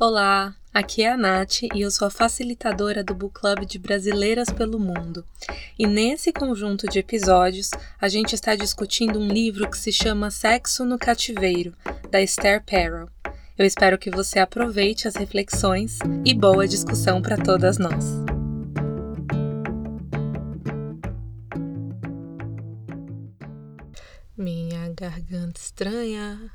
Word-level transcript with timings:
Olá, 0.00 0.56
aqui 0.72 1.04
é 1.04 1.12
a 1.12 1.16
Nath 1.16 1.62
e 1.72 1.82
eu 1.82 1.88
sou 1.88 2.08
a 2.08 2.10
facilitadora 2.10 3.04
do 3.04 3.14
Book 3.14 3.38
Club 3.38 3.64
de 3.64 3.78
Brasileiras 3.78 4.50
pelo 4.50 4.76
Mundo. 4.76 5.24
E 5.78 5.86
nesse 5.86 6.32
conjunto 6.32 6.88
de 6.88 6.98
episódios, 6.98 7.70
a 8.00 8.08
gente 8.08 8.34
está 8.34 8.56
discutindo 8.56 9.20
um 9.20 9.28
livro 9.28 9.70
que 9.70 9.78
se 9.78 9.92
chama 9.92 10.32
Sexo 10.32 10.84
no 10.84 10.98
Cativeiro, 10.98 11.72
da 12.10 12.20
Esther 12.20 12.64
Perel. 12.64 13.08
Eu 13.56 13.64
espero 13.64 13.96
que 13.96 14.10
você 14.10 14.40
aproveite 14.40 15.06
as 15.06 15.14
reflexões 15.14 16.00
e 16.24 16.34
boa 16.34 16.66
discussão 16.66 17.22
para 17.22 17.36
todas 17.36 17.78
nós. 17.78 18.04
Minha 24.36 24.88
garganta 24.88 25.60
estranha 25.60 26.50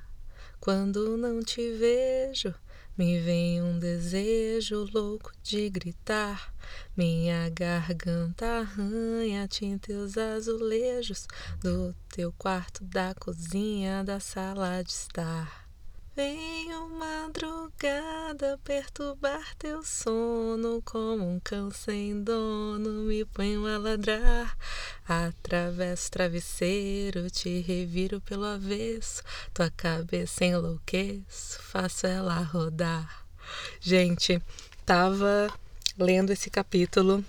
quando 0.60 1.16
não 1.16 1.42
te 1.42 1.72
vejo. 1.72 2.54
Me 3.00 3.18
vem 3.18 3.62
um 3.62 3.80
desejo 3.80 4.86
louco 4.94 5.32
de 5.42 5.70
gritar. 5.70 6.54
Minha 6.98 7.50
garganta 7.50 8.46
arranha, 8.60 9.48
tinta 9.48 9.94
os 9.94 10.18
azulejos 10.18 11.26
do 11.62 11.96
teu 12.10 12.34
quarto, 12.34 12.84
da 12.84 13.16
cozinha, 13.16 14.04
da 14.04 14.20
sala 14.20 14.84
de 14.84 14.92
estar. 14.92 15.69
Venho 16.20 16.90
madrugada 16.90 18.60
perturbar 18.66 19.56
teu 19.58 19.82
sono 19.86 20.82
como 20.84 21.26
um 21.26 21.40
cão 21.40 21.72
sem 21.72 22.22
dono. 22.22 23.06
Me 23.06 23.24
ponho 23.24 23.66
a 23.66 23.78
ladrar, 23.78 24.58
atravesso 25.08 26.12
travesseiro, 26.12 27.30
te 27.30 27.62
reviro 27.62 28.20
pelo 28.20 28.44
avesso. 28.44 29.24
Tua 29.54 29.72
cabeça 29.72 30.44
enlouqueço, 30.44 31.62
faço 31.62 32.06
ela 32.06 32.42
rodar. 32.42 33.26
Gente, 33.80 34.42
tava 34.86 35.48
lendo 35.98 36.34
esse 36.34 36.50
capítulo 36.50 37.24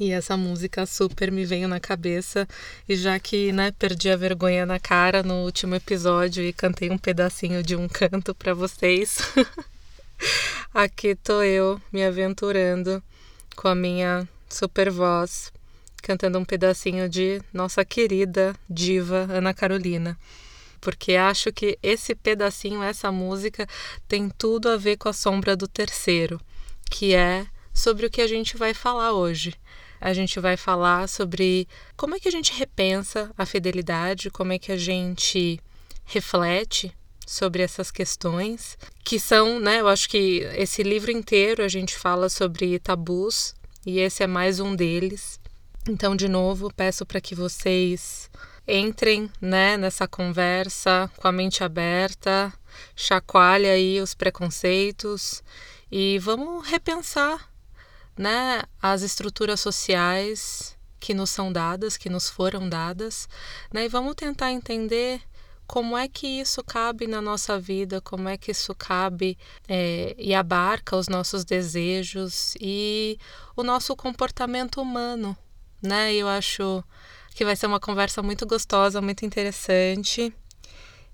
e 0.00 0.12
essa 0.12 0.34
música 0.34 0.86
super 0.86 1.30
me 1.30 1.44
veio 1.44 1.68
na 1.68 1.78
cabeça. 1.78 2.48
E 2.88 2.96
já 2.96 3.20
que, 3.20 3.52
né, 3.52 3.70
perdi 3.70 4.08
a 4.08 4.16
vergonha 4.16 4.64
na 4.64 4.80
cara 4.80 5.22
no 5.22 5.44
último 5.44 5.74
episódio 5.74 6.42
e 6.42 6.54
cantei 6.54 6.90
um 6.90 6.96
pedacinho 6.96 7.62
de 7.62 7.76
um 7.76 7.86
canto 7.86 8.34
para 8.34 8.54
vocês, 8.54 9.18
aqui 10.72 11.14
tô 11.14 11.42
eu 11.42 11.78
me 11.92 12.02
aventurando 12.02 13.02
com 13.54 13.68
a 13.68 13.74
minha 13.74 14.26
super 14.48 14.90
voz, 14.90 15.52
cantando 16.02 16.38
um 16.38 16.46
pedacinho 16.46 17.06
de 17.06 17.42
nossa 17.52 17.84
querida 17.84 18.56
diva 18.70 19.26
Ana 19.30 19.52
Carolina. 19.52 20.18
Porque 20.80 21.14
acho 21.14 21.52
que 21.52 21.78
esse 21.82 22.14
pedacinho, 22.14 22.82
essa 22.82 23.12
música, 23.12 23.68
tem 24.08 24.30
tudo 24.30 24.70
a 24.70 24.78
ver 24.78 24.96
com 24.96 25.10
a 25.10 25.12
sombra 25.12 25.54
do 25.54 25.68
terceiro, 25.68 26.40
que 26.90 27.14
é 27.14 27.46
sobre 27.74 28.06
o 28.06 28.10
que 28.10 28.22
a 28.22 28.26
gente 28.26 28.56
vai 28.56 28.72
falar 28.72 29.12
hoje 29.12 29.54
a 30.00 30.12
gente 30.12 30.40
vai 30.40 30.56
falar 30.56 31.08
sobre 31.08 31.68
como 31.96 32.14
é 32.14 32.20
que 32.20 32.28
a 32.28 32.32
gente 32.32 32.52
repensa 32.52 33.30
a 33.36 33.44
fidelidade, 33.44 34.30
como 34.30 34.52
é 34.52 34.58
que 34.58 34.72
a 34.72 34.76
gente 34.76 35.60
reflete 36.04 36.92
sobre 37.26 37.62
essas 37.62 37.90
questões, 37.90 38.76
que 39.04 39.20
são, 39.20 39.60
né, 39.60 39.80
eu 39.80 39.88
acho 39.88 40.08
que 40.08 40.38
esse 40.56 40.82
livro 40.82 41.12
inteiro 41.12 41.62
a 41.62 41.68
gente 41.68 41.96
fala 41.96 42.28
sobre 42.28 42.78
tabus 42.80 43.54
e 43.86 44.00
esse 44.00 44.22
é 44.22 44.26
mais 44.26 44.58
um 44.58 44.74
deles. 44.74 45.38
Então, 45.88 46.16
de 46.16 46.28
novo, 46.28 46.72
peço 46.74 47.06
para 47.06 47.20
que 47.20 47.34
vocês 47.34 48.28
entrem, 48.66 49.30
né, 49.40 49.76
nessa 49.76 50.08
conversa 50.08 51.10
com 51.16 51.28
a 51.28 51.32
mente 51.32 51.62
aberta, 51.62 52.52
chacoalhe 52.96 53.66
aí 53.66 54.00
os 54.00 54.14
preconceitos 54.14 55.42
e 55.90 56.18
vamos 56.18 56.66
repensar 56.66 57.49
né, 58.16 58.62
as 58.80 59.02
estruturas 59.02 59.60
sociais 59.60 60.76
que 60.98 61.14
nos 61.14 61.30
são 61.30 61.52
dadas, 61.52 61.96
que 61.96 62.10
nos 62.10 62.28
foram 62.28 62.68
dadas, 62.68 63.28
né, 63.72 63.84
e 63.84 63.88
vamos 63.88 64.14
tentar 64.14 64.52
entender 64.52 65.22
como 65.70 65.96
é 65.96 66.08
que 66.08 66.26
isso 66.26 66.64
cabe 66.64 67.06
na 67.06 67.22
nossa 67.22 67.56
vida, 67.56 68.00
como 68.00 68.28
é 68.28 68.36
que 68.36 68.50
isso 68.50 68.74
cabe 68.74 69.38
é, 69.68 70.16
e 70.18 70.34
abarca 70.34 70.96
os 70.96 71.06
nossos 71.06 71.44
desejos 71.44 72.56
e 72.60 73.16
o 73.54 73.62
nosso 73.62 73.94
comportamento 73.94 74.82
humano, 74.82 75.36
né? 75.80 76.12
Eu 76.12 76.26
acho 76.26 76.82
que 77.36 77.44
vai 77.44 77.54
ser 77.54 77.66
uma 77.66 77.78
conversa 77.78 78.20
muito 78.20 78.44
gostosa, 78.48 79.00
muito 79.00 79.24
interessante 79.24 80.34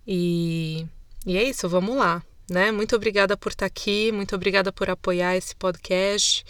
e, 0.06 0.86
e 1.26 1.36
é 1.36 1.42
isso, 1.42 1.68
vamos 1.68 1.94
lá, 1.94 2.22
né? 2.48 2.70
Muito 2.70 2.96
obrigada 2.96 3.36
por 3.36 3.52
estar 3.52 3.66
aqui, 3.66 4.10
muito 4.12 4.34
obrigada 4.34 4.72
por 4.72 4.88
apoiar 4.90 5.36
esse 5.36 5.54
podcast 5.56 6.44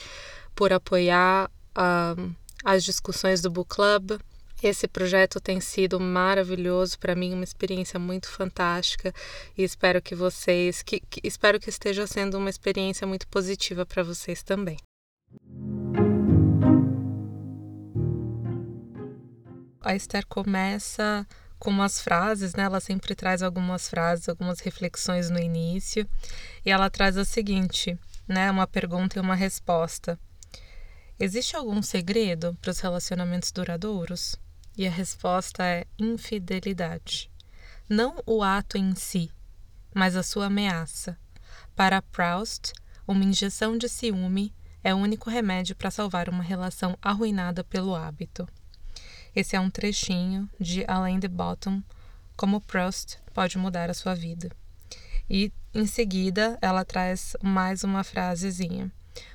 por 0.56 0.72
apoiar 0.72 1.50
uh, 1.76 2.34
as 2.64 2.82
discussões 2.82 3.40
do 3.42 3.50
Book 3.50 3.76
Club. 3.76 4.18
Esse 4.62 4.88
projeto 4.88 5.38
tem 5.38 5.60
sido 5.60 6.00
maravilhoso 6.00 6.98
para 6.98 7.14
mim, 7.14 7.34
uma 7.34 7.44
experiência 7.44 8.00
muito 8.00 8.26
fantástica 8.28 9.12
e 9.56 9.62
espero 9.62 10.00
que 10.00 10.14
vocês, 10.14 10.82
que, 10.82 10.98
que 10.98 11.20
espero 11.22 11.60
que 11.60 11.68
esteja 11.68 12.06
sendo 12.06 12.38
uma 12.38 12.48
experiência 12.48 13.06
muito 13.06 13.28
positiva 13.28 13.84
para 13.84 14.02
vocês 14.02 14.42
também. 14.42 14.78
A 19.82 19.94
Esther 19.94 20.26
começa 20.26 21.26
com 21.58 21.70
umas 21.70 22.00
frases, 22.00 22.54
né? 22.54 22.64
Ela 22.64 22.80
sempre 22.80 23.14
traz 23.14 23.42
algumas 23.42 23.88
frases, 23.88 24.28
algumas 24.28 24.60
reflexões 24.60 25.30
no 25.30 25.38
início, 25.38 26.08
e 26.64 26.70
ela 26.70 26.90
traz 26.90 27.16
a 27.16 27.24
seguinte, 27.24 27.98
né? 28.26 28.50
Uma 28.50 28.66
pergunta 28.66 29.18
e 29.18 29.22
uma 29.22 29.34
resposta. 29.34 30.18
Existe 31.18 31.56
algum 31.56 31.80
segredo 31.82 32.56
para 32.60 32.70
os 32.70 32.80
relacionamentos 32.80 33.50
duradouros? 33.50 34.36
E 34.76 34.86
a 34.86 34.90
resposta 34.90 35.64
é 35.64 35.86
infidelidade. 35.98 37.30
Não 37.88 38.22
o 38.26 38.42
ato 38.42 38.76
em 38.76 38.94
si, 38.94 39.30
mas 39.94 40.14
a 40.14 40.22
sua 40.22 40.46
ameaça. 40.46 41.16
Para 41.74 42.02
Proust, 42.02 42.74
uma 43.08 43.24
injeção 43.24 43.78
de 43.78 43.88
ciúme 43.88 44.52
é 44.84 44.94
o 44.94 44.98
único 44.98 45.30
remédio 45.30 45.74
para 45.74 45.90
salvar 45.90 46.28
uma 46.28 46.42
relação 46.42 46.98
arruinada 47.00 47.64
pelo 47.64 47.94
hábito. 47.94 48.46
Esse 49.36 49.54
é 49.54 49.60
um 49.60 49.68
trechinho 49.68 50.48
de 50.58 50.82
Alain 50.88 51.18
de 51.18 51.28
Bottom, 51.28 51.82
como 52.38 52.58
Proust 52.58 53.18
pode 53.34 53.58
mudar 53.58 53.90
a 53.90 53.94
sua 53.94 54.14
vida. 54.14 54.50
E 55.28 55.52
em 55.74 55.86
seguida 55.86 56.56
ela 56.62 56.86
traz 56.86 57.36
mais 57.42 57.84
uma 57.84 58.02
frasezinha. 58.02 58.90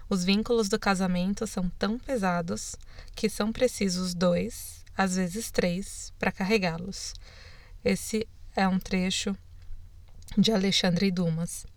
Os 0.09 0.23
vínculos 0.23 0.67
do 0.69 0.79
casamento 0.79 1.45
são 1.45 1.69
tão 1.77 1.99
pesados 1.99 2.75
que 3.15 3.29
são 3.29 3.51
precisos 3.51 4.15
dois, 4.15 4.83
às 4.97 5.17
vezes 5.17 5.51
três, 5.51 6.11
para 6.17 6.31
carregá-los. 6.31 7.13
Esse 7.85 8.27
é 8.55 8.67
um 8.67 8.79
trecho 8.79 9.37
de 10.35 10.51
Alexandre 10.51 11.11
Dumas. 11.11 11.67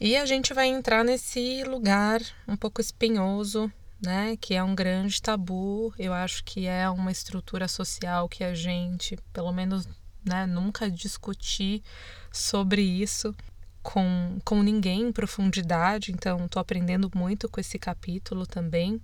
E 0.00 0.16
a 0.16 0.24
gente 0.24 0.54
vai 0.54 0.68
entrar 0.68 1.04
nesse 1.04 1.64
lugar 1.64 2.20
um 2.46 2.56
pouco 2.56 2.80
espinhoso, 2.80 3.72
né, 4.00 4.36
que 4.36 4.54
é 4.54 4.62
um 4.62 4.74
grande 4.74 5.20
tabu. 5.20 5.92
Eu 5.98 6.12
acho 6.12 6.44
que 6.44 6.66
é 6.66 6.88
uma 6.88 7.10
estrutura 7.10 7.68
social 7.68 8.28
que 8.28 8.44
a 8.44 8.54
gente, 8.54 9.16
pelo 9.32 9.52
menos, 9.52 9.88
né, 10.24 10.46
nunca 10.46 10.90
discutir 10.90 11.82
sobre 12.32 12.82
isso 12.82 13.34
com, 13.82 14.38
com 14.44 14.62
ninguém 14.62 15.02
em 15.02 15.12
profundidade, 15.12 16.12
então 16.12 16.44
estou 16.44 16.60
aprendendo 16.60 17.10
muito 17.14 17.48
com 17.48 17.60
esse 17.60 17.78
capítulo 17.78 18.46
também. 18.46 19.00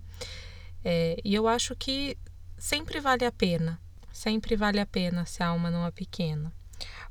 É, 0.83 1.19
e 1.23 1.33
eu 1.33 1.47
acho 1.47 1.75
que 1.75 2.17
sempre 2.57 2.99
vale 2.99 3.25
a 3.25 3.31
pena, 3.31 3.79
sempre 4.13 4.55
vale 4.55 4.79
a 4.79 4.85
pena 4.85 5.25
se 5.25 5.41
a 5.41 5.47
alma 5.47 5.71
não 5.71 5.85
é 5.85 5.91
pequena. 5.91 6.53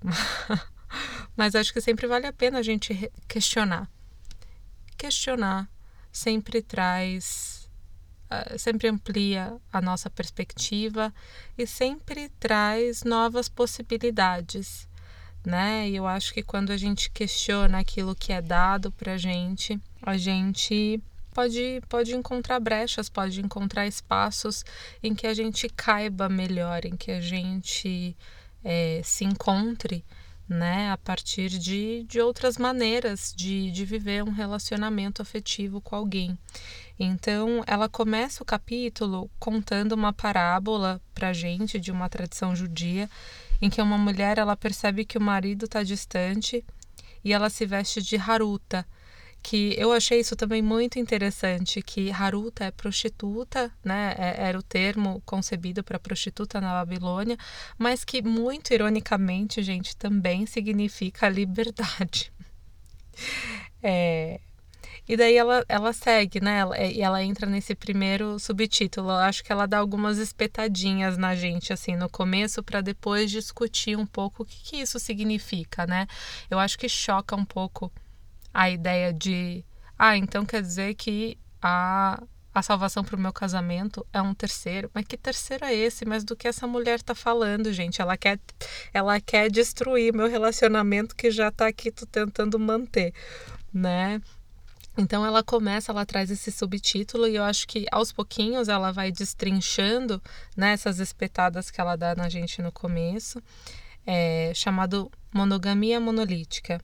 Mas 1.36 1.54
acho 1.56 1.72
que 1.72 1.80
sempre 1.80 2.06
vale 2.06 2.26
a 2.26 2.32
pena 2.32 2.58
a 2.58 2.62
gente 2.62 3.10
questionar. 3.26 3.90
Questionar 4.96 5.68
sempre 6.12 6.62
traz, 6.62 7.53
sempre 8.58 8.88
amplia 8.88 9.56
a 9.72 9.80
nossa 9.80 10.10
perspectiva 10.10 11.12
e 11.56 11.66
sempre 11.66 12.28
traz 12.40 13.04
novas 13.04 13.48
possibilidades 13.48 14.88
né? 15.44 15.88
E 15.88 15.96
eu 15.96 16.06
acho 16.06 16.32
que 16.32 16.42
quando 16.42 16.70
a 16.70 16.76
gente 16.76 17.10
questiona 17.10 17.78
aquilo 17.78 18.14
que 18.14 18.32
é 18.32 18.40
dado 18.40 18.90
pra 18.90 19.16
gente, 19.16 19.78
a 20.02 20.16
gente 20.16 21.00
pode, 21.32 21.82
pode 21.88 22.14
encontrar 22.14 22.58
brechas, 22.60 23.08
pode 23.08 23.40
encontrar 23.40 23.86
espaços 23.86 24.64
em 25.02 25.14
que 25.14 25.26
a 25.26 25.34
gente 25.34 25.68
caiba 25.68 26.28
melhor, 26.28 26.86
em 26.86 26.96
que 26.96 27.10
a 27.10 27.20
gente 27.20 28.16
é, 28.64 29.02
se 29.04 29.24
encontre, 29.24 30.04
né? 30.48 30.90
A 30.90 30.98
partir 30.98 31.48
de, 31.48 32.04
de 32.04 32.20
outras 32.20 32.58
maneiras 32.58 33.32
de, 33.36 33.70
de 33.70 33.84
viver 33.84 34.22
um 34.22 34.30
relacionamento 34.30 35.22
afetivo 35.22 35.80
com 35.80 35.96
alguém. 35.96 36.38
Então, 36.98 37.62
ela 37.66 37.88
começa 37.88 38.42
o 38.42 38.46
capítulo 38.46 39.30
contando 39.38 39.92
uma 39.92 40.12
parábola 40.12 41.00
pra 41.14 41.32
gente 41.32 41.80
de 41.80 41.90
uma 41.90 42.08
tradição 42.08 42.54
judia 42.54 43.08
em 43.60 43.70
que 43.70 43.80
uma 43.80 43.98
mulher 43.98 44.38
ela 44.38 44.56
percebe 44.56 45.04
que 45.04 45.18
o 45.18 45.20
marido 45.20 45.64
está 45.64 45.82
distante 45.82 46.64
e 47.24 47.32
ela 47.32 47.48
se 47.48 47.64
veste 47.64 48.02
de 48.02 48.16
haruta. 48.16 48.86
Que 49.44 49.74
eu 49.78 49.92
achei 49.92 50.20
isso 50.20 50.34
também 50.34 50.62
muito 50.62 50.98
interessante, 50.98 51.82
que 51.82 52.10
Haruta 52.10 52.64
é 52.64 52.70
prostituta, 52.70 53.70
né? 53.84 54.14
É, 54.18 54.48
era 54.48 54.58
o 54.58 54.62
termo 54.62 55.22
concebido 55.26 55.84
para 55.84 55.98
prostituta 55.98 56.62
na 56.62 56.72
Babilônia, 56.72 57.36
mas 57.76 58.04
que 58.04 58.22
muito 58.22 58.72
ironicamente, 58.72 59.62
gente, 59.62 59.94
também 59.96 60.46
significa 60.46 61.28
liberdade. 61.28 62.32
É, 63.86 64.40
e 65.06 65.14
daí 65.14 65.36
ela, 65.36 65.62
ela 65.68 65.92
segue, 65.92 66.40
né? 66.40 66.62
E 66.92 67.02
ela 67.02 67.22
entra 67.22 67.46
nesse 67.46 67.74
primeiro 67.74 68.38
subtítulo. 68.38 69.10
Eu 69.10 69.16
acho 69.16 69.44
que 69.44 69.52
ela 69.52 69.66
dá 69.66 69.78
algumas 69.78 70.16
espetadinhas 70.16 71.18
na 71.18 71.36
gente, 71.36 71.70
assim, 71.70 71.94
no 71.94 72.08
começo, 72.08 72.62
para 72.62 72.80
depois 72.80 73.30
discutir 73.30 73.98
um 73.98 74.06
pouco 74.06 74.42
o 74.42 74.46
que, 74.46 74.56
que 74.62 74.76
isso 74.78 74.98
significa, 74.98 75.86
né? 75.86 76.06
Eu 76.50 76.58
acho 76.58 76.78
que 76.78 76.88
choca 76.88 77.36
um 77.36 77.44
pouco 77.44 77.92
a 78.54 78.70
ideia 78.70 79.12
de, 79.12 79.64
ah, 79.98 80.16
então 80.16 80.46
quer 80.46 80.62
dizer 80.62 80.94
que 80.94 81.36
a, 81.60 82.22
a 82.54 82.62
salvação 82.62 83.02
para 83.02 83.16
o 83.16 83.18
meu 83.18 83.32
casamento 83.32 84.06
é 84.12 84.22
um 84.22 84.32
terceiro. 84.32 84.88
Mas 84.94 85.04
que 85.06 85.16
terceiro 85.16 85.64
é 85.64 85.74
esse? 85.74 86.04
Mas 86.04 86.22
do 86.22 86.36
que 86.36 86.46
essa 86.46 86.66
mulher 86.66 86.96
está 87.00 87.14
falando, 87.14 87.72
gente? 87.72 88.00
Ela 88.00 88.16
quer, 88.16 88.38
ela 88.92 89.20
quer 89.20 89.50
destruir 89.50 90.14
meu 90.14 90.28
relacionamento 90.28 91.16
que 91.16 91.32
já 91.32 91.48
está 91.48 91.66
aqui 91.66 91.90
tô 91.90 92.06
tentando 92.06 92.58
manter, 92.58 93.12
né? 93.72 94.22
Então 94.96 95.26
ela 95.26 95.42
começa, 95.42 95.90
ela 95.90 96.06
traz 96.06 96.30
esse 96.30 96.52
subtítulo 96.52 97.26
e 97.26 97.34
eu 97.34 97.42
acho 97.42 97.66
que 97.66 97.84
aos 97.90 98.12
pouquinhos 98.12 98.68
ela 98.68 98.92
vai 98.92 99.10
destrinchando 99.10 100.22
né, 100.56 100.72
essas 100.72 101.00
espetadas 101.00 101.68
que 101.68 101.80
ela 101.80 101.96
dá 101.96 102.14
na 102.14 102.28
gente 102.28 102.62
no 102.62 102.70
começo, 102.70 103.42
é, 104.06 104.52
chamado 104.54 105.10
monogamia 105.32 105.98
monolítica. 105.98 106.80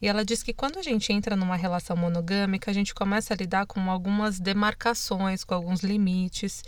E 0.00 0.06
ela 0.06 0.24
diz 0.24 0.42
que 0.42 0.52
quando 0.52 0.78
a 0.78 0.82
gente 0.82 1.12
entra 1.12 1.34
numa 1.34 1.56
relação 1.56 1.96
monogâmica, 1.96 2.70
a 2.70 2.74
gente 2.74 2.94
começa 2.94 3.34
a 3.34 3.36
lidar 3.36 3.66
com 3.66 3.90
algumas 3.90 4.38
demarcações, 4.38 5.44
com 5.44 5.54
alguns 5.54 5.80
limites, 5.80 6.62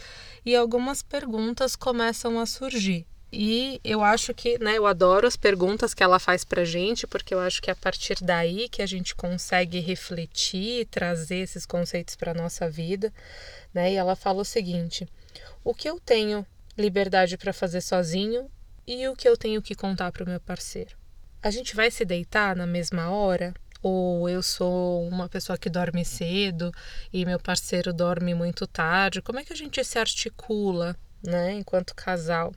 e 0.45 0.57
algumas 0.57 1.03
perguntas 1.03 1.77
começam 1.77 2.41
a 2.41 2.47
surgir. 2.47 3.07
E 3.33 3.81
eu 3.85 4.03
acho 4.03 4.35
que, 4.35 4.59
né, 4.59 4.77
eu 4.77 4.87
adoro 4.87 5.25
as 5.27 5.37
perguntas 5.37 5.95
que 5.95 6.03
ela 6.03 6.19
faz 6.19 6.45
pra 6.45 6.65
gente, 6.65 7.07
porque 7.07 7.33
eu 7.33 7.39
acho 7.39 7.63
que 7.63 7.71
é 7.71 7.73
a 7.73 7.77
partir 7.77 8.17
daí 8.21 8.69
que 8.69 8.83
a 8.83 8.87
gente 8.87 9.15
consegue 9.15 9.79
refletir, 9.79 10.87
trazer 10.87 11.37
esses 11.37 11.65
conceitos 11.65 12.17
para 12.17 12.35
nossa 12.35 12.69
vida, 12.69 13.13
né? 13.73 13.93
E 13.93 13.95
ela 13.95 14.17
fala 14.17 14.43
o 14.43 14.45
seguinte: 14.45 15.07
o 15.63 15.73
que 15.73 15.89
eu 15.89 16.01
tenho 16.01 16.45
liberdade 16.77 17.39
para 17.39 17.53
fazer 17.53 17.81
sozinho 17.83 18.51
e 18.85 19.07
o 19.07 19.15
que 19.15 19.29
eu 19.29 19.37
tenho 19.37 19.63
que 19.63 19.77
contar 19.77 20.11
para 20.11 20.25
o 20.25 20.29
meu 20.29 20.41
parceiro 20.41 21.00
a 21.43 21.51
gente 21.51 21.75
vai 21.75 21.91
se 21.91 22.05
deitar 22.05 22.55
na 22.55 22.67
mesma 22.67 23.11
hora? 23.11 23.55
Ou 23.83 24.29
eu 24.29 24.43
sou 24.43 25.09
uma 25.09 25.29
pessoa 25.29 25.57
que 25.57 25.71
dorme 25.71 26.05
cedo 26.05 26.71
e 27.13 27.25
meu 27.25 27.39
parceiro 27.39 27.93
dorme 27.93 28.35
muito 28.35 28.67
tarde? 28.67 29.23
Como 29.23 29.39
é 29.39 29.45
que 29.45 29.53
a 29.53 29.57
gente 29.57 29.83
se 29.83 29.99
articula, 29.99 30.95
né, 31.23 31.55
enquanto 31.55 31.95
casal? 31.95 32.53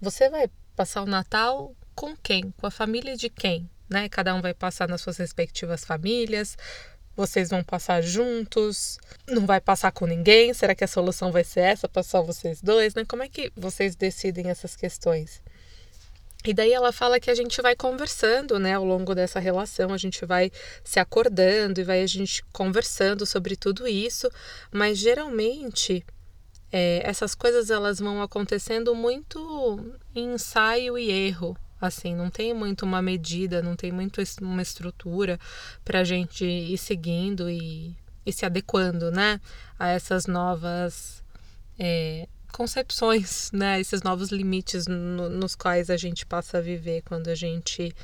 Você 0.00 0.28
vai 0.28 0.50
passar 0.74 1.02
o 1.02 1.06
Natal 1.06 1.74
com 1.94 2.16
quem? 2.16 2.50
Com 2.56 2.66
a 2.66 2.70
família 2.70 3.16
de 3.16 3.28
quem? 3.28 3.70
Né? 3.88 4.08
Cada 4.08 4.34
um 4.34 4.40
vai 4.40 4.54
passar 4.54 4.88
nas 4.88 5.00
suas 5.00 5.18
respectivas 5.18 5.84
famílias. 5.84 6.56
Vocês 7.14 7.50
vão 7.50 7.62
passar 7.62 8.00
juntos? 8.00 8.98
Não 9.28 9.46
vai 9.46 9.60
passar 9.60 9.92
com 9.92 10.06
ninguém? 10.06 10.54
Será 10.54 10.74
que 10.74 10.84
a 10.84 10.88
solução 10.88 11.30
vai 11.30 11.44
ser 11.44 11.60
essa, 11.60 11.88
passar 11.88 12.22
vocês 12.22 12.62
dois? 12.62 12.94
Né? 12.94 13.04
Como 13.04 13.22
é 13.22 13.28
que 13.28 13.52
vocês 13.54 13.94
decidem 13.94 14.48
essas 14.48 14.74
questões? 14.74 15.42
E 16.44 16.54
daí 16.54 16.72
ela 16.72 16.92
fala 16.92 17.20
que 17.20 17.30
a 17.30 17.34
gente 17.34 17.60
vai 17.60 17.76
conversando, 17.76 18.58
né, 18.58 18.74
ao 18.74 18.84
longo 18.84 19.14
dessa 19.14 19.38
relação, 19.38 19.92
a 19.92 19.98
gente 19.98 20.24
vai 20.24 20.50
se 20.82 20.98
acordando 20.98 21.80
e 21.80 21.84
vai 21.84 22.02
a 22.02 22.06
gente 22.06 22.42
conversando 22.52 23.26
sobre 23.26 23.56
tudo 23.56 23.86
isso, 23.86 24.30
mas 24.72 24.98
geralmente 24.98 26.04
é, 26.72 27.02
essas 27.04 27.34
coisas 27.34 27.70
elas 27.70 27.98
vão 27.98 28.22
acontecendo 28.22 28.94
muito 28.94 29.94
em 30.14 30.34
ensaio 30.34 30.96
e 30.96 31.10
erro, 31.10 31.56
assim, 31.78 32.14
não 32.14 32.30
tem 32.30 32.54
muito 32.54 32.84
uma 32.84 33.02
medida, 33.02 33.60
não 33.60 33.76
tem 33.76 33.92
muito 33.92 34.22
uma 34.40 34.62
estrutura 34.62 35.38
para 35.84 36.00
a 36.00 36.04
gente 36.04 36.44
ir 36.44 36.78
seguindo 36.78 37.50
e, 37.50 37.94
e 38.24 38.32
se 38.32 38.46
adequando, 38.46 39.10
né, 39.10 39.40
a 39.78 39.88
essas 39.88 40.26
novas 40.26 41.22
é, 41.78 42.26
concepções, 42.50 43.50
né? 43.52 43.80
Esses 43.80 44.02
novos 44.02 44.30
limites 44.30 44.86
no, 44.86 45.28
nos 45.28 45.54
quais 45.54 45.90
a 45.90 45.96
gente 45.96 46.26
passa 46.26 46.58
a 46.58 46.60
viver 46.60 47.02
quando 47.02 47.28
a 47.28 47.34
gente 47.34 47.94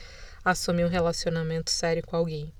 assume 0.44 0.84
um 0.84 0.88
relacionamento 0.88 1.70
sério 1.70 2.02
com 2.06 2.16
alguém. 2.16 2.52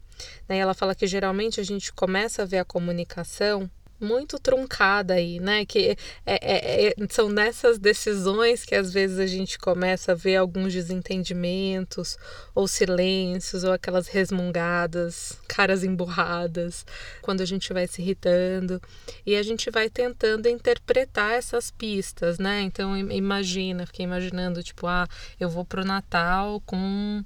Né? 0.48 0.58
Ela 0.58 0.74
fala 0.74 0.94
que 0.94 1.06
geralmente 1.06 1.60
a 1.60 1.64
gente 1.64 1.92
começa 1.92 2.42
a 2.42 2.46
ver 2.46 2.58
a 2.58 2.64
comunicação 2.64 3.70
muito 4.00 4.38
truncada 4.38 5.14
aí, 5.14 5.40
né? 5.40 5.64
Que 5.64 5.96
é, 6.25 6.34
é, 6.34 6.88
é, 6.88 6.94
são 7.08 7.28
nessas 7.28 7.78
decisões 7.78 8.64
que 8.64 8.75
às 8.75 8.93
vezes 8.93 9.19
a 9.19 9.26
gente 9.26 9.58
começa 9.58 10.12
a 10.12 10.14
ver 10.14 10.37
alguns 10.37 10.72
desentendimentos, 10.72 12.16
ou 12.54 12.69
silêncios, 12.69 13.64
ou 13.64 13.72
aquelas 13.72 14.08
resmungadas, 14.08 15.38
caras 15.48 15.82
emburradas, 15.84 16.84
quando 17.22 17.40
a 17.40 17.46
gente 17.46 17.72
vai 17.72 17.87
se 17.87 18.02
irritando. 18.02 18.81
E 19.25 19.37
a 19.37 19.43
gente 19.43 19.70
vai 19.70 19.88
tentando 19.88 20.48
interpretar 20.48 21.32
essas 21.32 21.70
pistas, 21.70 22.38
né? 22.38 22.62
Então 22.62 22.96
imagina, 22.96 23.87
fiquei 23.87 24.04
imaginando, 24.04 24.62
tipo, 24.62 24.87
ah, 24.87 25.06
eu 25.40 25.48
vou 25.48 25.64
pro 25.64 25.84
Natal 25.84 26.60
com 26.66 27.22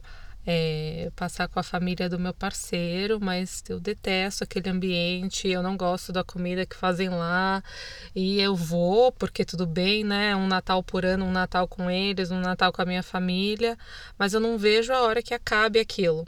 é, 0.47 1.11
passar 1.15 1.49
com 1.49 1.61
a 1.61 1.63
família 1.63 2.09
do 2.09 2.19
meu 2.19 2.33
parceiro, 2.33 3.21
mas 3.21 3.63
eu 3.69 3.79
detesto 3.79 4.45
aquele 4.45 4.71
ambiente, 4.71 5.49
eu 5.49 5.63
não 5.63 5.77
gosto 5.77 6.13
da 6.13 6.25
comida 6.25 6.65
que 6.67 6.77
fazem 6.77 7.09
lá 7.09 7.63
e 8.15 8.41
eu 8.41 8.57
vou 8.57 9.13
porque 9.13 9.45
tudo 9.45 9.67
bem, 9.67 10.05
né? 10.05 10.35
Um 10.35 10.47
Natal 10.47 10.83
por 10.83 11.05
ano, 11.05 11.25
um 11.27 11.33
Natal 11.33 11.69
com 11.69 11.91
eles, 11.91 12.31
um 12.31 12.41
Natal 12.41 12.73
com 12.73 12.83
a 12.83 12.87
minha 12.87 13.03
família, 13.03 13.77
mas 14.19 14.35
eu 14.35 14.41
não 14.41 14.57
vejo 14.59 14.93
a 14.93 15.03
hora 15.03 15.23
que 15.23 15.35
acabe 15.35 15.79
aquilo. 15.79 16.27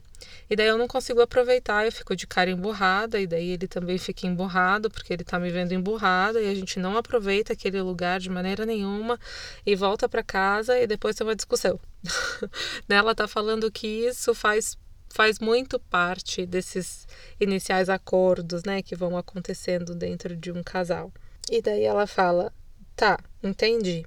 E 0.49 0.55
daí 0.55 0.69
eu 0.69 0.79
não 0.79 0.87
consigo 0.87 1.21
aproveitar, 1.21 1.85
eu 1.85 1.93
fico 1.93 2.15
de 2.15 2.27
cara 2.27 2.51
emburrada, 2.51 3.19
e 3.21 3.27
daí 3.27 3.51
ele 3.51 3.67
também 3.67 3.99
fica 3.99 4.27
emburrado, 4.27 4.91
porque 4.91 5.13
ele 5.13 5.25
tá 5.25 5.39
me 5.39 5.51
vendo 5.51 5.73
emburrada, 5.73 6.41
e 6.41 6.49
a 6.49 6.55
gente 6.55 6.79
não 6.79 6.97
aproveita 6.97 7.53
aquele 7.55 7.81
lugar 7.81 8.21
de 8.21 8.31
maneira 8.31 8.65
nenhuma, 8.67 9.19
e 9.67 9.75
volta 9.75 10.09
para 10.09 10.23
casa, 10.23 10.79
e 10.79 10.87
depois 10.87 11.17
tem 11.17 11.27
uma 11.27 11.35
discussão. 11.35 11.81
Né, 12.89 12.97
ela 12.97 13.15
tá 13.15 13.29
falando 13.29 13.71
que 13.71 13.87
isso 13.87 14.35
faz 14.35 14.77
faz 15.15 15.39
muito 15.39 15.79
parte 15.79 16.47
desses 16.47 17.07
iniciais 17.39 17.91
acordos, 17.91 18.63
né, 18.65 18.83
que 18.83 18.97
vão 18.97 19.17
acontecendo 19.17 19.95
dentro 19.95 20.35
de 20.35 20.51
um 20.51 20.63
casal. 20.63 21.13
E 21.51 21.61
daí 21.61 21.85
ela 21.85 22.07
fala: 22.07 22.53
"Tá, 22.97 23.19
entendi. 23.43 24.05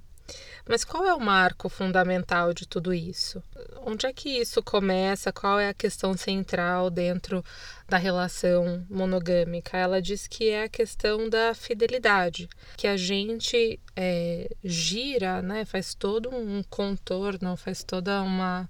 Mas 0.68 0.84
qual 0.84 1.04
é 1.04 1.14
o 1.14 1.20
marco 1.20 1.68
fundamental 1.68 2.52
de 2.52 2.66
tudo 2.66 2.92
isso? 2.92 3.42
Onde 3.84 4.06
é 4.06 4.12
que 4.12 4.28
isso 4.28 4.62
começa? 4.62 5.32
Qual 5.32 5.60
é 5.60 5.68
a 5.68 5.74
questão 5.74 6.16
central 6.16 6.90
dentro 6.90 7.44
da 7.88 7.96
relação 7.96 8.84
monogâmica? 8.90 9.76
Ela 9.76 10.02
diz 10.02 10.26
que 10.26 10.48
é 10.48 10.64
a 10.64 10.68
questão 10.68 11.28
da 11.28 11.54
fidelidade, 11.54 12.48
que 12.76 12.88
a 12.88 12.96
gente 12.96 13.78
é, 13.94 14.48
gira, 14.64 15.40
né, 15.40 15.64
faz 15.64 15.94
todo 15.94 16.34
um 16.34 16.62
contorno, 16.64 17.56
faz 17.56 17.84
toda 17.84 18.20
uma 18.22 18.68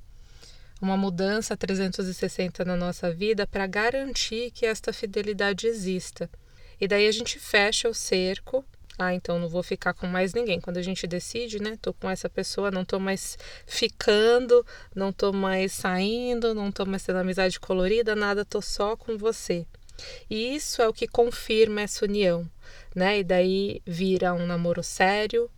uma 0.78 0.94
mudança 0.94 1.56
360 1.56 2.62
na 2.62 2.76
nossa 2.76 3.10
vida 3.10 3.46
para 3.46 3.66
garantir 3.66 4.50
que 4.50 4.66
esta 4.66 4.92
fidelidade 4.92 5.66
exista. 5.66 6.28
E 6.78 6.86
daí 6.86 7.08
a 7.08 7.12
gente 7.12 7.38
fecha 7.38 7.88
o 7.88 7.94
cerco 7.94 8.62
ah, 8.98 9.14
então 9.14 9.38
não 9.38 9.48
vou 9.48 9.62
ficar 9.62 9.92
com 9.94 10.06
mais 10.06 10.32
ninguém. 10.32 10.60
Quando 10.60 10.78
a 10.78 10.82
gente 10.82 11.06
decide, 11.06 11.60
né? 11.60 11.76
Tô 11.80 11.92
com 11.92 12.08
essa 12.08 12.28
pessoa, 12.28 12.70
não 12.70 12.84
tô 12.84 12.98
mais 12.98 13.38
ficando, 13.66 14.64
não 14.94 15.12
tô 15.12 15.32
mais 15.32 15.72
saindo, 15.72 16.54
não 16.54 16.72
tô 16.72 16.86
mais 16.86 17.02
tendo 17.04 17.18
amizade 17.18 17.60
colorida, 17.60 18.16
nada, 18.16 18.44
tô 18.44 18.62
só 18.62 18.96
com 18.96 19.18
você. 19.18 19.66
E 20.30 20.54
isso 20.54 20.82
é 20.82 20.88
o 20.88 20.92
que 20.92 21.06
confirma 21.06 21.82
essa 21.82 22.04
união, 22.04 22.48
né? 22.94 23.18
E 23.18 23.24
daí 23.24 23.82
vira 23.86 24.34
um 24.34 24.46
namoro 24.46 24.82
sério, 24.82 25.50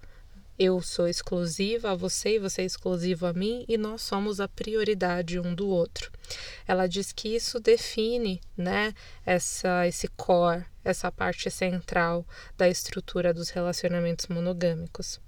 eu 0.58 0.82
sou 0.82 1.06
exclusiva 1.06 1.92
a 1.92 1.94
você 1.94 2.34
e 2.34 2.38
você 2.38 2.62
é 2.62 2.64
exclusivo 2.64 3.26
a 3.26 3.32
mim 3.32 3.64
e 3.68 3.78
nós 3.78 4.02
somos 4.02 4.40
a 4.40 4.48
prioridade 4.48 5.38
um 5.38 5.54
do 5.54 5.68
outro. 5.68 6.10
Ela 6.66 6.88
diz 6.88 7.12
que 7.12 7.28
isso 7.28 7.60
define, 7.60 8.40
né, 8.56 8.92
essa 9.24 9.86
esse 9.86 10.08
core, 10.08 10.64
essa 10.84 11.12
parte 11.12 11.48
central 11.48 12.26
da 12.56 12.68
estrutura 12.68 13.32
dos 13.32 13.50
relacionamentos 13.50 14.26
monogâmicos. 14.26 15.20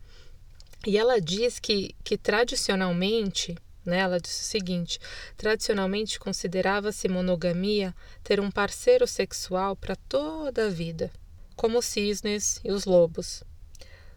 E 0.84 0.98
ela 0.98 1.20
diz 1.20 1.60
que, 1.60 1.94
que 2.02 2.18
tradicionalmente, 2.18 3.56
né, 3.84 3.98
ela 3.98 4.18
diz 4.18 4.40
o 4.40 4.44
seguinte: 4.44 4.98
tradicionalmente 5.36 6.18
considerava-se 6.18 7.08
monogamia 7.08 7.94
ter 8.24 8.40
um 8.40 8.50
parceiro 8.50 9.06
sexual 9.06 9.76
para 9.76 9.94
toda 9.94 10.66
a 10.66 10.70
vida, 10.70 11.12
como 11.54 11.78
os 11.78 11.84
cisnes 11.84 12.60
e 12.64 12.72
os 12.72 12.84
lobos. 12.84 13.44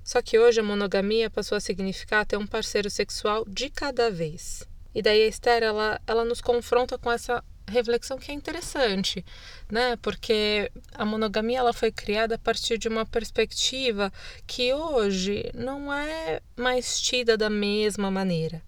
Só 0.03 0.21
que 0.21 0.37
hoje 0.37 0.59
a 0.59 0.63
monogamia 0.63 1.29
passou 1.29 1.55
a 1.55 1.61
significar 1.61 2.25
ter 2.25 2.37
um 2.37 2.45
parceiro 2.47 2.89
sexual 2.89 3.45
de 3.47 3.69
cada 3.69 4.11
vez. 4.11 4.67
E 4.93 5.01
daí 5.01 5.23
a 5.23 5.27
Esther, 5.27 5.63
ela, 5.63 5.99
ela 6.05 6.25
nos 6.25 6.41
confronta 6.41 6.97
com 6.97 7.11
essa 7.11 7.43
reflexão 7.67 8.17
que 8.17 8.31
é 8.31 8.35
interessante, 8.35 9.25
né? 9.71 9.95
Porque 10.01 10.71
a 10.93 11.05
monogamia 11.05 11.59
ela 11.59 11.73
foi 11.73 11.91
criada 11.91 12.35
a 12.35 12.37
partir 12.37 12.77
de 12.77 12.87
uma 12.87 13.05
perspectiva 13.05 14.11
que 14.45 14.73
hoje 14.73 15.49
não 15.53 15.91
é 15.91 16.41
mais 16.55 16.99
tida 16.99 17.37
da 17.37 17.49
mesma 17.49 18.11
maneira, 18.11 18.61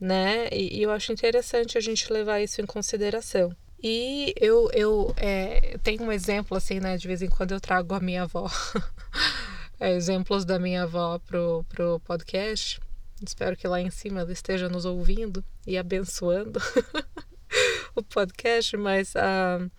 né? 0.00 0.48
E, 0.52 0.78
e 0.78 0.82
eu 0.82 0.90
acho 0.90 1.12
interessante 1.12 1.78
a 1.78 1.80
gente 1.80 2.12
levar 2.12 2.40
isso 2.40 2.60
em 2.60 2.66
consideração. 2.66 3.54
E 3.82 4.34
eu, 4.40 4.70
eu 4.72 5.14
é, 5.16 5.76
tenho 5.82 6.02
um 6.02 6.12
exemplo, 6.12 6.56
assim, 6.56 6.80
né? 6.80 6.96
De 6.96 7.06
vez 7.06 7.22
em 7.22 7.28
quando 7.28 7.52
eu 7.52 7.60
trago 7.60 7.94
a 7.94 8.00
minha 8.00 8.22
avó, 8.22 8.50
exemplos 9.90 10.44
da 10.44 10.58
minha 10.58 10.84
avó 10.84 11.18
pro, 11.18 11.64
pro 11.68 12.00
podcast. 12.00 12.80
Espero 13.24 13.56
que 13.56 13.66
lá 13.66 13.80
em 13.80 13.90
cima 13.90 14.20
ela 14.20 14.32
esteja 14.32 14.68
nos 14.68 14.84
ouvindo 14.84 15.44
e 15.66 15.78
abençoando 15.78 16.60
o 17.94 18.02
podcast, 18.02 18.76
mas 18.76 19.14
uh, 19.14 19.70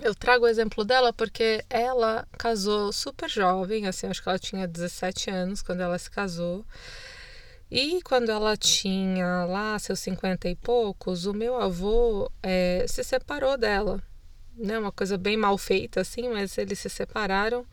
eu 0.00 0.14
trago 0.14 0.44
o 0.44 0.48
exemplo 0.48 0.84
dela 0.84 1.12
porque 1.12 1.64
ela 1.70 2.26
casou 2.36 2.92
super 2.92 3.28
jovem, 3.28 3.86
assim, 3.86 4.06
acho 4.06 4.22
que 4.22 4.28
ela 4.28 4.38
tinha 4.38 4.66
17 4.66 5.30
anos 5.30 5.62
quando 5.62 5.80
ela 5.80 5.98
se 5.98 6.10
casou. 6.10 6.64
E 7.70 8.02
quando 8.02 8.30
ela 8.30 8.54
tinha 8.56 9.46
lá 9.46 9.78
seus 9.78 10.00
50 10.00 10.48
e 10.48 10.56
poucos, 10.56 11.24
o 11.24 11.32
meu 11.32 11.56
avô 11.56 12.30
é, 12.42 12.84
se 12.86 13.02
separou 13.02 13.56
dela. 13.56 14.02
Né? 14.54 14.78
Uma 14.78 14.92
coisa 14.92 15.16
bem 15.16 15.38
mal 15.38 15.56
feita, 15.56 16.02
assim, 16.02 16.28
mas 16.28 16.58
eles 16.58 16.78
se 16.80 16.90
separaram. 16.90 17.64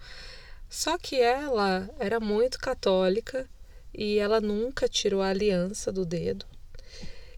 Só 0.69 0.97
que 0.97 1.19
ela 1.19 1.89
era 1.99 2.19
muito 2.19 2.59
católica 2.59 3.49
e 3.93 4.17
ela 4.19 4.39
nunca 4.39 4.88
tirou 4.88 5.21
a 5.21 5.29
aliança 5.29 5.91
do 5.91 6.05
dedo. 6.05 6.45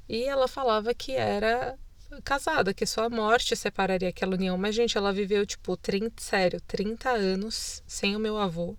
E 0.07 0.23
ela 0.23 0.47
falava 0.47 0.93
que 0.93 1.13
era 1.13 1.77
casada, 2.25 2.73
que 2.73 2.85
só 2.85 3.05
a 3.05 3.09
morte 3.09 3.55
separaria 3.55 4.09
aquela 4.09 4.35
união. 4.35 4.57
Mas, 4.57 4.75
gente, 4.75 4.97
ela 4.97 5.13
viveu, 5.13 5.45
tipo, 5.45 5.77
30, 5.77 6.21
sério, 6.21 6.61
30 6.67 7.09
anos 7.09 7.81
sem 7.87 8.15
o 8.15 8.19
meu 8.19 8.37
avô. 8.37 8.75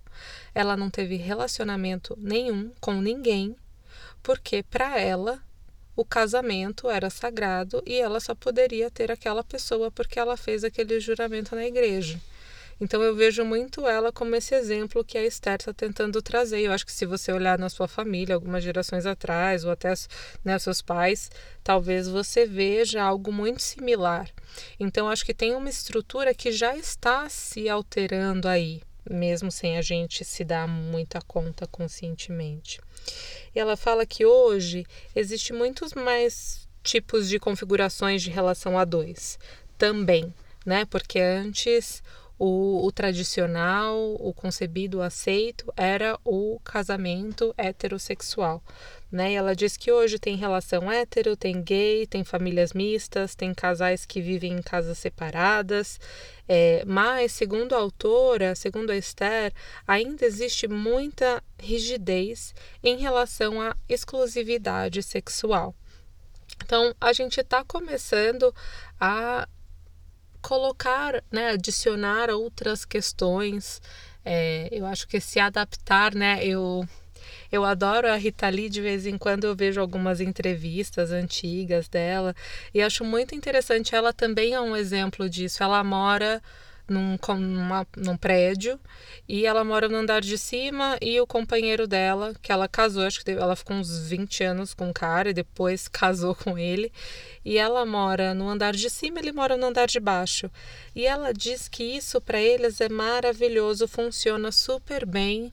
Ela 0.53 0.77
não 0.77 0.91
teve 0.91 1.15
relacionamento 1.15 2.15
nenhum 2.19 2.71
com 2.79 2.93
ninguém 2.93 3.55
porque 4.23 4.63
para 4.63 4.99
ela 4.99 5.43
o 5.95 6.05
casamento 6.05 6.89
era 6.89 7.09
sagrado 7.09 7.83
e 7.85 7.95
ela 7.95 8.19
só 8.19 8.33
poderia 8.33 8.89
ter 8.89 9.11
aquela 9.11 9.43
pessoa 9.43 9.91
porque 9.91 10.17
ela 10.17 10.37
fez 10.37 10.63
aquele 10.63 10.99
juramento 10.99 11.53
na 11.55 11.65
igreja. 11.65 12.19
Então 12.83 13.01
eu 13.01 13.15
vejo 13.15 13.45
muito 13.45 13.87
ela 13.87 14.11
como 14.11 14.35
esse 14.35 14.53
exemplo 14.53 15.05
que 15.05 15.17
a 15.17 15.23
Esther 15.23 15.55
está 15.55 15.73
tentando 15.73 16.21
trazer. 16.21 16.59
Eu 16.59 16.73
acho 16.73 16.85
que 16.85 16.91
se 16.91 17.05
você 17.05 17.31
olhar 17.31 17.57
na 17.57 17.69
sua 17.69 17.87
família, 17.87 18.35
algumas 18.35 18.61
gerações 18.61 19.05
atrás, 19.05 19.63
ou 19.63 19.71
até 19.71 19.93
né, 20.43 20.59
seus 20.59 20.81
pais, 20.81 21.31
talvez 21.63 22.09
você 22.09 22.45
veja 22.45 23.01
algo 23.01 23.31
muito 23.31 23.61
similar. 23.61 24.29
Então 24.77 25.07
acho 25.07 25.25
que 25.25 25.33
tem 25.33 25.55
uma 25.55 25.69
estrutura 25.69 26.33
que 26.33 26.51
já 26.51 26.75
está 26.75 27.29
se 27.29 27.69
alterando 27.69 28.49
aí, 28.49 28.81
mesmo 29.09 29.49
sem 29.49 29.77
a 29.77 29.81
gente 29.81 30.25
se 30.25 30.43
dar 30.43 30.67
muita 30.67 31.21
conta 31.21 31.65
conscientemente. 31.65 32.81
E 33.55 33.59
ela 33.61 33.77
fala 33.77 34.05
que 34.05 34.25
hoje 34.25 34.85
existe 35.15 35.53
muitos 35.53 35.93
mais 35.93 36.67
tipos 36.83 37.29
de 37.29 37.39
configurações 37.39 38.21
de 38.21 38.29
relação 38.29 38.77
a 38.77 38.83
dois 38.83 39.39
também, 39.77 40.33
né? 40.65 40.83
Porque 40.83 41.17
antes 41.17 42.03
o, 42.45 42.85
o, 42.85 42.91
tradicional, 42.91 44.17
o 44.19 44.33
concebido, 44.33 44.97
o 44.97 45.01
aceito 45.01 45.71
era 45.77 46.19
o 46.25 46.59
casamento 46.61 47.53
heterossexual. 47.57 48.61
Né? 49.09 49.31
Ela 49.31 49.55
diz 49.55 49.77
que 49.77 49.89
hoje 49.89 50.19
tem 50.19 50.35
relação 50.35 50.91
hétero, 50.91 51.37
tem 51.37 51.61
gay, 51.61 52.05
tem 52.05 52.25
famílias 52.25 52.73
mistas, 52.73 53.33
tem 53.33 53.53
casais 53.53 54.05
que 54.05 54.19
vivem 54.19 54.51
em 54.51 54.61
casas 54.61 54.97
separadas, 54.97 55.97
é, 56.45 56.83
mas, 56.85 57.31
segundo 57.31 57.75
a 57.75 57.77
autora, 57.77 58.55
segundo 58.55 58.89
a 58.89 58.97
Esther, 58.97 59.53
ainda 59.87 60.25
existe 60.25 60.67
muita 60.67 61.41
rigidez 61.57 62.53
em 62.83 62.97
relação 62.97 63.61
à 63.61 63.73
exclusividade 63.87 65.01
sexual. 65.01 65.73
Então, 66.61 66.93
a 66.99 67.13
gente 67.13 67.39
está 67.39 67.63
começando 67.63 68.53
a 68.99 69.47
colocar, 70.43 71.23
né, 71.31 71.51
adicionar 71.51 72.29
outras 72.29 72.85
questões. 72.85 73.81
É, 74.23 74.69
eu 74.71 74.85
acho 74.85 75.07
que 75.07 75.19
se 75.19 75.39
adaptar, 75.39 76.13
né, 76.13 76.45
eu 76.45 76.87
eu 77.51 77.63
adoro 77.63 78.07
a 78.07 78.15
Rita 78.15 78.49
Lee, 78.49 78.67
de 78.67 78.81
vez 78.81 79.05
em 79.05 79.17
quando 79.17 79.45
eu 79.45 79.55
vejo 79.55 79.79
algumas 79.79 80.19
entrevistas 80.19 81.11
antigas 81.11 81.87
dela 81.87 82.35
e 82.73 82.81
acho 82.81 83.05
muito 83.05 83.35
interessante. 83.35 83.95
Ela 83.95 84.11
também 84.11 84.53
é 84.53 84.59
um 84.59 84.75
exemplo 84.75 85.29
disso. 85.29 85.63
Ela 85.63 85.83
mora 85.83 86.41
num, 86.87 87.17
numa, 87.37 87.87
num 87.95 88.17
prédio 88.17 88.79
e 89.27 89.45
ela 89.45 89.63
mora 89.63 89.87
no 89.87 89.97
andar 89.97 90.21
de 90.21 90.37
cima 90.37 90.97
e 91.01 91.19
o 91.19 91.27
companheiro 91.27 91.87
dela, 91.87 92.33
que 92.41 92.51
ela 92.51 92.67
casou, 92.67 93.03
acho 93.03 93.23
que 93.23 93.31
ela 93.31 93.55
ficou 93.55 93.77
uns 93.77 94.07
20 94.07 94.43
anos 94.43 94.73
com 94.73 94.89
o 94.89 94.93
cara 94.93 95.29
e 95.29 95.33
depois 95.33 95.87
casou 95.89 96.35
com 96.35 96.57
ele. 96.57 96.91
E 97.43 97.57
ela 97.57 97.85
mora 97.85 98.33
no 98.33 98.49
andar 98.49 98.73
de 98.73 98.89
cima, 98.89 99.19
ele 99.19 99.31
mora 99.31 99.57
no 99.57 99.67
andar 99.67 99.87
de 99.87 99.99
baixo. 99.99 100.49
E 100.95 101.05
ela 101.05 101.33
diz 101.33 101.67
que 101.67 101.83
isso 101.83 102.19
para 102.21 102.41
eles 102.41 102.81
é 102.81 102.89
maravilhoso, 102.89 103.87
funciona 103.87 104.51
super 104.51 105.05
bem 105.05 105.51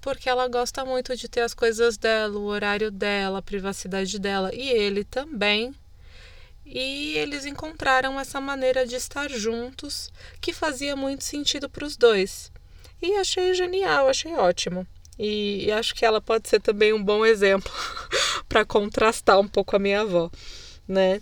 porque 0.00 0.28
ela 0.28 0.48
gosta 0.48 0.84
muito 0.84 1.16
de 1.16 1.28
ter 1.28 1.42
as 1.42 1.54
coisas 1.54 1.96
dela, 1.96 2.36
o 2.36 2.46
horário 2.46 2.90
dela, 2.90 3.38
a 3.38 3.42
privacidade 3.42 4.18
dela 4.18 4.52
e 4.52 4.68
ele 4.68 5.04
também. 5.04 5.72
E 6.64 7.16
eles 7.18 7.44
encontraram 7.44 8.18
essa 8.18 8.40
maneira 8.40 8.86
de 8.86 8.94
estar 8.94 9.30
juntos 9.30 10.12
que 10.40 10.52
fazia 10.52 10.96
muito 10.96 11.24
sentido 11.24 11.68
para 11.68 11.84
os 11.84 11.96
dois. 11.96 12.52
E 13.00 13.16
achei 13.16 13.52
genial, 13.52 14.08
achei 14.08 14.32
ótimo. 14.34 14.86
E, 15.18 15.66
e 15.66 15.72
acho 15.72 15.94
que 15.94 16.04
ela 16.04 16.20
pode 16.20 16.48
ser 16.48 16.60
também 16.60 16.92
um 16.92 17.02
bom 17.02 17.26
exemplo 17.26 17.72
para 18.48 18.64
contrastar 18.64 19.38
um 19.38 19.48
pouco 19.48 19.76
a 19.76 19.78
minha 19.78 20.00
avó, 20.00 20.30
né? 20.86 21.20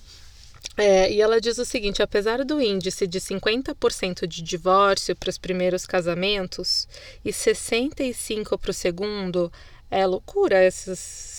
É, 0.77 1.13
e 1.13 1.21
ela 1.21 1.41
diz 1.41 1.59
o 1.59 1.65
seguinte: 1.65 2.03
apesar 2.03 2.45
do 2.45 2.61
índice 2.61 3.07
de 3.07 3.21
50% 3.21 4.27
de 4.27 4.43
divórcio 4.43 5.17
para 5.17 5.31
os 5.31 5.39
primeiros 5.39 5.87
casamentos 5.87 6.89
e 7.25 7.31
65% 7.31 8.59
para 8.59 8.71
o 8.71 8.75
segundo, 8.75 9.53
é 9.91 10.07
loucura 10.07 10.65
esses, 10.65 10.89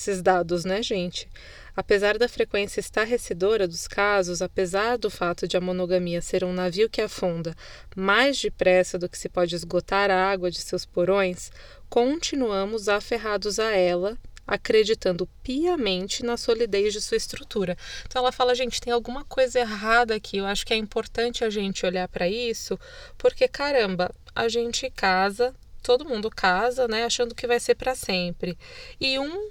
esses 0.00 0.22
dados, 0.22 0.64
né, 0.64 0.82
gente? 0.82 1.28
Apesar 1.74 2.18
da 2.18 2.28
frequência 2.28 2.80
estarrecedora 2.80 3.66
dos 3.66 3.88
casos, 3.88 4.42
apesar 4.42 4.98
do 4.98 5.10
fato 5.10 5.48
de 5.48 5.56
a 5.56 5.60
monogamia 5.60 6.20
ser 6.20 6.44
um 6.44 6.52
navio 6.52 6.90
que 6.90 7.00
afunda 7.00 7.54
mais 7.96 8.40
depressa 8.40 8.98
do 8.98 9.08
que 9.08 9.18
se 9.18 9.28
pode 9.28 9.54
esgotar 9.54 10.10
a 10.10 10.30
água 10.30 10.50
de 10.50 10.60
seus 10.60 10.84
porões, 10.84 11.50
continuamos 11.88 12.88
aferrados 12.88 13.58
a 13.58 13.70
ela 13.70 14.18
acreditando 14.46 15.26
piamente 15.42 16.24
na 16.24 16.36
solidez 16.36 16.92
de 16.92 17.00
sua 17.00 17.16
estrutura. 17.16 17.76
Então 18.06 18.20
ela 18.20 18.32
fala, 18.32 18.54
gente, 18.54 18.80
tem 18.80 18.92
alguma 18.92 19.24
coisa 19.24 19.60
errada 19.60 20.14
aqui. 20.14 20.38
Eu 20.38 20.46
acho 20.46 20.66
que 20.66 20.74
é 20.74 20.76
importante 20.76 21.44
a 21.44 21.50
gente 21.50 21.86
olhar 21.86 22.08
para 22.08 22.28
isso, 22.28 22.78
porque 23.16 23.46
caramba, 23.48 24.12
a 24.34 24.48
gente 24.48 24.90
casa, 24.90 25.54
todo 25.82 26.04
mundo 26.04 26.28
casa, 26.28 26.88
né, 26.88 27.04
achando 27.04 27.34
que 27.34 27.46
vai 27.46 27.60
ser 27.60 27.76
para 27.76 27.94
sempre. 27.94 28.58
E 29.00 29.18
um 29.18 29.48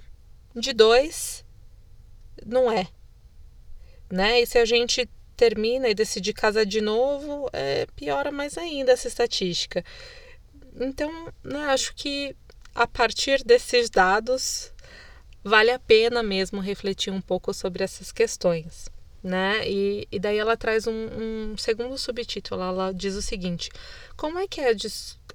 de 0.54 0.72
dois 0.72 1.44
não 2.46 2.70
é. 2.70 2.86
Né? 4.10 4.40
E 4.40 4.46
se 4.46 4.58
a 4.58 4.64
gente 4.64 5.08
termina 5.36 5.88
e 5.88 5.94
decide 5.94 6.32
casar 6.32 6.64
de 6.64 6.80
novo, 6.80 7.48
é, 7.52 7.86
piora 7.96 8.30
mais 8.30 8.56
ainda 8.56 8.92
essa 8.92 9.08
estatística. 9.08 9.84
Então, 10.80 11.32
né, 11.42 11.64
acho 11.66 11.94
que 11.94 12.36
a 12.74 12.86
partir 12.86 13.42
desses 13.44 13.90
dados 13.90 14.72
vale 15.44 15.70
a 15.70 15.78
pena 15.78 16.22
mesmo 16.22 16.60
refletir 16.60 17.12
um 17.12 17.20
pouco 17.20 17.52
sobre 17.52 17.82
essas 17.82 18.12
questões. 18.12 18.88
Né? 19.22 19.68
E, 19.68 20.08
e 20.10 20.18
daí 20.18 20.36
ela 20.36 20.56
traz 20.56 20.86
um, 20.86 21.52
um 21.52 21.56
segundo 21.56 21.96
subtítulo. 21.96 22.60
Ela 22.60 22.92
diz 22.92 23.14
o 23.14 23.22
seguinte: 23.22 23.70
como 24.16 24.38
é 24.38 24.48
que 24.48 24.60
é 24.60 24.74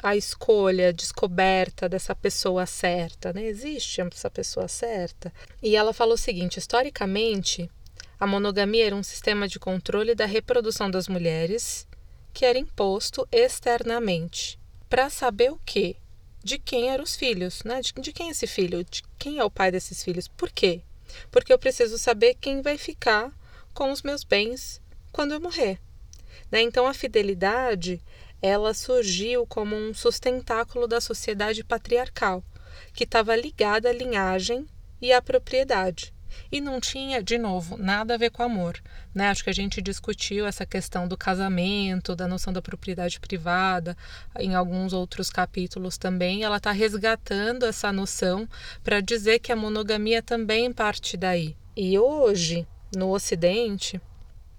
a 0.04 0.16
escolha, 0.16 0.90
a 0.90 0.92
descoberta 0.92 1.88
dessa 1.88 2.14
pessoa 2.14 2.66
certa? 2.66 3.32
Né? 3.32 3.46
Existe 3.46 4.02
essa 4.02 4.30
pessoa 4.30 4.68
certa? 4.68 5.32
E 5.64 5.76
ela 5.76 5.94
fala 5.94 6.16
o 6.16 6.18
seguinte: 6.18 6.60
historicamente, 6.60 7.70
a 8.20 8.28
monogamia 8.28 8.88
era 8.88 8.96
um 8.96 9.04
sistema 9.04 9.48
de 9.48 9.58
controle 9.58 10.14
da 10.14 10.26
reprodução 10.26 10.92
das 10.92 11.08
mulheres 11.08 11.88
que 12.34 12.46
era 12.46 12.60
imposto 12.60 13.28
externamente. 13.32 14.60
Para 14.90 15.10
saber 15.10 15.52
o 15.52 15.60
que? 15.66 15.98
de 16.48 16.58
quem 16.58 16.90
eram 16.90 17.04
os 17.04 17.16
filhos, 17.16 17.62
né? 17.66 17.82
De, 17.82 17.92
de 17.94 18.14
quem 18.14 18.30
é 18.30 18.32
esse 18.32 18.48
filho? 18.48 18.84
De 18.84 19.04
quem 19.20 19.38
é 19.38 19.44
o 19.44 19.52
pai 19.52 19.70
desses 19.70 20.02
filhos? 20.02 20.30
Por 20.30 20.50
quê? 20.50 20.82
Porque 21.30 21.52
eu 21.52 21.60
preciso 21.60 21.98
saber 21.98 22.36
quem 22.36 22.62
vai 22.62 22.78
ficar 22.78 23.32
com 23.78 23.92
os 23.92 24.02
meus 24.02 24.24
bens 24.24 24.82
quando 25.12 25.34
eu 25.34 25.40
morrer. 25.40 25.80
Né? 26.52 26.62
Então 26.64 26.88
a 26.88 26.96
fidelidade 26.96 28.02
ela 28.42 28.74
surgiu 28.74 29.46
como 29.46 29.76
um 29.76 29.94
sustentáculo 29.94 30.88
da 30.88 31.00
sociedade 31.00 31.64
patriarcal, 31.64 32.44
que 32.92 33.04
estava 33.04 33.36
ligada 33.36 33.90
à 33.90 33.94
linhagem 33.94 34.66
e 35.00 35.14
à 35.14 35.22
propriedade. 35.22 36.12
E 36.52 36.60
não 36.60 36.82
tinha, 36.82 37.22
de 37.22 37.38
novo, 37.38 37.78
nada 37.78 38.16
a 38.16 38.18
ver 38.18 38.32
com 38.32 38.42
amor. 38.42 38.82
Né? 39.14 39.30
Acho 39.30 39.44
que 39.44 39.50
a 39.52 39.54
gente 39.54 39.80
discutiu 39.80 40.48
essa 40.48 40.66
questão 40.66 41.08
do 41.08 41.16
casamento, 41.16 42.16
da 42.16 42.28
noção 42.28 42.52
da 42.52 42.64
propriedade 42.64 43.20
privada, 43.20 43.96
em 44.40 44.56
alguns 44.56 44.92
outros 44.92 45.30
capítulos 45.30 46.00
também. 46.00 46.44
Ela 46.44 46.58
está 46.58 46.72
resgatando 46.72 47.64
essa 47.64 47.92
noção 47.92 48.50
para 48.84 49.02
dizer 49.02 49.38
que 49.38 49.52
a 49.52 49.56
monogamia 49.56 50.24
também 50.24 50.74
parte 50.74 51.16
daí. 51.16 51.56
E 51.76 51.98
hoje, 51.98 52.68
no 52.96 53.12
Ocidente, 53.12 54.02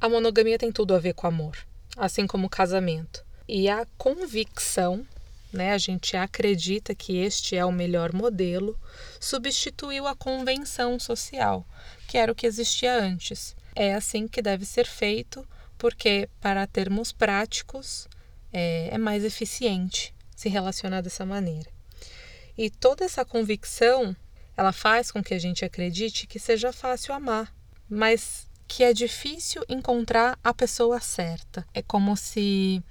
a 0.00 0.08
monogamia 0.08 0.58
tem 0.58 0.70
tudo 0.70 0.94
a 0.94 0.98
ver 0.98 1.14
com 1.14 1.26
amor, 1.26 1.56
assim 1.96 2.26
como 2.26 2.46
o 2.46 2.50
casamento. 2.50 3.24
E 3.46 3.68
a 3.68 3.86
convicção 3.96 5.06
né, 5.52 5.72
a 5.72 5.78
gente 5.78 6.16
acredita 6.16 6.94
que 6.94 7.16
este 7.16 7.56
é 7.56 7.64
o 7.64 7.72
melhor 7.72 8.12
modelo, 8.12 8.78
substituiu 9.18 10.06
a 10.06 10.14
convenção 10.14 10.98
social, 10.98 11.66
que 12.06 12.18
era 12.18 12.30
o 12.30 12.34
que 12.34 12.46
existia 12.46 12.94
antes. 12.94 13.56
É 13.74 13.94
assim 13.94 14.28
que 14.28 14.42
deve 14.42 14.64
ser 14.64 14.86
feito, 14.86 15.46
porque, 15.76 16.28
para 16.40 16.66
termos 16.66 17.12
práticos, 17.12 18.08
é, 18.52 18.88
é 18.92 18.98
mais 18.98 19.24
eficiente 19.24 20.14
se 20.34 20.48
relacionar 20.48 21.00
dessa 21.00 21.24
maneira. 21.24 21.70
E 22.56 22.70
toda 22.70 23.04
essa 23.04 23.24
convicção, 23.24 24.16
ela 24.56 24.72
faz 24.72 25.10
com 25.10 25.22
que 25.22 25.34
a 25.34 25.38
gente 25.38 25.64
acredite 25.64 26.26
que 26.26 26.38
seja 26.38 26.72
fácil 26.72 27.14
amar, 27.14 27.54
mas 27.88 28.46
que 28.66 28.84
é 28.84 28.92
difícil 28.92 29.64
encontrar 29.68 30.38
a 30.44 30.52
pessoa 30.52 31.00
certa. 31.00 31.66
É 31.72 31.82
como 31.82 32.16
se 32.16 32.82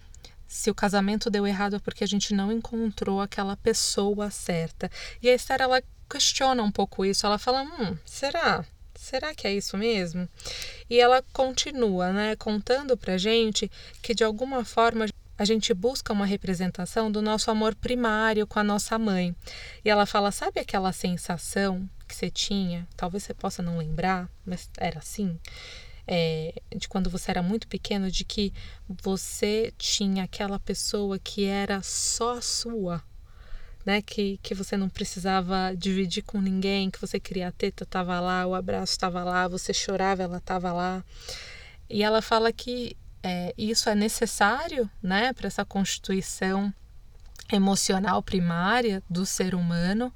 se 0.48 0.72
o 0.72 0.76
casamento 0.76 1.30
deu 1.30 1.46
errado 1.46 1.76
é 1.76 1.80
porque 1.80 2.04
a 2.04 2.08
gente 2.08 2.34
não 2.34 2.52
encontrou 2.52 3.20
aquela 3.20 3.58
pessoa 3.58 4.32
certa. 4.32 4.90
E 5.22 5.30
a 5.30 5.36
Esther, 5.36 5.62
ela 5.62 5.84
questiona 6.10 6.64
um 6.64 6.72
pouco 6.72 7.06
isso. 7.06 7.26
Ela 7.26 7.38
fala: 7.38 7.64
hum, 7.64 7.98
será? 8.06 8.66
Será 8.96 9.36
que 9.36 9.46
é 9.46 9.54
isso 9.54 9.78
mesmo? 9.78 10.28
E 10.90 11.00
ela 11.00 11.24
continua, 11.32 12.12
né, 12.12 12.36
contando 12.36 12.98
pra 12.98 13.18
gente 13.18 13.70
que 14.02 14.16
de 14.16 14.24
alguma 14.24 14.66
forma 14.66 15.06
a 15.38 15.46
gente 15.46 15.74
busca 15.74 16.14
uma 16.14 16.26
representação 16.26 17.12
do 17.12 17.22
nosso 17.22 17.52
amor 17.52 17.76
primário 17.76 18.48
com 18.48 18.60
a 18.60 18.64
nossa 18.64 18.98
mãe. 18.98 19.36
E 19.84 19.90
ela 19.90 20.06
fala: 20.06 20.32
sabe 20.32 20.60
aquela 20.60 20.92
sensação 20.92 21.90
que 22.08 22.16
você 22.16 22.30
tinha? 22.30 22.88
Talvez 22.96 23.24
você 23.24 23.34
possa 23.34 23.62
não 23.62 23.78
lembrar, 23.78 24.30
mas 24.46 24.70
era 24.78 25.00
assim 25.00 25.38
é, 26.08 26.54
de 26.76 26.88
quando 26.88 27.10
você 27.10 27.30
era 27.32 27.44
muito 27.44 27.68
pequeno, 27.68 28.10
de 28.10 28.24
que 28.24 28.54
você 28.88 29.74
tinha 29.78 30.24
aquela 30.24 30.58
pessoa 30.58 31.20
que 31.20 31.44
era 31.44 31.82
só 31.84 32.40
sua, 32.40 33.04
né? 33.86 34.02
Que, 34.02 34.40
que 34.42 34.56
você 34.56 34.78
não 34.78 34.90
precisava 34.90 35.76
dividir 35.76 36.24
com 36.24 36.40
ninguém, 36.40 36.90
que 36.90 37.02
você 37.02 37.20
queria 37.20 37.50
a 37.50 37.52
teta, 37.52 37.84
estava 37.84 38.20
lá, 38.22 38.48
o 38.48 38.56
abraço 38.56 38.94
estava 38.94 39.24
lá, 39.24 39.48
você 39.48 39.74
chorava, 39.74 40.24
ela 40.24 40.38
estava 40.38 40.72
lá. 40.72 41.04
E 41.90 42.02
ela 42.04 42.22
fala 42.22 42.54
que 42.54 42.96
é, 43.28 43.54
isso 43.58 43.90
é 43.90 43.96
necessário, 43.96 44.90
né, 45.04 45.34
para 45.34 45.48
essa 45.48 45.66
constituição 45.66 46.74
emocional 47.52 48.24
primária 48.24 49.04
do 49.10 49.26
ser 49.26 49.54
humano, 49.54 50.14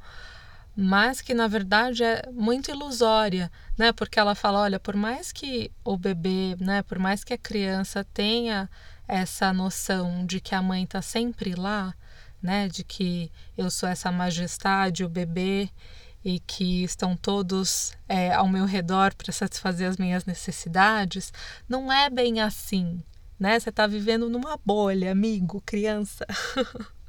mas 0.73 1.19
que 1.19 1.33
na 1.33 1.47
verdade 1.47 2.05
é 2.05 2.23
muito 2.31 2.71
ilusória, 2.71 3.51
né? 3.77 3.91
Porque 3.91 4.17
ela 4.17 4.33
fala, 4.33 4.61
olha, 4.61 4.79
por 4.79 4.95
mais 4.95 5.33
que 5.33 5.69
o 5.83 5.97
bebê, 5.97 6.55
né, 6.59 6.81
por 6.83 6.97
mais 6.97 7.25
que 7.25 7.33
a 7.33 7.37
criança 7.37 8.05
tenha 8.13 8.69
essa 9.05 9.51
noção 9.51 10.25
de 10.25 10.39
que 10.39 10.55
a 10.55 10.61
mãe 10.61 10.83
está 10.83 11.01
sempre 11.01 11.53
lá, 11.53 11.93
né, 12.41 12.69
de 12.69 12.83
que 12.83 13.29
eu 13.57 13.69
sou 13.69 13.89
essa 13.89 14.09
majestade, 14.09 15.03
o 15.03 15.09
bebê 15.09 15.69
e 16.23 16.39
que 16.39 16.83
estão 16.83 17.15
todos 17.15 17.93
é, 18.07 18.33
ao 18.33 18.47
meu 18.47 18.65
redor 18.65 19.15
para 19.15 19.31
satisfazer 19.31 19.89
as 19.89 19.97
minhas 19.97 20.25
necessidades, 20.25 21.33
não 21.67 21.91
é 21.91 22.09
bem 22.09 22.39
assim, 22.39 23.01
né? 23.39 23.59
Você 23.59 23.69
está 23.69 23.87
vivendo 23.87 24.29
numa 24.29 24.57
bolha, 24.63 25.11
amigo, 25.11 25.61
criança. 25.65 26.25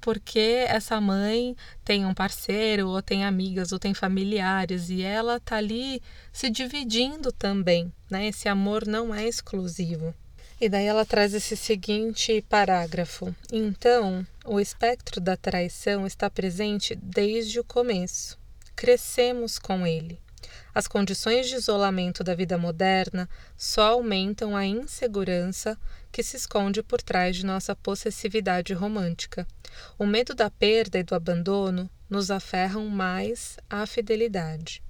porque 0.00 0.64
essa 0.68 1.00
mãe 1.00 1.56
tem 1.84 2.04
um 2.04 2.12
parceiro, 2.12 2.88
ou 2.88 3.00
tem 3.00 3.24
amigas, 3.24 3.72
ou 3.72 3.78
tem 3.78 3.94
familiares, 3.94 4.90
e 4.90 5.02
ela 5.02 5.38
tá 5.38 5.56
ali 5.56 6.02
se 6.32 6.50
dividindo 6.50 7.30
também, 7.32 7.92
né? 8.10 8.26
Esse 8.26 8.48
amor 8.48 8.86
não 8.86 9.14
é 9.14 9.26
exclusivo. 9.26 10.14
E 10.60 10.68
daí 10.68 10.86
ela 10.86 11.04
traz 11.04 11.34
esse 11.34 11.56
seguinte 11.56 12.44
parágrafo: 12.48 13.34
Então, 13.52 14.26
o 14.44 14.60
espectro 14.60 15.20
da 15.20 15.36
traição 15.36 16.06
está 16.06 16.28
presente 16.28 16.94
desde 16.94 17.58
o 17.58 17.64
começo. 17.64 18.41
Crescemos 18.82 19.60
com 19.60 19.86
ele. 19.86 20.18
As 20.74 20.88
condições 20.88 21.48
de 21.48 21.54
isolamento 21.54 22.24
da 22.24 22.34
vida 22.34 22.58
moderna 22.58 23.28
só 23.56 23.92
aumentam 23.92 24.56
a 24.56 24.66
insegurança 24.66 25.78
que 26.10 26.20
se 26.20 26.36
esconde 26.36 26.82
por 26.82 27.00
trás 27.00 27.36
de 27.36 27.46
nossa 27.46 27.76
possessividade 27.76 28.72
romântica. 28.72 29.46
O 29.96 30.04
medo 30.04 30.34
da 30.34 30.50
perda 30.50 30.98
e 30.98 31.04
do 31.04 31.14
abandono 31.14 31.88
nos 32.10 32.28
aferram 32.28 32.88
mais 32.88 33.56
à 33.70 33.86
fidelidade. 33.86 34.82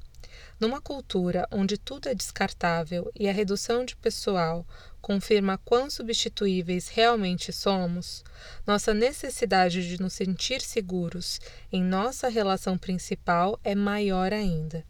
Numa 0.59 0.81
cultura 0.81 1.47
onde 1.51 1.77
tudo 1.77 2.09
é 2.09 2.15
descartável 2.15 3.13
e 3.15 3.29
a 3.29 3.33
redução 3.33 3.85
de 3.85 3.95
pessoal 3.95 4.67
confirma 5.03 5.59
quão 5.59 5.91
substituíveis 5.91 6.87
realmente 6.89 7.53
somos, 7.53 8.23
nossa 8.65 8.95
necessidade 8.95 9.87
de 9.87 10.01
nos 10.01 10.13
sentir 10.13 10.63
seguros 10.63 11.41
em 11.73 11.83
nossa 11.83 12.29
relação 12.29 12.79
principal 12.79 13.59
é 13.65 13.75
maior 13.75 14.33
ainda. 14.33 14.85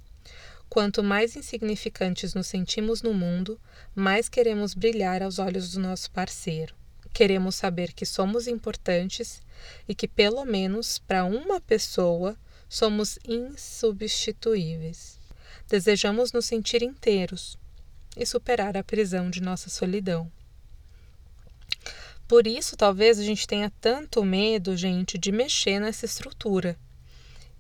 Quanto 0.69 1.03
mais 1.03 1.35
insignificantes 1.35 2.35
nos 2.35 2.47
sentimos 2.47 3.01
no 3.03 3.15
mundo, 3.15 3.59
mais 3.95 4.29
queremos 4.29 4.75
brilhar 4.75 5.23
aos 5.23 5.39
olhos 5.39 5.73
do 5.73 5.81
nosso 5.81 6.11
parceiro. 6.11 6.75
Queremos 7.13 7.55
saber 7.55 7.93
que 7.93 8.07
somos 8.07 8.47
importantes 8.47 9.41
e 9.89 9.95
que, 9.95 10.09
pelo 10.09 10.45
menos 10.45 10.99
para 10.99 11.25
uma 11.25 11.61
pessoa, 11.61 12.37
somos 12.69 13.19
insubstituíveis. 13.27 15.19
Desejamos 15.69 16.33
nos 16.33 16.47
sentir 16.47 16.83
inteiros 16.83 17.59
e 18.17 18.27
superar 18.27 18.77
a 18.77 18.85
prisão 18.85 19.31
de 19.31 19.41
nossa 19.41 19.71
solidão. 19.71 20.31
Por 22.29 22.47
isso, 22.47 22.77
talvez 22.77 23.19
a 23.19 23.23
gente 23.23 23.47
tenha 23.47 23.71
tanto 23.81 24.25
medo, 24.25 24.77
gente, 24.77 25.19
de 25.19 25.31
mexer 25.31 25.79
nessa 25.79 26.07
estrutura. 26.07 26.77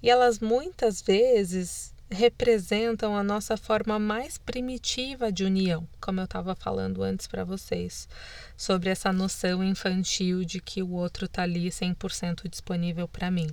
E 0.03 0.09
elas 0.09 0.38
muitas 0.38 1.03
vezes 1.03 1.93
representam 2.11 3.17
a 3.17 3.23
nossa 3.23 3.57
forma 3.57 3.99
mais 3.99 4.38
primitiva 4.38 5.33
de 5.33 5.45
união, 5.45 5.88
como 6.01 6.21
eu 6.21 6.25
estava 6.25 6.55
falando 6.55 7.03
antes 7.03 7.27
para 7.27 7.45
vocês, 7.45 8.09
sobre 8.57 8.91
essa 8.91 9.12
noção 9.12 9.65
infantil 9.65 10.45
de 10.45 10.61
que 10.61 10.83
o 10.83 10.93
outro 10.93 11.27
está 11.27 11.43
ali 11.43 11.69
100% 11.69 12.49
disponível 12.49 13.09
para 13.09 13.31
mim. 13.31 13.49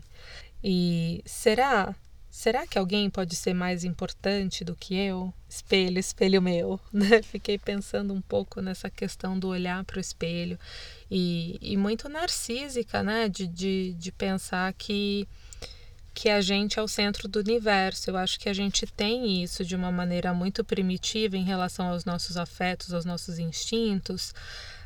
E 0.63 1.21
será? 1.25 1.95
Será 2.39 2.65
que 2.65 2.79
alguém 2.79 3.09
pode 3.09 3.35
ser 3.35 3.53
mais 3.53 3.83
importante 3.83 4.63
do 4.63 4.73
que 4.73 4.95
eu? 4.95 5.33
Espelho, 5.49 5.99
espelho 5.99 6.41
meu. 6.41 6.79
Né? 6.93 7.21
Fiquei 7.21 7.57
pensando 7.57 8.13
um 8.13 8.21
pouco 8.21 8.61
nessa 8.61 8.89
questão 8.89 9.37
do 9.37 9.49
olhar 9.49 9.83
para 9.83 9.97
o 9.97 9.99
espelho 9.99 10.57
e, 11.11 11.59
e 11.61 11.75
muito 11.75 12.07
narcísica, 12.07 13.03
né? 13.03 13.27
De, 13.27 13.45
de, 13.45 13.93
de 13.99 14.11
pensar 14.13 14.71
que 14.71 15.27
que 16.13 16.29
a 16.29 16.39
gente 16.39 16.79
é 16.79 16.81
o 16.81 16.87
centro 16.87 17.27
do 17.27 17.39
universo. 17.39 18.09
Eu 18.09 18.15
acho 18.15 18.39
que 18.39 18.47
a 18.47 18.53
gente 18.53 18.87
tem 18.87 19.43
isso 19.43 19.65
de 19.65 19.75
uma 19.75 19.91
maneira 19.91 20.33
muito 20.33 20.63
primitiva 20.63 21.35
em 21.35 21.43
relação 21.43 21.89
aos 21.89 22.05
nossos 22.05 22.37
afetos, 22.37 22.93
aos 22.93 23.03
nossos 23.03 23.37
instintos, 23.37 24.33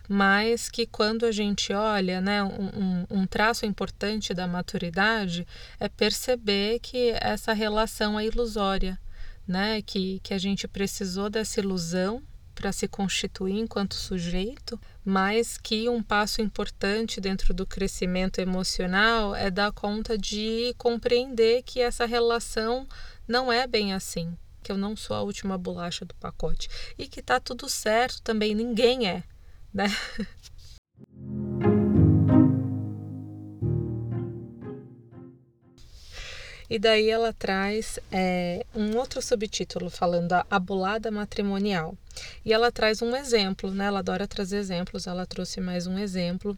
mas 0.07 0.69
que 0.69 0.85
quando 0.85 1.25
a 1.25 1.31
gente 1.31 1.73
olha, 1.73 2.19
né, 2.19 2.43
um, 2.43 3.05
um, 3.09 3.25
traço 3.25 3.65
importante 3.65 4.33
da 4.33 4.47
maturidade 4.47 5.47
é 5.79 5.87
perceber 5.87 6.79
que 6.79 7.13
essa 7.21 7.53
relação 7.53 8.19
é 8.19 8.25
ilusória, 8.25 8.99
né, 9.47 9.81
que, 9.81 10.19
que 10.21 10.33
a 10.33 10.37
gente 10.37 10.67
precisou 10.67 11.29
dessa 11.29 11.59
ilusão 11.59 12.21
para 12.53 12.71
se 12.71 12.87
constituir 12.87 13.57
enquanto 13.57 13.95
sujeito, 13.95 14.79
mas 15.03 15.57
que 15.57 15.89
um 15.89 16.03
passo 16.03 16.41
importante 16.41 17.19
dentro 17.19 17.53
do 17.53 17.65
crescimento 17.65 18.39
emocional 18.39 19.35
é 19.35 19.49
dar 19.49 19.71
conta 19.71 20.17
de 20.17 20.73
compreender 20.77 21.63
que 21.63 21.81
essa 21.81 22.05
relação 22.05 22.87
não 23.27 23.51
é 23.51 23.65
bem 23.65 23.93
assim, 23.93 24.37
que 24.61 24.71
eu 24.71 24.77
não 24.77 24.95
sou 24.95 25.15
a 25.15 25.21
última 25.21 25.57
bolacha 25.57 26.05
do 26.05 26.13
pacote 26.15 26.69
e 26.97 27.07
que 27.07 27.21
tá 27.21 27.39
tudo 27.39 27.67
certo 27.67 28.21
também, 28.21 28.53
ninguém 28.53 29.07
é, 29.07 29.23
né? 29.73 29.85
E 36.69 36.79
daí 36.79 37.09
ela 37.09 37.31
traz 37.31 37.99
é, 38.11 38.65
um 38.73 38.97
outro 38.97 39.21
subtítulo 39.21 39.91
falando 39.91 40.33
a 40.33 40.59
bulada 40.59 41.11
matrimonial. 41.11 41.95
E 42.43 42.51
ela 42.51 42.71
traz 42.71 43.01
um 43.01 43.15
exemplo, 43.15 43.69
né? 43.69 43.85
Ela 43.85 43.99
adora 43.99 44.27
trazer 44.27 44.57
exemplos, 44.57 45.05
ela 45.05 45.25
trouxe 45.25 45.61
mais 45.61 45.85
um 45.85 45.99
exemplo 45.99 46.57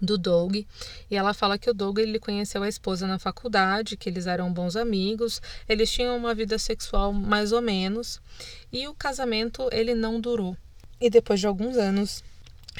do 0.00 0.18
Doug 0.18 0.56
e 0.56 1.16
ela 1.16 1.32
fala 1.32 1.56
que 1.58 1.70
o 1.70 1.74
Doug 1.74 1.98
ele 1.98 2.18
conheceu 2.18 2.62
a 2.62 2.68
esposa 2.68 3.06
na 3.06 3.18
faculdade, 3.18 3.96
que 3.96 4.08
eles 4.08 4.26
eram 4.26 4.52
bons 4.52 4.76
amigos, 4.76 5.40
eles 5.68 5.90
tinham 5.90 6.16
uma 6.16 6.34
vida 6.34 6.58
sexual 6.58 7.12
mais 7.12 7.52
ou 7.52 7.62
menos 7.62 8.20
e 8.72 8.86
o 8.88 8.94
casamento 8.94 9.68
ele 9.72 9.94
não 9.94 10.20
durou. 10.20 10.56
E 11.00 11.10
depois 11.10 11.40
de 11.40 11.46
alguns 11.46 11.76
anos 11.76 12.22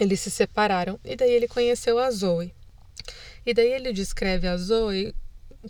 eles 0.00 0.20
se 0.20 0.30
separaram 0.30 0.98
e 1.04 1.14
daí 1.14 1.30
ele 1.30 1.48
conheceu 1.48 1.98
a 1.98 2.10
Zoe. 2.10 2.52
E 3.46 3.52
daí 3.54 3.72
ele 3.72 3.92
descreve 3.92 4.48
a 4.48 4.56
Zoe 4.56 5.14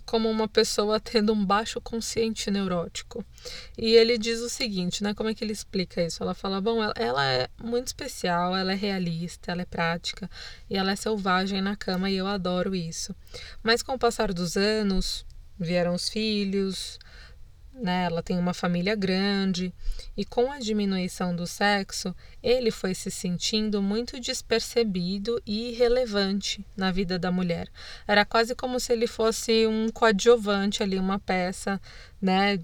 como 0.04 0.28
uma 0.28 0.48
pessoa 0.48 0.98
tendo 0.98 1.32
um 1.32 1.44
baixo 1.44 1.80
consciente 1.80 2.50
neurótico. 2.50 3.24
E 3.76 3.94
ele 3.94 4.18
diz 4.18 4.40
o 4.40 4.48
seguinte, 4.48 5.02
né? 5.02 5.14
Como 5.14 5.28
é 5.28 5.34
que 5.34 5.44
ele 5.44 5.52
explica 5.52 6.02
isso? 6.02 6.22
Ela 6.22 6.34
fala: 6.34 6.60
bom, 6.60 6.78
ela 6.96 7.24
é 7.32 7.48
muito 7.62 7.88
especial, 7.88 8.56
ela 8.56 8.72
é 8.72 8.76
realista, 8.76 9.52
ela 9.52 9.62
é 9.62 9.66
prática 9.66 10.28
e 10.68 10.76
ela 10.76 10.92
é 10.92 10.96
selvagem 10.96 11.60
na 11.60 11.76
cama 11.76 12.10
e 12.10 12.16
eu 12.16 12.26
adoro 12.26 12.74
isso. 12.74 13.14
Mas 13.62 13.82
com 13.82 13.92
o 13.92 13.98
passar 13.98 14.32
dos 14.32 14.56
anos, 14.56 15.24
vieram 15.58 15.94
os 15.94 16.08
filhos, 16.08 16.98
né? 17.74 18.04
Ela 18.04 18.22
tem 18.22 18.38
uma 18.38 18.54
família 18.54 18.94
grande 18.94 19.72
e 20.16 20.24
com 20.24 20.50
a 20.50 20.58
diminuição 20.58 21.34
do 21.34 21.46
sexo, 21.46 22.14
ele 22.42 22.70
foi 22.70 22.94
se 22.94 23.10
sentindo 23.10 23.82
muito 23.82 24.20
despercebido 24.20 25.40
e 25.46 25.70
irrelevante 25.70 26.64
na 26.76 26.90
vida 26.90 27.18
da 27.18 27.30
mulher. 27.30 27.68
Era 28.06 28.24
quase 28.24 28.54
como 28.54 28.78
se 28.78 28.92
ele 28.92 29.06
fosse 29.06 29.66
um 29.66 29.88
coadjuvante 29.90 30.82
ali, 30.82 30.98
uma 30.98 31.18
peça, 31.18 31.80
né? 32.20 32.58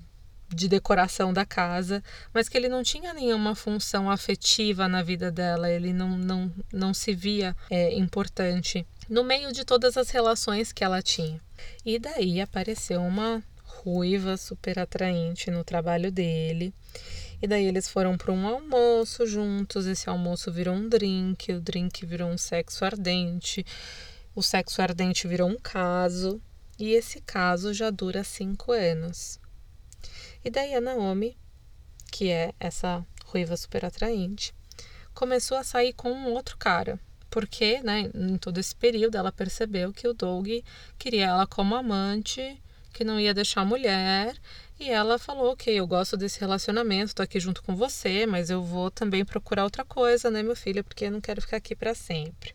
de 0.53 0.69
decoração 0.69 1.33
da 1.33 1.47
casa, 1.47 2.03
mas 2.35 2.49
que 2.49 2.59
ele 2.59 2.69
não 2.69 2.83
tinha 2.83 3.15
nenhuma 3.15 3.55
função 3.55 4.11
afetiva 4.11 4.89
na 4.89 5.01
vida 5.01 5.31
dela, 5.31 5.71
ele 5.71 5.93
não, 5.93 6.19
não, 6.19 6.53
não 6.73 6.93
se 6.93 7.15
via 7.15 7.57
é, 7.71 7.95
importante 7.97 8.85
no 9.09 9.25
meio 9.25 9.53
de 9.53 9.65
todas 9.65 9.97
as 9.97 10.11
relações 10.11 10.73
que 10.73 10.85
ela 10.85 11.03
tinha. 11.03 11.41
E 11.85 11.99
daí 11.99 12.41
apareceu 12.41 13.01
uma 13.03 13.43
ruiva, 13.83 14.37
super 14.37 14.79
atraente 14.79 15.51
no 15.51 15.65
trabalho 15.65 16.13
dele. 16.13 16.75
E 17.43 17.47
daí 17.47 17.65
eles 17.65 17.89
foram 17.89 18.19
para 18.19 18.33
um 18.33 18.47
almoço 18.47 19.27
juntos. 19.27 19.87
Esse 19.87 20.11
almoço 20.11 20.53
virou 20.53 20.75
um 20.75 20.89
drink, 20.89 21.53
o 21.53 21.61
drink 21.61 22.05
virou 22.05 22.29
um 22.29 22.37
sexo 22.37 22.85
ardente, 22.85 23.65
o 24.35 24.43
sexo 24.43 24.83
ardente 24.83 25.27
virou 25.27 25.49
um 25.49 25.59
caso. 25.59 26.41
E 26.79 26.93
esse 26.93 27.21
caso 27.21 27.73
já 27.73 27.91
dura 27.91 28.25
cinco 28.25 28.73
anos. 28.73 29.39
E 30.45 30.51
daí 30.51 30.75
a 30.75 30.81
Naomi, 30.81 31.37
que 32.11 32.31
é 32.31 32.55
essa 32.59 33.05
ruiva 33.25 33.57
super 33.57 33.85
atraente, 33.85 34.55
começou 35.15 35.57
a 35.57 35.65
sair 35.65 35.93
com 35.93 36.11
um 36.11 36.33
outro 36.33 36.57
cara. 36.57 36.99
Porque, 37.31 37.81
né, 37.83 38.11
em 38.15 38.37
todo 38.37 38.59
esse 38.59 38.75
período, 38.75 39.17
ela 39.17 39.31
percebeu 39.31 39.93
que 39.93 40.09
o 40.09 40.13
Doug 40.13 40.49
queria 40.99 41.27
ela 41.27 41.47
como 41.47 41.77
amante 41.77 42.61
que 42.93 43.05
não 43.05 43.19
ia 43.21 43.35
deixar 43.35 43.63
a 43.63 43.65
mulher. 43.65 44.35
E 44.79 44.91
ela 44.91 45.19
falou: 45.19 45.53
Ok, 45.53 45.73
eu 45.73 45.87
gosto 45.87 46.17
desse 46.17 46.41
relacionamento, 46.41 47.15
tô 47.15 47.23
aqui 47.23 47.39
junto 47.39 47.63
com 47.63 47.77
você, 47.77 48.27
mas 48.27 48.51
eu 48.51 48.63
vou 48.63 48.91
também 48.91 49.25
procurar 49.25 49.65
outra 49.65 49.85
coisa, 49.85 50.31
né, 50.31 50.43
meu 50.43 50.57
filho, 50.57 50.83
porque 50.83 51.05
eu 51.05 51.11
não 51.11 51.21
quero 51.21 51.41
ficar 51.41 51.59
aqui 51.59 51.75
para 51.75 51.95
sempre. 51.95 52.55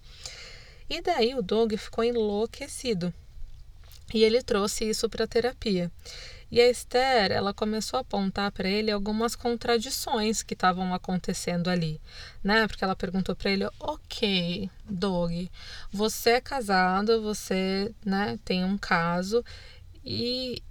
E 0.90 1.02
daí 1.02 1.36
o 1.36 1.42
Doug 1.42 1.74
ficou 1.74 2.04
enlouquecido. 2.04 3.14
E 4.14 4.24
ele 4.24 4.42
trouxe 4.44 4.88
isso 4.88 5.10
para 5.10 5.28
terapia. 5.28 5.92
E 6.52 6.62
a 6.62 6.70
Esther, 6.70 7.32
ela 7.32 7.54
começou 7.54 7.98
a 7.98 8.02
apontar 8.02 8.52
para 8.52 8.70
ele 8.70 8.92
algumas 8.92 9.36
contradições 9.36 10.44
que 10.44 10.54
estavam 10.54 10.94
acontecendo 10.94 11.70
ali, 11.70 12.00
né? 12.44 12.68
Porque 12.68 12.84
ela 12.84 12.96
perguntou 12.96 13.36
para 13.36 13.50
ele: 13.50 13.68
"OK, 13.80 14.70
Doug, 14.88 15.48
você 15.92 16.32
é 16.32 16.42
casado, 16.42 17.22
você, 17.22 17.92
né, 18.06 18.40
tem 18.46 18.64
um 18.64 18.78
caso 18.78 19.44
e, 20.06 20.62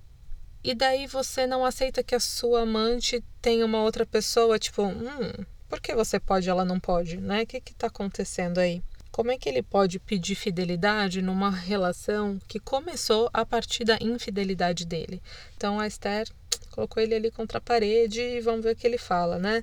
e 0.62 0.74
daí 0.74 1.08
você 1.08 1.46
não 1.46 1.64
aceita 1.64 2.04
que 2.04 2.14
a 2.14 2.20
sua 2.20 2.62
amante 2.62 3.22
tenha 3.42 3.66
uma 3.66 3.82
outra 3.82 4.06
pessoa, 4.06 4.58
tipo, 4.58 4.82
hum, 4.82 5.44
por 5.68 5.80
que 5.80 5.92
você 5.92 6.20
pode 6.20 6.46
e 6.46 6.50
ela 6.50 6.64
não 6.64 6.78
pode, 6.78 7.16
né? 7.16 7.42
O 7.42 7.46
que 7.46 7.56
está 7.56 7.88
acontecendo 7.88 8.58
aí? 8.58 8.80
Como 9.10 9.32
é 9.32 9.38
que 9.38 9.48
ele 9.48 9.62
pode 9.62 9.98
pedir 9.98 10.36
fidelidade 10.36 11.20
numa 11.20 11.50
relação 11.50 12.38
que 12.46 12.60
começou 12.60 13.28
a 13.32 13.44
partir 13.44 13.84
da 13.84 13.98
infidelidade 14.00 14.84
dele? 14.84 15.20
Então 15.56 15.80
a 15.80 15.86
Esther 15.86 16.28
colocou 16.70 17.02
ele 17.02 17.14
ali 17.14 17.30
contra 17.30 17.58
a 17.58 17.60
parede 17.60 18.20
e 18.20 18.40
vamos 18.40 18.64
ver 18.64 18.72
o 18.72 18.76
que 18.76 18.86
ele 18.86 18.98
fala, 18.98 19.38
né? 19.38 19.62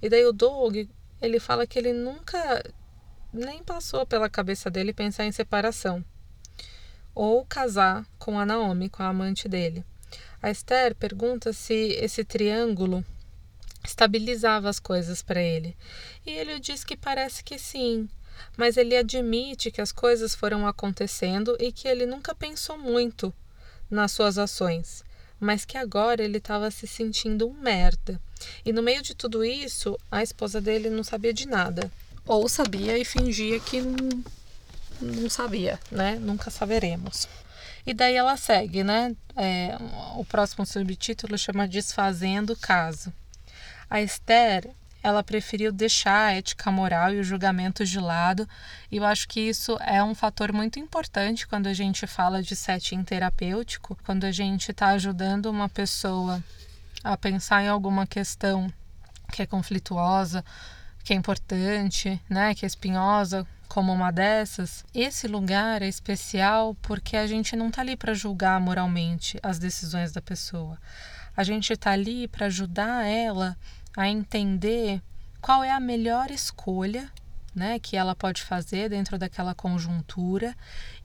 E 0.00 0.08
daí 0.08 0.24
o 0.26 0.32
Doug, 0.32 0.76
ele 1.22 1.40
fala 1.40 1.66
que 1.66 1.78
ele 1.78 1.92
nunca 1.92 2.62
nem 3.32 3.62
passou 3.62 4.06
pela 4.06 4.28
cabeça 4.28 4.70
dele 4.70 4.92
pensar 4.92 5.24
em 5.24 5.32
separação 5.32 6.04
ou 7.16 7.46
casar 7.46 8.06
com 8.18 8.38
a 8.38 8.44
Naomi, 8.44 8.90
com 8.90 9.02
a 9.02 9.08
amante 9.08 9.48
dele. 9.48 9.82
A 10.42 10.50
Esther 10.50 10.94
pergunta 10.94 11.50
se 11.50 11.96
esse 11.98 12.22
triângulo 12.22 13.02
estabilizava 13.82 14.68
as 14.68 14.78
coisas 14.78 15.22
para 15.22 15.40
ele. 15.40 15.74
E 16.26 16.30
ele 16.30 16.60
diz 16.60 16.84
que 16.84 16.94
parece 16.94 17.42
que 17.42 17.58
sim, 17.58 18.06
mas 18.54 18.76
ele 18.76 18.94
admite 18.94 19.70
que 19.70 19.80
as 19.80 19.92
coisas 19.92 20.34
foram 20.34 20.66
acontecendo 20.66 21.56
e 21.58 21.72
que 21.72 21.88
ele 21.88 22.04
nunca 22.04 22.34
pensou 22.34 22.76
muito 22.76 23.32
nas 23.90 24.12
suas 24.12 24.36
ações, 24.36 25.02
mas 25.40 25.64
que 25.64 25.78
agora 25.78 26.22
ele 26.22 26.36
estava 26.36 26.70
se 26.70 26.86
sentindo 26.86 27.48
um 27.48 27.54
merda. 27.54 28.20
E 28.62 28.74
no 28.74 28.82
meio 28.82 29.00
de 29.00 29.14
tudo 29.14 29.42
isso, 29.42 29.98
a 30.10 30.22
esposa 30.22 30.60
dele 30.60 30.90
não 30.90 31.02
sabia 31.02 31.32
de 31.32 31.48
nada. 31.48 31.90
Ou 32.26 32.46
sabia 32.46 32.98
e 32.98 33.04
fingia 33.06 33.58
que 33.58 33.80
não 35.00 35.28
sabia, 35.28 35.78
né? 35.90 36.16
Nunca 36.20 36.50
saberemos. 36.50 37.28
E 37.86 37.94
daí 37.94 38.16
ela 38.16 38.36
segue, 38.36 38.82
né? 38.82 39.14
É, 39.36 39.76
o 40.16 40.24
próximo 40.24 40.66
subtítulo 40.66 41.38
chama 41.38 41.68
Desfazendo 41.68 42.54
o 42.54 42.56
Caso. 42.56 43.12
A 43.88 44.00
Esther, 44.00 44.68
ela 45.02 45.22
preferiu 45.22 45.70
deixar 45.70 46.26
a 46.26 46.32
ética 46.32 46.72
moral 46.72 47.14
e 47.14 47.20
o 47.20 47.24
julgamento 47.24 47.84
de 47.84 48.00
lado, 48.00 48.48
e 48.90 48.96
eu 48.96 49.04
acho 49.04 49.28
que 49.28 49.38
isso 49.38 49.78
é 49.80 50.02
um 50.02 50.16
fator 50.16 50.52
muito 50.52 50.80
importante 50.80 51.46
quando 51.46 51.68
a 51.68 51.72
gente 51.72 52.06
fala 52.08 52.42
de 52.42 52.56
setting 52.56 53.04
terapêutico, 53.04 53.96
quando 54.04 54.24
a 54.24 54.32
gente 54.32 54.72
está 54.72 54.88
ajudando 54.88 55.46
uma 55.46 55.68
pessoa 55.68 56.42
a 57.04 57.16
pensar 57.16 57.62
em 57.62 57.68
alguma 57.68 58.04
questão 58.04 58.68
que 59.32 59.42
é 59.42 59.46
conflituosa, 59.46 60.44
que 61.04 61.12
é 61.12 61.16
importante, 61.16 62.20
né, 62.28 62.52
que 62.52 62.64
é 62.64 62.66
espinhosa, 62.66 63.46
como 63.76 63.92
uma 63.92 64.10
dessas, 64.10 64.86
esse 64.94 65.28
lugar 65.28 65.82
é 65.82 65.86
especial 65.86 66.74
porque 66.80 67.14
a 67.14 67.26
gente 67.26 67.54
não 67.54 67.68
está 67.68 67.82
ali 67.82 67.94
para 67.94 68.14
julgar 68.14 68.58
moralmente 68.58 69.38
as 69.42 69.58
decisões 69.58 70.12
da 70.12 70.22
pessoa. 70.22 70.78
A 71.36 71.44
gente 71.44 71.74
está 71.74 71.90
ali 71.90 72.26
para 72.26 72.46
ajudar 72.46 73.04
ela 73.04 73.54
a 73.94 74.08
entender 74.08 75.02
qual 75.42 75.62
é 75.62 75.70
a 75.70 75.78
melhor 75.78 76.30
escolha 76.30 77.12
né, 77.54 77.78
que 77.78 77.98
ela 77.98 78.14
pode 78.14 78.42
fazer 78.42 78.88
dentro 78.88 79.18
daquela 79.18 79.54
conjuntura 79.54 80.56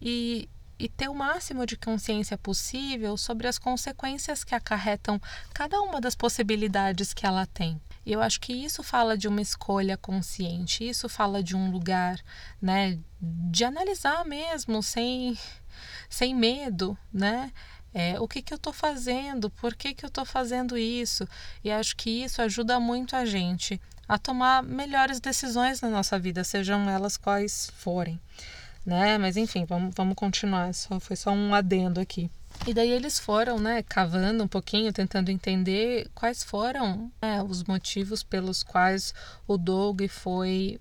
e, 0.02 0.48
e 0.80 0.88
ter 0.88 1.10
o 1.10 1.14
máximo 1.14 1.66
de 1.66 1.76
consciência 1.76 2.38
possível 2.38 3.18
sobre 3.18 3.50
as 3.50 3.60
consequências 3.60 4.46
que 4.46 4.56
acarretam 4.56 5.20
cada 5.54 5.82
uma 5.82 6.00
das 6.00 6.16
possibilidades 6.16 7.14
que 7.14 7.26
ela 7.26 7.46
tem. 7.46 7.82
E 8.06 8.12
eu 8.12 8.22
acho 8.22 8.40
que 8.40 8.54
isso 8.54 8.82
fala 8.82 9.18
de 9.18 9.28
uma 9.28 9.42
escolha 9.42 9.96
consciente, 9.96 10.88
isso 10.88 11.08
fala 11.08 11.44
de 11.44 11.56
um 11.56 11.70
lugar, 11.70 12.20
né, 12.62 13.00
de 13.22 13.64
analisar 13.64 14.26
mesmo, 14.26 14.82
sem, 14.82 15.38
sem 16.10 16.36
medo, 16.36 16.98
né? 17.14 17.52
É, 17.94 18.20
o 18.20 18.28
que, 18.28 18.42
que 18.42 18.54
eu 18.54 18.56
estou 18.56 18.72
fazendo? 18.72 19.50
Por 19.50 19.76
que, 19.76 19.94
que 19.94 20.06
eu 20.06 20.08
estou 20.08 20.26
fazendo 20.26 20.78
isso? 20.78 21.28
E 21.64 21.70
acho 21.70 21.96
que 21.96 22.24
isso 22.24 22.42
ajuda 22.42 22.80
muito 22.80 23.16
a 23.16 23.26
gente 23.26 23.82
a 24.08 24.18
tomar 24.18 24.64
melhores 24.64 25.20
decisões 25.20 25.82
na 25.82 25.90
nossa 25.90 26.18
vida, 26.18 26.44
sejam 26.44 26.90
elas 26.90 27.18
quais 27.18 27.72
forem. 27.76 28.20
Né? 28.86 29.18
Mas 29.18 29.38
enfim, 29.38 29.66
vamos, 29.66 29.94
vamos 29.96 30.16
continuar. 30.16 30.74
Só, 30.74 31.00
foi 31.00 31.16
só 31.16 31.32
um 31.32 31.54
adendo 31.54 32.00
aqui. 32.00 32.30
E 32.67 32.76
daí 32.76 32.91
eles 32.91 33.17
foram, 33.17 33.60
né, 33.60 33.82
cavando 33.82 34.43
um 34.43 34.47
pouquinho, 34.47 34.93
tentando 34.93 35.32
entender 35.32 36.08
quais 36.13 36.43
foram 36.43 37.12
né, 37.19 37.41
os 37.41 37.63
motivos 37.63 38.21
pelos 38.21 38.62
quais 38.62 39.15
o 39.47 39.58
Doug 39.58 40.04
foi 40.08 40.80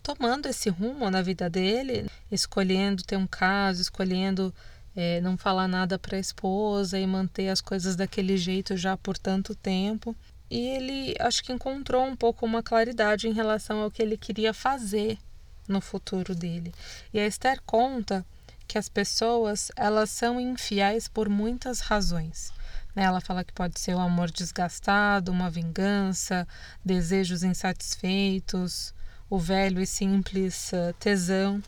tomando 0.00 0.46
esse 0.46 0.70
rumo 0.70 1.10
na 1.10 1.20
vida 1.20 1.50
dele, 1.50 2.08
escolhendo 2.30 3.02
ter 3.02 3.16
um 3.16 3.26
caso, 3.26 3.82
escolhendo 3.82 4.54
é, 4.94 5.20
não 5.20 5.36
falar 5.36 5.66
nada 5.66 5.98
para 5.98 6.16
a 6.16 6.20
esposa 6.20 6.98
e 6.98 7.06
manter 7.06 7.48
as 7.48 7.60
coisas 7.60 7.96
daquele 7.96 8.36
jeito 8.36 8.76
já 8.76 8.96
por 8.96 9.18
tanto 9.18 9.54
tempo. 9.56 10.16
E 10.48 10.68
ele 10.68 11.14
acho 11.18 11.42
que 11.42 11.52
encontrou 11.52 12.06
um 12.06 12.16
pouco 12.16 12.46
uma 12.46 12.62
claridade 12.62 13.28
em 13.28 13.32
relação 13.32 13.82
ao 13.82 13.90
que 13.90 14.00
ele 14.00 14.16
queria 14.16 14.54
fazer 14.54 15.18
no 15.66 15.80
futuro 15.80 16.34
dele. 16.34 16.72
E 17.12 17.18
a 17.18 17.26
Esther 17.26 17.60
conta 17.66 18.24
que 18.68 18.76
as 18.76 18.88
pessoas 18.88 19.72
elas 19.74 20.10
são 20.10 20.38
infiéis 20.38 21.08
por 21.08 21.28
muitas 21.28 21.80
razões. 21.80 22.52
Né? 22.94 23.04
Ela 23.04 23.20
fala 23.20 23.42
que 23.42 23.52
pode 23.52 23.80
ser 23.80 23.94
o 23.94 23.98
amor 23.98 24.30
desgastado, 24.30 25.32
uma 25.32 25.48
vingança, 25.48 26.46
desejos 26.84 27.42
insatisfeitos, 27.42 28.94
o 29.30 29.38
velho 29.38 29.80
e 29.80 29.86
simples 29.86 30.70
uh, 30.72 30.92
tesão. 31.00 31.62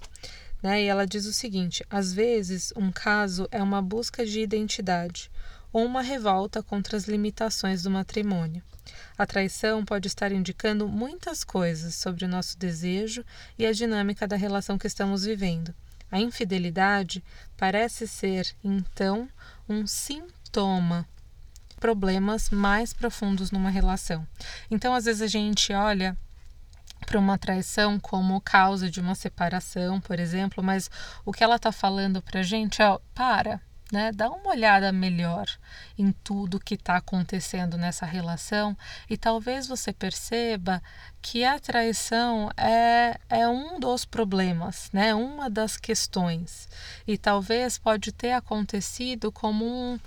Né? 0.62 0.82
E 0.82 0.86
ela 0.86 1.06
diz 1.06 1.24
o 1.24 1.32
seguinte: 1.32 1.82
às 1.88 2.12
vezes, 2.12 2.70
um 2.76 2.92
caso 2.92 3.48
é 3.50 3.62
uma 3.62 3.80
busca 3.80 4.26
de 4.26 4.40
identidade 4.40 5.30
ou 5.72 5.86
uma 5.86 6.02
revolta 6.02 6.62
contra 6.62 6.98
as 6.98 7.04
limitações 7.04 7.82
do 7.82 7.90
matrimônio. 7.90 8.62
A 9.16 9.24
traição 9.24 9.84
pode 9.84 10.08
estar 10.08 10.32
indicando 10.32 10.88
muitas 10.88 11.44
coisas 11.44 11.94
sobre 11.94 12.24
o 12.24 12.28
nosso 12.28 12.58
desejo 12.58 13.24
e 13.58 13.64
a 13.64 13.72
dinâmica 13.72 14.26
da 14.26 14.36
relação 14.36 14.76
que 14.76 14.86
estamos 14.86 15.24
vivendo. 15.24 15.74
A 16.11 16.18
infidelidade 16.18 17.23
parece 17.57 18.07
ser, 18.07 18.55
então, 18.64 19.29
um 19.68 19.87
sintoma 19.87 21.07
problemas 21.79 22.51
mais 22.51 22.92
profundos 22.92 23.51
numa 23.51 23.70
relação. 23.70 24.27
Então, 24.70 24.94
às 24.94 25.07
vezes 25.07 25.23
a 25.23 25.27
gente 25.27 25.73
olha 25.73 26.16
para 27.07 27.18
uma 27.18 27.38
traição 27.38 27.99
como 27.99 28.40
causa 28.40 28.90
de 28.90 29.01
uma 29.01 29.14
separação, 29.14 30.01
por 30.01 30.20
exemplo, 30.20 30.62
mas 30.62 30.90
o 31.25 31.33
que 31.33 31.42
ela 31.42 31.57
está 31.57 31.73
falando 31.73 32.20
para 32.20 32.40
a 32.40 32.42
gente 32.42 32.83
é: 32.83 32.99
para, 33.14 33.61
né? 33.92 34.12
Dá 34.12 34.31
uma 34.31 34.50
olhada 34.50 34.92
melhor 34.92 35.46
em 35.98 36.12
tudo 36.12 36.61
que 36.61 36.74
está 36.74 36.96
acontecendo 36.96 37.76
nessa 37.76 38.07
relação 38.07 38.76
e 39.09 39.16
talvez 39.16 39.66
você 39.66 39.92
perceba 39.92 40.83
que 41.20 41.44
a 41.44 41.59
traição 41.59 42.50
é, 42.57 43.18
é 43.29 43.48
um 43.48 43.79
dos 43.79 44.05
problemas, 44.05 44.88
né? 44.92 45.14
Uma 45.14 45.50
das 45.50 45.76
questões 45.76 46.68
e 47.07 47.18
talvez 47.18 47.79
pode 47.79 48.12
ter 48.12 48.33
acontecido 48.33 49.31
como 49.33 49.64
um, 49.64 49.98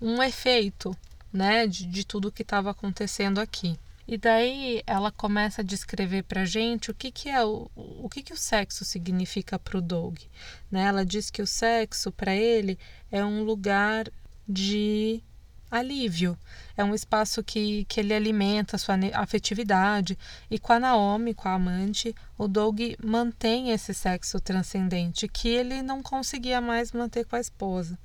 um 0.00 0.22
efeito, 0.22 0.96
né? 1.32 1.66
De, 1.66 1.86
de 1.86 2.04
tudo 2.04 2.32
que 2.32 2.42
estava 2.42 2.70
acontecendo 2.70 3.40
aqui. 3.40 3.78
E 4.08 4.16
daí 4.16 4.82
ela 4.86 5.12
começa 5.12 5.60
a 5.60 5.64
descrever 5.64 6.22
para 6.22 6.46
gente 6.46 6.90
o 6.90 6.94
que, 6.94 7.12
que 7.12 7.28
é 7.28 7.44
o, 7.44 7.70
o 7.76 8.08
que, 8.08 8.22
que 8.22 8.32
o 8.32 8.38
sexo 8.38 8.82
significa 8.82 9.58
para 9.58 9.76
o 9.76 9.82
Doug. 9.82 10.16
Né? 10.70 10.84
Ela 10.84 11.04
diz 11.04 11.30
que 11.30 11.42
o 11.42 11.46
sexo 11.46 12.10
para 12.10 12.34
ele 12.34 12.78
é 13.12 13.22
um 13.22 13.42
lugar 13.42 14.10
de 14.48 15.22
alívio, 15.70 16.38
é 16.74 16.82
um 16.82 16.94
espaço 16.94 17.44
que, 17.44 17.84
que 17.84 18.00
ele 18.00 18.14
alimenta 18.14 18.76
a 18.76 18.78
sua 18.78 18.94
afetividade. 19.12 20.18
E 20.50 20.58
com 20.58 20.72
a 20.72 20.80
Naomi, 20.80 21.34
com 21.34 21.50
a 21.50 21.52
amante, 21.52 22.14
o 22.38 22.48
Doug 22.48 22.80
mantém 23.04 23.72
esse 23.72 23.92
sexo 23.92 24.40
transcendente 24.40 25.28
que 25.28 25.48
ele 25.48 25.82
não 25.82 26.02
conseguia 26.02 26.62
mais 26.62 26.92
manter 26.92 27.26
com 27.26 27.36
a 27.36 27.40
esposa. 27.40 27.98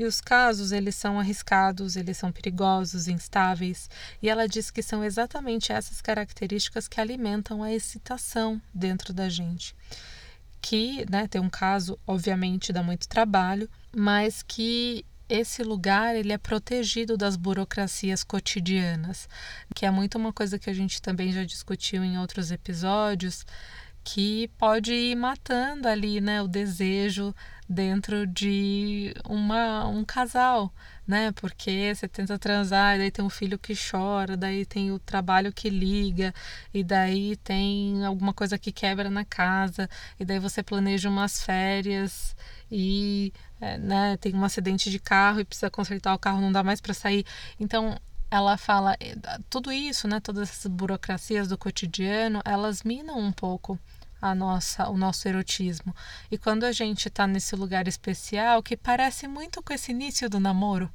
E 0.00 0.04
os 0.06 0.18
casos, 0.18 0.72
eles 0.72 0.94
são 0.94 1.20
arriscados, 1.20 1.94
eles 1.94 2.16
são 2.16 2.32
perigosos, 2.32 3.06
instáveis, 3.06 3.90
e 4.22 4.30
ela 4.30 4.48
diz 4.48 4.70
que 4.70 4.82
são 4.82 5.04
exatamente 5.04 5.72
essas 5.72 6.00
características 6.00 6.88
que 6.88 6.98
alimentam 6.98 7.62
a 7.62 7.70
excitação 7.70 8.58
dentro 8.72 9.12
da 9.12 9.28
gente. 9.28 9.76
Que, 10.62 11.04
né, 11.10 11.28
tem 11.28 11.38
um 11.38 11.50
caso, 11.50 11.98
obviamente, 12.06 12.72
dá 12.72 12.82
muito 12.82 13.06
trabalho, 13.06 13.68
mas 13.94 14.42
que 14.42 15.04
esse 15.28 15.62
lugar 15.62 16.16
ele 16.16 16.32
é 16.32 16.38
protegido 16.38 17.14
das 17.14 17.36
burocracias 17.36 18.24
cotidianas, 18.24 19.28
que 19.74 19.84
é 19.84 19.90
muito 19.90 20.16
uma 20.16 20.32
coisa 20.32 20.58
que 20.58 20.70
a 20.70 20.74
gente 20.74 21.02
também 21.02 21.30
já 21.30 21.44
discutiu 21.44 22.02
em 22.02 22.18
outros 22.18 22.50
episódios, 22.50 23.44
que 24.12 24.48
pode 24.58 24.92
ir 24.92 25.14
matando 25.14 25.86
ali, 25.86 26.20
né, 26.20 26.42
o 26.42 26.48
desejo 26.48 27.32
dentro 27.68 28.26
de 28.26 29.14
uma, 29.24 29.86
um 29.86 30.04
casal, 30.04 30.74
né? 31.06 31.30
Porque 31.32 31.94
você 31.94 32.08
tenta 32.08 32.36
transar, 32.36 32.96
e 32.96 32.98
daí 32.98 33.10
tem 33.12 33.24
um 33.24 33.30
filho 33.30 33.56
que 33.56 33.72
chora, 33.72 34.36
daí 34.36 34.66
tem 34.66 34.90
o 34.90 34.98
trabalho 34.98 35.52
que 35.52 35.70
liga, 35.70 36.34
e 36.74 36.82
daí 36.82 37.36
tem 37.36 38.04
alguma 38.04 38.34
coisa 38.34 38.58
que 38.58 38.72
quebra 38.72 39.08
na 39.08 39.24
casa, 39.24 39.88
e 40.18 40.24
daí 40.24 40.40
você 40.40 40.60
planeja 40.60 41.08
umas 41.08 41.44
férias 41.44 42.34
e 42.68 43.32
é, 43.60 43.78
né, 43.78 44.16
tem 44.16 44.34
um 44.34 44.44
acidente 44.44 44.90
de 44.90 44.98
carro 44.98 45.38
e 45.38 45.44
precisa 45.44 45.70
consertar 45.70 46.14
o 46.14 46.18
carro, 46.18 46.40
não 46.40 46.50
dá 46.50 46.64
mais 46.64 46.80
para 46.80 46.94
sair. 46.94 47.24
Então, 47.60 47.96
ela 48.30 48.56
fala 48.56 48.96
tudo 49.48 49.72
isso, 49.72 50.06
né, 50.06 50.20
todas 50.20 50.48
essas 50.48 50.70
burocracias 50.70 51.48
do 51.48 51.58
cotidiano, 51.58 52.40
elas 52.44 52.82
minam 52.82 53.18
um 53.18 53.32
pouco 53.32 53.78
a 54.20 54.34
nossa, 54.34 54.88
o 54.88 54.96
nosso 54.96 55.26
erotismo. 55.26 55.94
E 56.30 56.36
quando 56.36 56.64
a 56.64 56.72
gente 56.72 57.08
está 57.08 57.26
nesse 57.26 57.56
lugar 57.56 57.88
especial, 57.88 58.62
que 58.62 58.76
parece 58.76 59.26
muito 59.26 59.62
com 59.62 59.72
esse 59.72 59.90
início 59.92 60.28
do 60.28 60.38
namoro, 60.38 60.92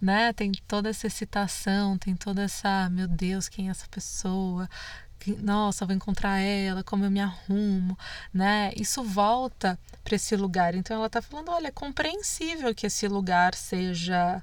né? 0.00 0.32
Tem 0.32 0.52
toda 0.66 0.88
essa 0.88 1.06
excitação, 1.06 1.98
tem 1.98 2.14
toda 2.14 2.42
essa, 2.42 2.88
meu 2.90 3.08
Deus, 3.08 3.48
quem 3.48 3.68
é 3.68 3.70
essa 3.70 3.88
pessoa? 3.88 4.68
Nossa, 5.42 5.84
vou 5.84 5.94
encontrar 5.94 6.38
ela, 6.38 6.84
como 6.84 7.04
eu 7.04 7.10
me 7.10 7.20
arrumo, 7.20 7.98
né? 8.32 8.72
Isso 8.76 9.02
volta 9.02 9.78
para 10.04 10.14
esse 10.14 10.36
lugar. 10.36 10.74
Então 10.74 10.96
ela 10.96 11.06
está 11.06 11.20
falando, 11.20 11.50
olha, 11.50 11.68
é 11.68 11.72
compreensível 11.72 12.74
que 12.74 12.86
esse 12.86 13.08
lugar 13.08 13.54
seja 13.54 14.42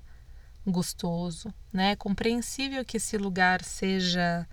gostoso, 0.65 1.53
né? 1.71 1.91
É 1.91 1.95
compreensível 1.95 2.83
que 2.83 2.97
esse 2.97 3.17
lugar 3.17 3.63
seja 3.63 4.47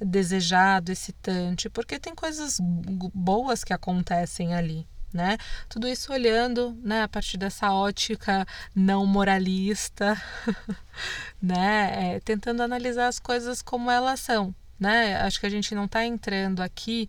desejado, 0.00 0.92
excitante, 0.92 1.68
porque 1.68 1.98
tem 1.98 2.14
coisas 2.14 2.58
boas 2.60 3.64
que 3.64 3.72
acontecem 3.72 4.54
ali. 4.54 4.86
Né? 5.10 5.38
Tudo 5.70 5.88
isso 5.88 6.12
olhando, 6.12 6.78
né, 6.82 7.02
a 7.02 7.08
partir 7.08 7.38
dessa 7.38 7.72
ótica 7.72 8.46
não 8.74 9.06
moralista, 9.06 10.20
né, 11.40 12.16
é, 12.16 12.20
tentando 12.20 12.62
analisar 12.62 13.08
as 13.08 13.18
coisas 13.18 13.62
como 13.62 13.90
elas 13.90 14.20
são, 14.20 14.54
né? 14.78 15.16
Acho 15.22 15.40
que 15.40 15.46
a 15.46 15.50
gente 15.50 15.74
não 15.74 15.86
está 15.86 16.04
entrando 16.04 16.60
aqui, 16.60 17.08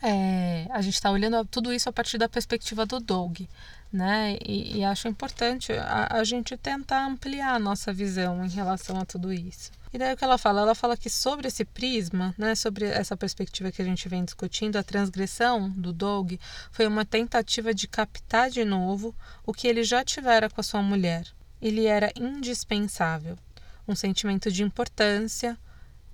é, 0.00 0.68
a 0.70 0.80
gente 0.80 0.94
está 0.94 1.10
olhando 1.10 1.44
tudo 1.46 1.72
isso 1.72 1.88
a 1.88 1.92
partir 1.92 2.16
da 2.16 2.28
perspectiva 2.28 2.86
do 2.86 3.00
Doug, 3.00 3.40
né? 3.92 4.36
E, 4.44 4.78
e 4.78 4.84
acho 4.84 5.08
importante 5.08 5.72
a, 5.72 6.18
a 6.18 6.24
gente 6.24 6.56
tentar 6.56 7.06
ampliar 7.06 7.54
a 7.54 7.58
nossa 7.58 7.92
visão 7.92 8.44
em 8.44 8.48
relação 8.48 8.98
a 9.00 9.04
tudo 9.04 9.32
isso. 9.32 9.70
E 9.92 9.96
daí 9.96 10.12
o 10.12 10.16
que 10.16 10.24
ela 10.24 10.36
fala? 10.36 10.60
Ela 10.60 10.74
fala 10.74 10.96
que 10.96 11.08
sobre 11.08 11.48
esse 11.48 11.64
prisma, 11.64 12.34
né, 12.36 12.54
sobre 12.54 12.84
essa 12.84 13.16
perspectiva 13.16 13.72
que 13.72 13.80
a 13.80 13.84
gente 13.84 14.08
vem 14.08 14.24
discutindo, 14.24 14.76
a 14.76 14.82
transgressão 14.82 15.70
do 15.70 15.92
Doug 15.92 16.34
foi 16.70 16.86
uma 16.86 17.06
tentativa 17.06 17.72
de 17.72 17.88
captar 17.88 18.50
de 18.50 18.64
novo 18.64 19.14
o 19.46 19.52
que 19.54 19.66
ele 19.66 19.82
já 19.82 20.04
tivera 20.04 20.50
com 20.50 20.60
a 20.60 20.64
sua 20.64 20.82
mulher. 20.82 21.26
Ele 21.60 21.86
era 21.86 22.12
indispensável, 22.14 23.38
um 23.86 23.96
sentimento 23.96 24.52
de 24.52 24.62
importância, 24.62 25.58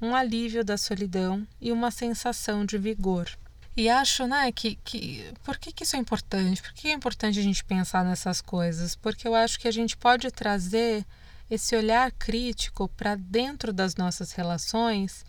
um 0.01 0.15
alívio 0.15 0.65
da 0.65 0.77
solidão 0.77 1.47
e 1.61 1.73
uma 1.73 1.91
sensação 1.91 2.65
de 2.65 2.79
vigor. 2.79 3.29
E 3.77 3.89
acho, 3.89 4.27
né, 4.27 4.53
que, 4.53 4.77
que 4.77 5.33
por 5.43 5.59
que, 5.59 5.73
que 5.73 5.83
isso 5.83 5.97
é 5.97 5.99
importante? 5.99 6.63
Por 6.63 6.73
que 6.73 6.89
é 6.89 6.93
importante 6.93 7.41
a 7.41 7.43
gente 7.43 7.65
pensar 7.65 8.05
nessas 8.05 8.41
coisas? 8.41 8.95
Porque 8.95 9.27
eu 9.27 9.35
acho 9.35 9.59
que 9.59 9.67
a 9.67 9.73
gente 9.73 9.97
pode 9.97 10.31
trazer 10.31 11.05
esse 11.51 11.75
olhar 11.75 12.13
crítico 12.13 12.89
para 12.89 13.17
dentro 13.17 13.73
das 13.73 13.97
nossas 13.97 14.33
relações, 14.33 15.25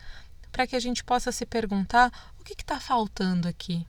para 0.52 0.68
que 0.68 0.76
a 0.76 0.80
gente 0.80 1.04
possa 1.04 1.32
se 1.32 1.46
perguntar 1.46 2.12
o 2.40 2.44
que 2.44 2.54
está 2.54 2.80
faltando 2.80 3.48
aqui. 3.48 3.86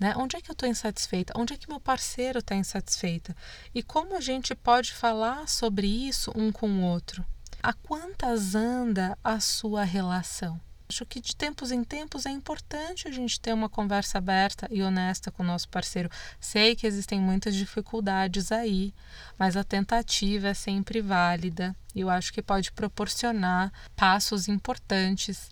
Né? 0.00 0.14
Onde 0.16 0.36
é 0.36 0.40
que 0.40 0.50
eu 0.50 0.54
estou 0.54 0.68
insatisfeita? 0.68 1.34
Onde 1.36 1.52
é 1.52 1.56
que 1.56 1.68
meu 1.68 1.78
parceiro 1.78 2.38
está 2.38 2.54
insatisfeita? 2.54 3.36
E 3.74 3.82
como 3.82 4.16
a 4.16 4.20
gente 4.20 4.54
pode 4.54 4.92
falar 4.92 5.46
sobre 5.46 5.86
isso 5.86 6.32
um 6.34 6.50
com 6.50 6.68
o 6.68 6.82
outro? 6.82 7.24
A 7.62 7.72
quantas 7.72 8.54
anda 8.54 9.16
a 9.22 9.38
sua 9.40 9.84
relação? 9.84 10.60
Acho 10.94 11.04
que 11.06 11.20
de 11.20 11.34
tempos 11.34 11.72
em 11.72 11.82
tempos 11.82 12.24
é 12.24 12.30
importante 12.30 13.08
a 13.08 13.10
gente 13.10 13.40
ter 13.40 13.52
uma 13.52 13.68
conversa 13.68 14.18
aberta 14.18 14.68
e 14.70 14.80
honesta 14.80 15.28
com 15.28 15.42
o 15.42 15.46
nosso 15.46 15.68
parceiro. 15.68 16.08
Sei 16.38 16.76
que 16.76 16.86
existem 16.86 17.18
muitas 17.20 17.56
dificuldades 17.56 18.52
aí, 18.52 18.94
mas 19.36 19.56
a 19.56 19.64
tentativa 19.64 20.46
é 20.46 20.54
sempre 20.54 21.00
válida 21.00 21.74
e 21.96 22.02
eu 22.02 22.08
acho 22.08 22.32
que 22.32 22.40
pode 22.40 22.70
proporcionar 22.70 23.72
passos 23.96 24.46
importantes 24.46 25.50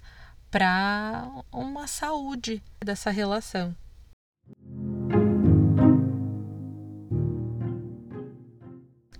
para 0.48 1.28
uma 1.50 1.88
saúde 1.88 2.62
dessa 2.78 3.10
relação. 3.10 3.74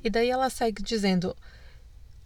E 0.04 0.08
daí 0.08 0.30
ela 0.30 0.48
segue 0.48 0.85
dizendo: 0.85 1.37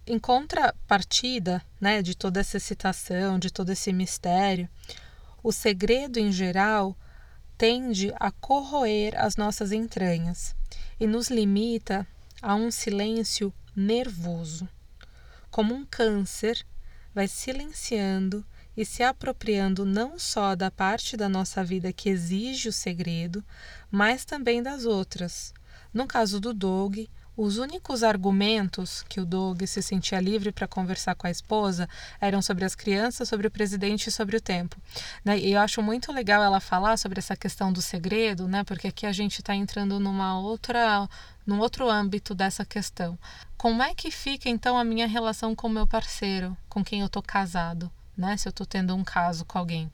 em 0.07 0.19
contrapartida 0.19 1.63
né, 1.81 2.01
de 2.01 2.15
toda 2.15 2.41
essa 2.41 2.57
excitação, 2.57 3.39
de 3.39 3.51
todo 3.51 3.71
esse 3.73 3.93
mistério, 3.93 4.69
o 5.43 5.51
segredo 5.51 6.19
em 6.19 6.31
geral 6.31 6.97
tende 7.59 8.13
a 8.21 8.31
corroer 8.31 9.15
as 9.17 9.37
nossas 9.37 9.73
entranhas 9.73 10.55
e 11.01 11.07
nos 11.07 11.29
limita 11.29 12.07
a 12.41 12.55
um 12.55 12.71
silêncio 12.71 13.53
nervoso. 13.75 14.69
Como 15.51 15.75
um 15.75 15.85
câncer, 15.85 16.65
vai 17.15 17.27
silenciando 17.27 18.45
e 18.77 18.85
se 18.85 19.03
apropriando 19.03 19.85
não 19.85 20.19
só 20.19 20.55
da 20.55 20.71
parte 20.71 21.17
da 21.17 21.29
nossa 21.29 21.65
vida 21.65 21.93
que 21.93 22.11
exige 22.11 22.69
o 22.69 22.73
segredo, 22.73 23.43
mas 23.91 24.25
também 24.25 24.63
das 24.63 24.85
outras. 24.85 25.55
No 25.95 26.07
caso 26.07 26.39
do 26.39 26.53
Doug, 26.53 26.99
Os 27.37 27.59
únicos 27.59 28.03
argumentos 28.03 29.03
que 29.03 29.21
o 29.21 29.27
Doug 29.27 29.63
se 29.67 29.83
sentia 29.83 30.19
livre 30.19 30.51
para 30.51 30.67
conversar 30.67 31.15
com 31.15 31.27
a 31.27 31.31
esposa 31.31 31.87
eram 32.19 32.41
sobre 32.41 32.65
as 32.65 32.75
crianças, 32.75 33.29
sobre 33.29 33.47
o 33.47 33.51
presidente 33.51 34.07
e 34.07 34.13
sobre 34.13 34.39
o 34.39 34.41
tempo. 34.41 34.81
Né? 35.23 35.39
E 35.39 35.53
eu 35.53 35.61
acho 35.61 35.83
muito 35.83 36.11
legal 36.11 36.43
ela 36.43 36.61
falar 36.61 36.97
sobre 36.97 37.19
essa 37.19 37.37
questão 37.37 37.71
do 37.71 37.83
segredo, 37.83 38.49
né? 38.49 38.65
porque 38.65 38.89
aqui 38.89 39.05
a 39.05 39.13
gente 39.13 39.41
está 39.41 39.55
entrando 39.55 40.01
numa 40.01 40.41
outra, 40.41 41.07
num 41.47 41.59
outro 41.59 41.91
âmbito 41.91 42.35
dessa 42.35 42.65
questão. 42.65 43.19
Como 43.59 43.83
é 43.83 43.95
que 43.95 44.11
fica 44.11 44.49
então 44.49 44.79
a 44.79 44.85
minha 44.85 45.07
relação 45.07 45.55
com 45.55 45.69
meu 45.69 45.87
parceiro, 45.87 46.57
com 46.71 46.83
quem 46.83 47.01
eu 47.01 47.07
estou 47.07 47.23
casado? 47.23 47.93
Né? 48.17 48.37
Se 48.37 48.49
eu 48.49 48.51
estou 48.51 48.67
tendo 48.67 48.95
um 48.95 49.05
caso 49.05 49.45
com 49.45 49.59
alguém, 49.59 49.91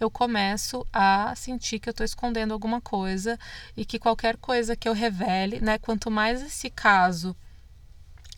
eu 0.00 0.10
começo 0.10 0.86
a 0.92 1.34
sentir 1.36 1.78
que 1.78 1.88
eu 1.88 1.92
estou 1.92 2.04
escondendo 2.04 2.52
alguma 2.52 2.80
coisa 2.80 3.38
e 3.76 3.84
que 3.84 3.98
qualquer 3.98 4.36
coisa 4.36 4.76
que 4.76 4.88
eu 4.88 4.92
revele, 4.92 5.60
né? 5.60 5.78
Quanto 5.78 6.10
mais 6.10 6.42
esse 6.42 6.70
caso 6.70 7.36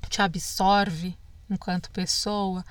te 0.09 0.22
absorve 0.22 1.16
enquanto 1.51 1.90
pessoa, 1.90 2.64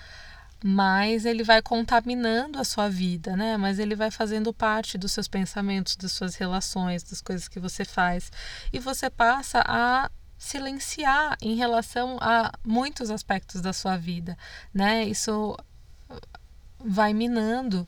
mais 0.63 1.25
ele 1.25 1.43
vai 1.43 1.61
contaminando 1.61 2.59
a 2.59 2.63
sua 2.63 2.89
vida, 2.89 3.35
né? 3.35 3.57
Mas 3.57 3.79
ele 3.79 3.95
vai 3.95 4.09
fazendo 4.11 4.53
parte 4.53 4.97
dos 4.97 5.11
seus 5.11 5.27
pensamentos, 5.27 5.95
das 5.95 6.11
suas 6.11 6.35
relações, 6.35 7.03
das 7.03 7.21
coisas 7.21 7.47
que 7.47 7.59
você 7.59 7.85
faz. 7.85 8.31
E 8.73 8.79
você 8.79 9.09
passa 9.09 9.63
a 9.65 10.09
silenciar 10.37 11.35
em 11.41 11.55
relação 11.55 12.17
a 12.21 12.51
muitos 12.63 13.09
aspectos 13.09 13.61
da 13.61 13.73
sua 13.73 13.97
vida, 13.97 14.37
né? 14.73 15.03
Isso 15.03 15.57
vai 16.79 17.13
minando 17.13 17.87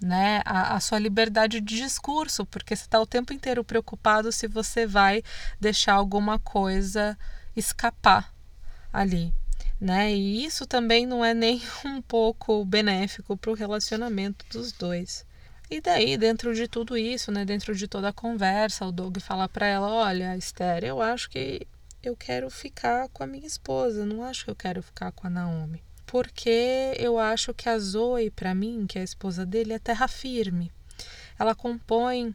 né, 0.00 0.42
a, 0.44 0.76
a, 0.76 0.80
sua 0.80 0.98
liberdade 0.98 1.60
de 1.60 1.76
discurso, 1.76 2.44
porque 2.46 2.76
você 2.76 2.84
está 2.84 3.00
o 3.00 3.06
tempo 3.06 3.32
inteiro 3.32 3.64
preocupado 3.64 4.30
se 4.30 4.46
você 4.46 4.86
vai 4.86 5.22
deixar 5.60 5.94
alguma 5.94 6.38
coisa 6.38 7.18
escapar 7.56 8.32
ali. 8.92 9.32
Né? 9.80 10.14
E 10.14 10.44
isso 10.44 10.66
também 10.66 11.06
não 11.06 11.24
é 11.24 11.34
nem 11.34 11.62
um 11.84 12.02
pouco 12.02 12.64
benéfico 12.64 13.36
para 13.36 13.50
o 13.50 13.54
relacionamento 13.54 14.44
dos 14.50 14.72
dois. 14.72 15.26
E 15.70 15.80
daí, 15.80 16.16
dentro 16.18 16.54
de 16.54 16.68
tudo 16.68 16.96
isso, 16.96 17.32
né, 17.32 17.44
dentro 17.44 17.74
de 17.74 17.88
toda 17.88 18.10
a 18.10 18.12
conversa, 18.12 18.84
o 18.84 18.92
Doug 18.92 19.18
fala 19.18 19.48
para 19.48 19.66
ela: 19.66 19.90
Olha, 19.90 20.36
Esther, 20.36 20.84
eu 20.84 21.00
acho 21.00 21.30
que 21.30 21.66
eu 22.02 22.14
quero 22.14 22.50
ficar 22.50 23.08
com 23.08 23.22
a 23.22 23.26
minha 23.26 23.46
esposa, 23.46 24.04
não 24.04 24.22
acho 24.22 24.44
que 24.44 24.50
eu 24.50 24.56
quero 24.56 24.82
ficar 24.82 25.10
com 25.12 25.26
a 25.26 25.30
Naomi 25.30 25.83
porque 26.06 26.94
eu 26.98 27.18
acho 27.18 27.54
que 27.54 27.68
a 27.68 27.78
Zoe, 27.78 28.30
para 28.30 28.54
mim, 28.54 28.86
que 28.86 28.98
é 28.98 29.00
a 29.00 29.04
esposa 29.04 29.44
dele, 29.44 29.72
é 29.72 29.78
terra 29.78 30.08
firme. 30.08 30.70
Ela 31.38 31.54
compõe 31.54 32.34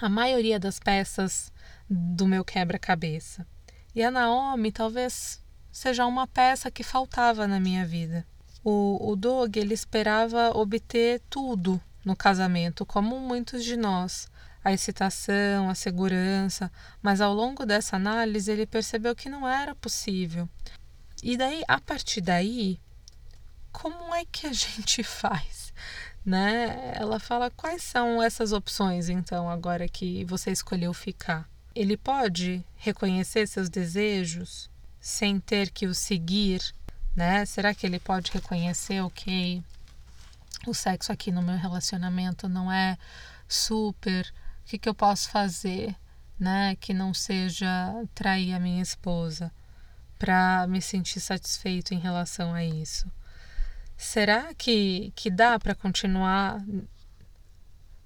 a 0.00 0.08
maioria 0.08 0.58
das 0.58 0.78
peças 0.78 1.52
do 1.88 2.26
meu 2.26 2.44
quebra-cabeça. 2.44 3.46
E 3.94 4.02
a 4.02 4.10
Naomi 4.10 4.72
talvez 4.72 5.42
seja 5.70 6.06
uma 6.06 6.26
peça 6.26 6.70
que 6.70 6.82
faltava 6.82 7.46
na 7.46 7.60
minha 7.60 7.86
vida. 7.86 8.26
O, 8.62 9.10
o 9.10 9.14
Doug 9.14 9.56
ele 9.56 9.74
esperava 9.74 10.50
obter 10.56 11.20
tudo 11.28 11.80
no 12.04 12.16
casamento, 12.16 12.84
como 12.84 13.20
muitos 13.20 13.64
de 13.64 13.76
nós. 13.76 14.28
A 14.64 14.72
excitação, 14.72 15.68
a 15.68 15.74
segurança, 15.74 16.72
mas 17.02 17.20
ao 17.20 17.34
longo 17.34 17.66
dessa 17.66 17.96
análise 17.96 18.50
ele 18.50 18.66
percebeu 18.66 19.14
que 19.14 19.28
não 19.28 19.46
era 19.46 19.74
possível. 19.74 20.48
E 21.26 21.38
daí, 21.38 21.64
a 21.66 21.80
partir 21.80 22.20
daí, 22.20 22.78
como 23.72 24.14
é 24.14 24.26
que 24.26 24.46
a 24.46 24.52
gente 24.52 25.02
faz? 25.02 25.72
Né? 26.22 26.92
Ela 26.94 27.18
fala 27.18 27.50
quais 27.50 27.82
são 27.82 28.22
essas 28.22 28.52
opções, 28.52 29.08
então, 29.08 29.48
agora 29.48 29.88
que 29.88 30.22
você 30.26 30.50
escolheu 30.50 30.92
ficar. 30.92 31.48
Ele 31.74 31.96
pode 31.96 32.62
reconhecer 32.76 33.46
seus 33.46 33.70
desejos 33.70 34.68
sem 35.00 35.40
ter 35.40 35.70
que 35.70 35.86
os 35.86 35.96
seguir, 35.96 36.60
né? 37.16 37.46
Será 37.46 37.74
que 37.74 37.86
ele 37.86 37.98
pode 37.98 38.30
reconhecer, 38.30 39.00
ok, 39.00 39.62
o 40.66 40.74
sexo 40.74 41.10
aqui 41.10 41.32
no 41.32 41.42
meu 41.42 41.56
relacionamento 41.56 42.50
não 42.50 42.70
é 42.70 42.98
super, 43.48 44.30
o 44.62 44.68
que, 44.68 44.78
que 44.78 44.88
eu 44.88 44.94
posso 44.94 45.30
fazer, 45.30 45.96
né? 46.38 46.76
Que 46.76 46.92
não 46.92 47.14
seja 47.14 47.66
trair 48.14 48.52
a 48.52 48.60
minha 48.60 48.82
esposa 48.82 49.50
para 50.18 50.66
me 50.66 50.80
sentir 50.80 51.20
satisfeito 51.20 51.94
em 51.94 51.98
relação 51.98 52.54
a 52.54 52.64
isso? 52.64 53.10
Será 53.96 54.52
que, 54.54 55.12
que 55.14 55.30
dá 55.30 55.58
para 55.58 55.74
continuar? 55.74 56.62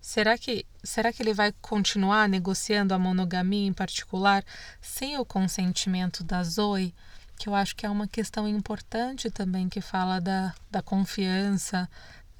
Será 0.00 0.38
que, 0.38 0.64
será 0.82 1.12
que 1.12 1.22
ele 1.22 1.34
vai 1.34 1.52
continuar 1.60 2.28
negociando 2.28 2.94
a 2.94 2.98
monogamia 2.98 3.66
em 3.66 3.72
particular 3.72 4.44
sem 4.80 5.18
o 5.18 5.24
consentimento 5.24 6.22
da 6.24 6.42
Zoe? 6.42 6.94
Que 7.38 7.48
eu 7.48 7.54
acho 7.54 7.76
que 7.76 7.86
é 7.86 7.90
uma 7.90 8.08
questão 8.08 8.48
importante 8.48 9.30
também 9.30 9.68
que 9.68 9.80
fala 9.80 10.20
da, 10.20 10.54
da 10.70 10.82
confiança 10.82 11.88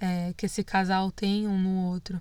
é, 0.00 0.33
que 0.37 0.46
esse 0.46 0.62
casal 0.64 1.11
tem 1.11 1.46
um 1.46 1.59
no 1.59 1.87
outro. 1.87 2.20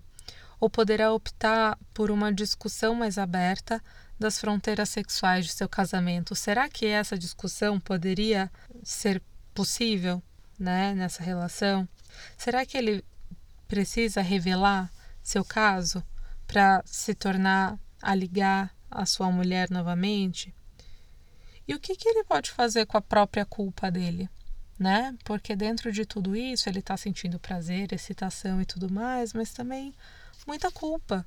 Ou 0.60 0.70
poderá 0.70 1.14
optar 1.14 1.78
por 1.94 2.10
uma 2.10 2.34
discussão 2.34 2.96
mais 2.96 3.18
aberta 3.18 3.82
das 4.20 4.40
fronteiras 4.40 4.90
sexuais 4.90 5.46
de 5.46 5.52
seu 5.54 5.70
casamento. 5.70 6.36
Será 6.36 6.70
que 6.70 6.86
essa 6.86 7.18
discussão 7.18 7.80
poderia 7.80 8.52
ser 8.84 9.22
possível, 9.54 10.22
né, 10.58 10.94
nessa 10.94 11.24
relação? 11.24 11.88
Será 12.38 12.66
que 12.66 12.78
ele 12.78 13.04
precisa 13.68 14.22
revelar 14.22 14.92
seu 15.22 15.44
caso 15.44 16.04
para 16.48 16.82
se 16.86 17.14
tornar 17.14 17.78
a 18.02 18.16
ligar 18.16 18.74
a 18.90 19.06
sua 19.06 19.32
mulher 19.32 19.70
novamente? 19.70 20.54
E 21.68 21.76
o 21.76 21.80
que, 21.80 21.96
que 21.96 22.08
ele 22.08 22.24
pode 22.24 22.50
fazer 22.50 22.86
com 22.86 22.98
a 22.98 23.02
própria 23.02 23.46
culpa 23.46 23.92
dele? 23.92 24.30
Né? 24.80 25.16
Porque 25.26 25.56
dentro 25.56 25.92
de 25.92 26.06
tudo 26.06 26.36
isso 26.36 26.70
ele 26.70 26.80
está 26.80 26.96
sentindo 26.96 27.40
prazer, 27.40 27.92
excitação 27.92 28.62
e 28.62 28.66
tudo 28.66 28.92
mais, 28.92 29.34
mas 29.34 29.52
também 29.52 29.94
muita 30.46 30.72
culpa, 30.72 31.26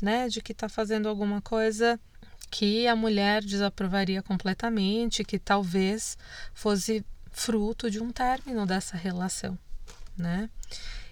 né? 0.00 0.28
De 0.28 0.40
que 0.40 0.52
está 0.52 0.68
fazendo 0.68 1.08
alguma 1.08 1.42
coisa 1.42 2.00
que 2.50 2.86
a 2.86 2.94
mulher 2.94 3.42
desaprovaria 3.42 4.22
completamente, 4.22 5.24
que 5.24 5.38
talvez 5.38 6.16
fosse 6.52 7.04
fruto 7.30 7.90
de 7.90 8.00
um 8.00 8.10
término 8.10 8.64
dessa 8.64 8.96
relação, 8.96 9.58
né? 10.16 10.48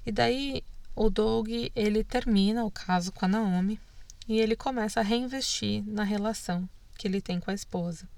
E 0.06 0.12
daí 0.12 0.62
o 0.94 1.10
Doug 1.10 1.48
ele 1.74 2.04
termina 2.04 2.64
o 2.64 2.70
caso 2.70 3.12
com 3.12 3.24
a 3.24 3.28
Naomi 3.28 3.80
e 4.28 4.40
ele 4.40 4.54
começa 4.54 5.00
a 5.00 5.02
reinvestir 5.02 5.82
na 5.86 6.04
relação 6.04 6.68
que 6.96 7.08
ele 7.08 7.20
tem 7.20 7.40
com 7.40 7.50
a 7.50 7.54
esposa. 7.54 8.08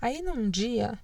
Aí 0.00 0.22
num 0.22 0.50
dia 0.50 0.98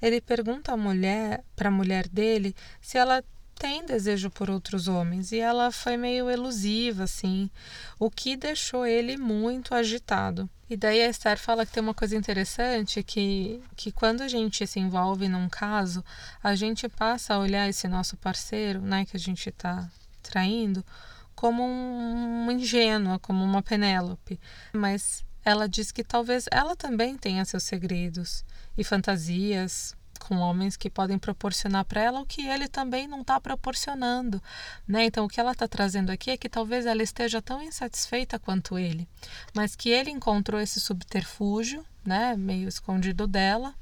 ele 0.00 0.20
pergunta 0.20 0.72
à 0.72 0.76
mulher, 0.76 1.44
para 1.54 1.68
a 1.68 1.72
mulher 1.72 2.08
dele, 2.08 2.54
se 2.80 2.98
ela 2.98 3.22
tem 3.62 3.86
desejo 3.86 4.28
por 4.28 4.50
outros 4.50 4.88
homens 4.88 5.30
e 5.30 5.38
ela 5.38 5.70
foi 5.70 5.96
meio 5.96 6.28
elusiva, 6.28 7.04
assim, 7.04 7.48
o 7.96 8.10
que 8.10 8.36
deixou 8.36 8.84
ele 8.84 9.16
muito 9.16 9.72
agitado. 9.72 10.50
E 10.68 10.76
daí 10.76 11.00
a 11.00 11.08
Esther 11.08 11.38
fala 11.38 11.64
que 11.64 11.70
tem 11.70 11.80
uma 11.80 11.94
coisa 11.94 12.16
interessante 12.16 13.04
que, 13.04 13.62
que 13.76 13.92
quando 13.92 14.22
a 14.22 14.26
gente 14.26 14.66
se 14.66 14.80
envolve 14.80 15.28
num 15.28 15.48
caso, 15.48 16.04
a 16.42 16.56
gente 16.56 16.88
passa 16.88 17.34
a 17.34 17.38
olhar 17.38 17.68
esse 17.68 17.86
nosso 17.86 18.16
parceiro, 18.16 18.80
né, 18.80 19.04
que 19.04 19.16
a 19.16 19.20
gente 19.20 19.48
está 19.48 19.88
traindo, 20.24 20.84
como 21.32 21.62
um, 21.62 22.42
uma 22.42 22.52
ingênua, 22.52 23.20
como 23.20 23.44
uma 23.44 23.62
Penélope. 23.62 24.40
Mas 24.72 25.24
ela 25.44 25.68
diz 25.68 25.92
que 25.92 26.02
talvez 26.02 26.46
ela 26.50 26.74
também 26.74 27.16
tenha 27.16 27.44
seus 27.44 27.62
segredos 27.62 28.44
e 28.76 28.82
fantasias, 28.82 29.94
com 30.22 30.36
homens 30.36 30.76
que 30.76 30.88
podem 30.88 31.18
proporcionar 31.18 31.84
para 31.84 32.00
ela 32.00 32.20
o 32.20 32.26
que 32.26 32.46
ele 32.46 32.68
também 32.68 33.06
não 33.06 33.22
está 33.22 33.40
proporcionando, 33.40 34.42
né? 34.86 35.04
Então 35.04 35.24
o 35.24 35.28
que 35.28 35.40
ela 35.40 35.52
está 35.52 35.66
trazendo 35.66 36.10
aqui 36.10 36.30
é 36.30 36.36
que 36.36 36.48
talvez 36.48 36.86
ela 36.86 37.02
esteja 37.02 37.42
tão 37.42 37.62
insatisfeita 37.62 38.38
quanto 38.38 38.78
ele, 38.78 39.08
mas 39.54 39.74
que 39.74 39.90
ele 39.90 40.10
encontrou 40.10 40.60
esse 40.60 40.80
subterfúgio, 40.80 41.84
né, 42.04 42.36
meio 42.36 42.68
escondido 42.68 43.26
dela, 43.26 43.74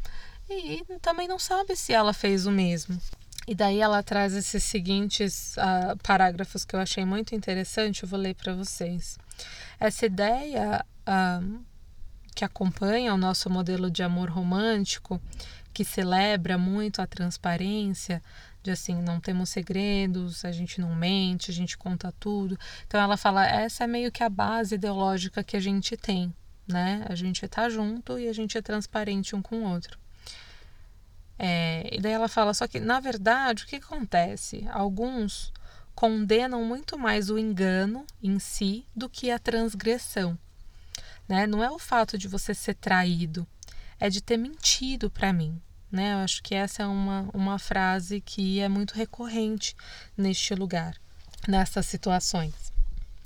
e 0.49 0.85
também 1.01 1.29
não 1.29 1.39
sabe 1.39 1.77
se 1.77 1.93
ela 1.93 2.13
fez 2.13 2.47
o 2.47 2.51
mesmo. 2.51 3.01
E 3.47 3.55
daí 3.55 3.81
ela 3.81 4.03
traz 4.03 4.35
esses 4.35 4.63
seguintes 4.65 5.57
uh, 5.57 5.97
parágrafos 6.03 6.65
que 6.65 6.75
eu 6.75 6.81
achei 6.81 7.05
muito 7.05 7.35
interessante, 7.35 8.03
eu 8.03 8.09
vou 8.09 8.19
ler 8.19 8.35
para 8.35 8.55
vocês. 8.55 9.19
Essa 9.79 10.07
ideia 10.07 10.85
uh, 11.09 11.65
que 12.35 12.45
acompanha 12.45 13.15
o 13.15 13.19
nosso 13.19 13.51
modelo 13.51 13.91
de 13.91 14.03
amor 14.03 14.31
romântico 14.31 15.21
que 15.73 15.85
celebra 15.85 16.59
muito 16.59 17.01
a 17.01 17.07
transparência, 17.07 18.23
de 18.63 18.71
assim, 18.71 19.01
não 19.01 19.21
temos 19.21 19.49
segredos, 19.49 20.45
a 20.45 20.53
gente 20.53 20.81
não 20.81 20.95
mente, 20.95 21.51
a 21.51 21.55
gente 21.55 21.79
conta 21.79 22.13
tudo. 22.19 22.59
Então 22.87 23.01
ela 23.01 23.17
fala, 23.17 23.47
essa 23.47 23.85
é 23.85 23.87
meio 23.87 24.13
que 24.13 24.23
a 24.23 24.29
base 24.29 24.75
ideológica 24.75 25.43
que 25.43 25.57
a 25.57 25.61
gente 25.61 25.97
tem, 25.97 26.35
né? 26.67 27.05
A 27.09 27.15
gente 27.15 27.47
tá 27.49 27.69
junto 27.69 28.19
e 28.19 28.29
a 28.29 28.33
gente 28.33 28.59
é 28.59 28.63
transparente 28.63 29.35
um 29.35 29.43
com 29.43 29.61
o 29.61 29.71
outro. 29.71 29.99
É, 31.39 31.89
e 31.91 32.01
daí 32.01 32.13
ela 32.13 32.29
fala, 32.29 32.53
só 32.53 32.67
que 32.67 32.79
na 32.79 33.01
verdade 33.01 33.65
o 33.65 33.67
que 33.67 33.77
acontece? 33.77 34.67
Alguns 34.71 35.53
condenam 35.95 36.65
muito 36.65 36.99
mais 36.99 37.31
o 37.31 37.39
engano 37.39 38.07
em 38.23 38.39
si 38.39 38.87
do 38.95 39.09
que 39.09 39.31
a 39.31 39.39
transgressão. 39.39 40.39
Né? 41.27 41.47
Não 41.47 41.63
é 41.63 41.71
o 41.71 41.79
fato 41.79 42.19
de 42.19 42.29
você 42.29 42.53
ser 42.53 42.75
traído, 42.75 43.47
é 44.01 44.09
de 44.09 44.23
ter 44.23 44.39
mentido 44.39 45.11
para 45.11 45.33
mim. 45.33 45.61
Né? 45.93 46.15
Eu 46.15 46.19
acho 46.19 46.43
que 46.43 46.55
essa 46.55 46.83
é 46.83 46.87
uma, 46.87 47.29
uma 47.35 47.59
frase 47.59 48.21
que 48.21 48.59
é 48.61 48.69
muito 48.69 48.95
recorrente 48.95 49.77
neste 50.17 50.55
lugar, 50.55 50.97
nessas 51.47 51.87
situações. 51.87 52.73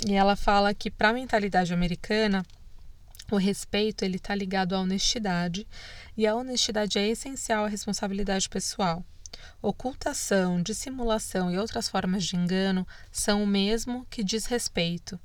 E 0.06 0.14
ela 0.14 0.34
fala 0.34 0.74
que 0.74 0.90
para 0.90 1.10
a 1.10 1.12
mentalidade 1.12 1.72
americana, 1.72 2.44
o 3.30 3.36
respeito 3.36 4.04
ele 4.04 4.16
está 4.16 4.34
ligado 4.34 4.74
à 4.74 4.80
honestidade 4.80 5.66
e 6.16 6.26
a 6.26 6.34
honestidade 6.34 6.98
é 6.98 7.08
essencial 7.08 7.64
à 7.64 7.68
responsabilidade 7.68 8.48
pessoal. 8.48 9.04
Ocultação, 9.60 10.62
dissimulação 10.62 11.50
e 11.50 11.58
outras 11.58 11.88
formas 11.88 12.24
de 12.24 12.36
engano 12.36 12.86
são 13.10 13.42
o 13.42 13.46
mesmo 13.46 14.06
que 14.10 14.22
desrespeito. 14.22 15.18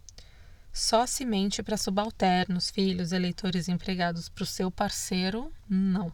Só 0.71 1.05
se 1.05 1.25
mente 1.25 1.61
para 1.63 1.77
subalternos, 1.77 2.69
filhos, 2.69 3.11
eleitores 3.11 3.67
empregados 3.67 4.29
para 4.29 4.43
o 4.43 4.47
seu 4.47 4.71
parceiro, 4.71 5.51
não. 5.69 6.13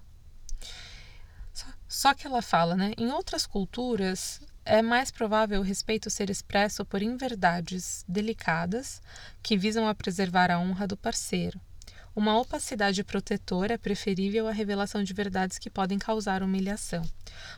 Só 1.87 2.13
que 2.13 2.25
ela 2.25 2.41
fala, 2.41 2.75
né? 2.75 2.93
Em 2.97 3.11
outras 3.11 3.45
culturas, 3.45 4.41
é 4.65 4.81
mais 4.81 5.11
provável 5.11 5.61
o 5.61 5.63
respeito 5.63 6.09
ser 6.09 6.29
expresso 6.29 6.83
por 6.83 7.01
inverdades 7.01 8.03
delicadas 8.07 9.01
que 9.43 9.55
visam 9.55 9.87
a 9.87 9.93
preservar 9.93 10.49
a 10.49 10.59
honra 10.59 10.87
do 10.87 10.97
parceiro. 10.97 11.61
Uma 12.15 12.39
opacidade 12.39 13.03
protetora 13.03 13.73
é 13.73 13.77
preferível 13.77 14.47
à 14.47 14.51
revelação 14.51 15.03
de 15.03 15.13
verdades 15.13 15.59
que 15.59 15.69
podem 15.69 15.99
causar 15.99 16.41
humilhação. 16.41 17.03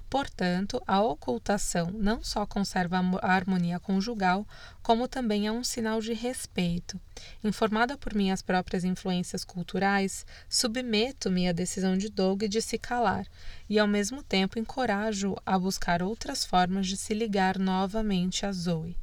Portanto, 0.10 0.82
a 0.88 1.00
ocultação 1.00 1.92
não 1.92 2.24
só 2.24 2.44
conserva 2.44 2.98
a 3.22 3.32
harmonia 3.32 3.80
conjugal, 3.80 4.48
como 4.82 5.08
também 5.08 5.46
é 5.46 5.52
um 5.52 5.64
sinal 5.64 6.02
de 6.02 6.12
respeito. 6.12 7.00
Informada 7.44 7.96
por 8.00 8.16
minhas 8.16 8.42
próprias 8.42 8.84
influências 8.84 9.46
culturais, 9.46 10.26
submeto-me 10.50 11.48
à 11.48 11.52
decisão 11.52 11.96
de 11.96 12.10
Doug 12.10 12.46
de 12.46 12.60
se 12.60 12.80
calar 12.80 13.28
e, 13.70 13.78
ao 13.78 13.88
mesmo 13.88 14.24
tempo, 14.24 14.58
encorajo 14.58 15.36
a 15.46 15.60
buscar 15.60 16.02
outras 16.02 16.44
formas 16.44 16.88
de 16.88 16.98
se 16.98 17.14
ligar 17.14 17.60
novamente 17.60 18.44
a 18.44 18.52
Zoe. 18.52 18.98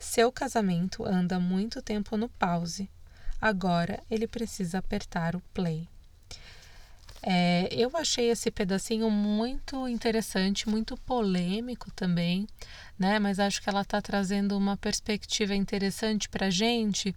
Seu 0.00 0.32
casamento 0.32 1.06
anda 1.06 1.38
muito 1.38 1.80
tempo 1.80 2.16
no 2.16 2.28
pause. 2.28 2.90
Agora 3.40 4.02
ele 4.10 4.26
precisa 4.26 4.78
apertar 4.78 5.36
o 5.36 5.40
play. 5.52 5.88
É, 7.22 7.68
eu 7.72 7.90
achei 7.96 8.30
esse 8.30 8.50
pedacinho 8.52 9.10
muito 9.10 9.88
interessante, 9.88 10.68
muito 10.68 10.96
polêmico 10.96 11.90
também, 11.90 12.46
né? 12.96 13.18
Mas 13.18 13.40
acho 13.40 13.60
que 13.60 13.68
ela 13.68 13.80
está 13.82 14.00
trazendo 14.00 14.56
uma 14.56 14.76
perspectiva 14.76 15.54
interessante 15.54 16.28
para 16.28 16.50
gente, 16.50 17.14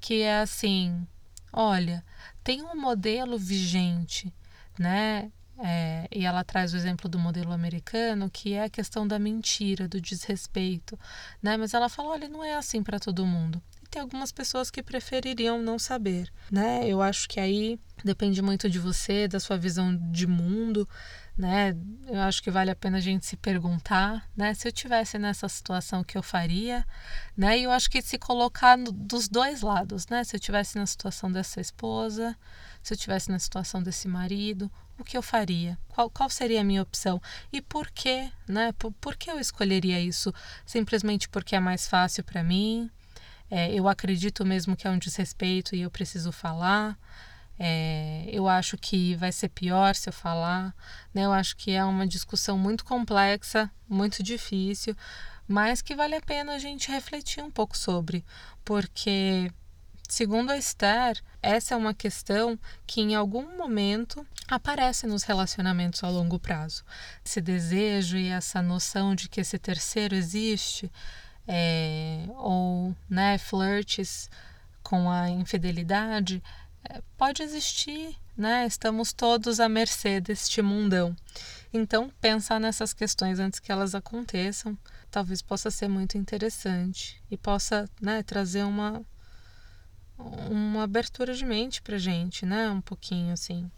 que 0.00 0.22
é 0.22 0.40
assim, 0.40 1.06
olha, 1.52 2.02
tem 2.42 2.62
um 2.62 2.74
modelo 2.74 3.38
vigente, 3.38 4.32
né? 4.78 5.30
É, 5.62 6.08
e 6.10 6.24
ela 6.24 6.42
traz 6.42 6.72
o 6.72 6.76
exemplo 6.78 7.06
do 7.06 7.18
modelo 7.18 7.52
americano, 7.52 8.30
que 8.30 8.54
é 8.54 8.64
a 8.64 8.70
questão 8.70 9.06
da 9.06 9.18
mentira, 9.18 9.86
do 9.86 10.00
desrespeito, 10.00 10.98
né? 11.42 11.58
Mas 11.58 11.74
ela 11.74 11.90
fala, 11.90 12.10
olha, 12.10 12.28
não 12.30 12.42
é 12.42 12.54
assim 12.54 12.82
para 12.82 12.98
todo 12.98 13.26
mundo 13.26 13.62
tem 13.90 14.00
algumas 14.00 14.30
pessoas 14.30 14.70
que 14.70 14.82
prefeririam 14.82 15.60
não 15.60 15.78
saber, 15.78 16.32
né? 16.50 16.86
Eu 16.86 17.02
acho 17.02 17.28
que 17.28 17.40
aí 17.40 17.78
depende 18.04 18.40
muito 18.40 18.70
de 18.70 18.78
você, 18.78 19.26
da 19.26 19.40
sua 19.40 19.58
visão 19.58 19.96
de 20.10 20.26
mundo, 20.26 20.88
né? 21.36 21.76
Eu 22.06 22.20
acho 22.20 22.42
que 22.42 22.50
vale 22.50 22.70
a 22.70 22.76
pena 22.76 22.98
a 22.98 23.00
gente 23.00 23.26
se 23.26 23.36
perguntar, 23.36 24.28
né? 24.36 24.54
Se 24.54 24.68
eu 24.68 24.72
tivesse 24.72 25.18
nessa 25.18 25.48
situação, 25.48 26.00
o 26.00 26.04
que 26.04 26.16
eu 26.16 26.22
faria, 26.22 26.86
né? 27.36 27.58
E 27.58 27.64
eu 27.64 27.70
acho 27.70 27.90
que 27.90 28.00
se 28.00 28.16
colocar 28.18 28.78
no, 28.78 28.92
dos 28.92 29.28
dois 29.28 29.62
lados, 29.62 30.06
né? 30.06 30.22
Se 30.22 30.36
eu 30.36 30.40
tivesse 30.40 30.78
na 30.78 30.86
situação 30.86 31.30
dessa 31.30 31.60
esposa, 31.60 32.36
se 32.82 32.94
eu 32.94 32.98
tivesse 32.98 33.30
na 33.30 33.38
situação 33.38 33.82
desse 33.82 34.06
marido, 34.06 34.70
o 34.98 35.04
que 35.04 35.16
eu 35.16 35.22
faria? 35.22 35.78
Qual, 35.88 36.08
qual 36.10 36.30
seria 36.30 36.60
a 36.60 36.64
minha 36.64 36.82
opção? 36.82 37.20
E 37.52 37.60
por 37.60 37.90
quê, 37.90 38.30
né? 38.46 38.72
Por, 38.72 38.92
por 38.92 39.16
que 39.16 39.30
eu 39.30 39.40
escolheria 39.40 40.00
isso? 40.00 40.32
Simplesmente 40.64 41.28
porque 41.28 41.56
é 41.56 41.60
mais 41.60 41.88
fácil 41.88 42.22
para 42.22 42.44
mim? 42.44 42.90
É, 43.50 43.72
eu 43.74 43.88
acredito 43.88 44.44
mesmo 44.46 44.76
que 44.76 44.86
é 44.86 44.90
um 44.90 44.98
desrespeito 44.98 45.74
e 45.74 45.82
eu 45.82 45.90
preciso 45.90 46.30
falar. 46.30 46.98
É, 47.58 48.24
eu 48.32 48.48
acho 48.48 48.78
que 48.78 49.14
vai 49.16 49.32
ser 49.32 49.48
pior 49.48 49.94
se 49.94 50.08
eu 50.08 50.12
falar. 50.12 50.74
Né? 51.12 51.24
Eu 51.24 51.32
acho 51.32 51.56
que 51.56 51.72
é 51.72 51.84
uma 51.84 52.06
discussão 52.06 52.56
muito 52.56 52.84
complexa, 52.84 53.70
muito 53.88 54.22
difícil, 54.22 54.96
mas 55.48 55.82
que 55.82 55.94
vale 55.94 56.14
a 56.14 56.20
pena 56.20 56.54
a 56.54 56.58
gente 56.58 56.90
refletir 56.90 57.42
um 57.42 57.50
pouco 57.50 57.76
sobre, 57.76 58.24
porque 58.64 59.50
Segundo 60.10 60.50
a 60.50 60.58
Esther, 60.58 61.22
essa 61.40 61.72
é 61.72 61.76
uma 61.76 61.94
questão 61.94 62.58
que 62.84 63.00
em 63.00 63.14
algum 63.14 63.56
momento 63.56 64.26
aparece 64.48 65.06
nos 65.06 65.22
relacionamentos 65.22 66.02
a 66.02 66.08
longo 66.08 66.36
prazo. 66.36 66.82
Esse 67.24 67.40
desejo 67.40 68.16
e 68.16 68.26
essa 68.26 68.60
noção 68.60 69.14
de 69.14 69.28
que 69.28 69.40
esse 69.40 69.56
terceiro 69.56 70.16
existe 70.16 70.90
é, 71.46 72.26
ou 72.36 72.94
né, 73.08 73.38
flirts 73.38 74.30
com 74.82 75.10
a 75.10 75.28
infidelidade, 75.28 76.42
é, 76.88 77.00
pode 77.16 77.42
existir, 77.42 78.16
né? 78.36 78.66
Estamos 78.66 79.12
todos 79.12 79.60
à 79.60 79.68
mercê 79.68 80.20
deste 80.20 80.62
mundão. 80.62 81.14
Então, 81.72 82.10
pensar 82.20 82.58
nessas 82.58 82.92
questões 82.92 83.38
antes 83.38 83.60
que 83.60 83.70
elas 83.70 83.94
aconteçam, 83.94 84.76
talvez 85.10 85.42
possa 85.42 85.70
ser 85.70 85.88
muito 85.88 86.18
interessante 86.18 87.22
e 87.30 87.36
possa 87.36 87.88
né, 88.00 88.22
trazer 88.22 88.64
uma, 88.64 89.04
uma 90.50 90.82
abertura 90.82 91.34
de 91.34 91.44
mente 91.44 91.82
pra 91.82 91.98
gente, 91.98 92.44
né? 92.44 92.70
Um 92.70 92.80
pouquinho 92.80 93.32
assim. 93.32 93.70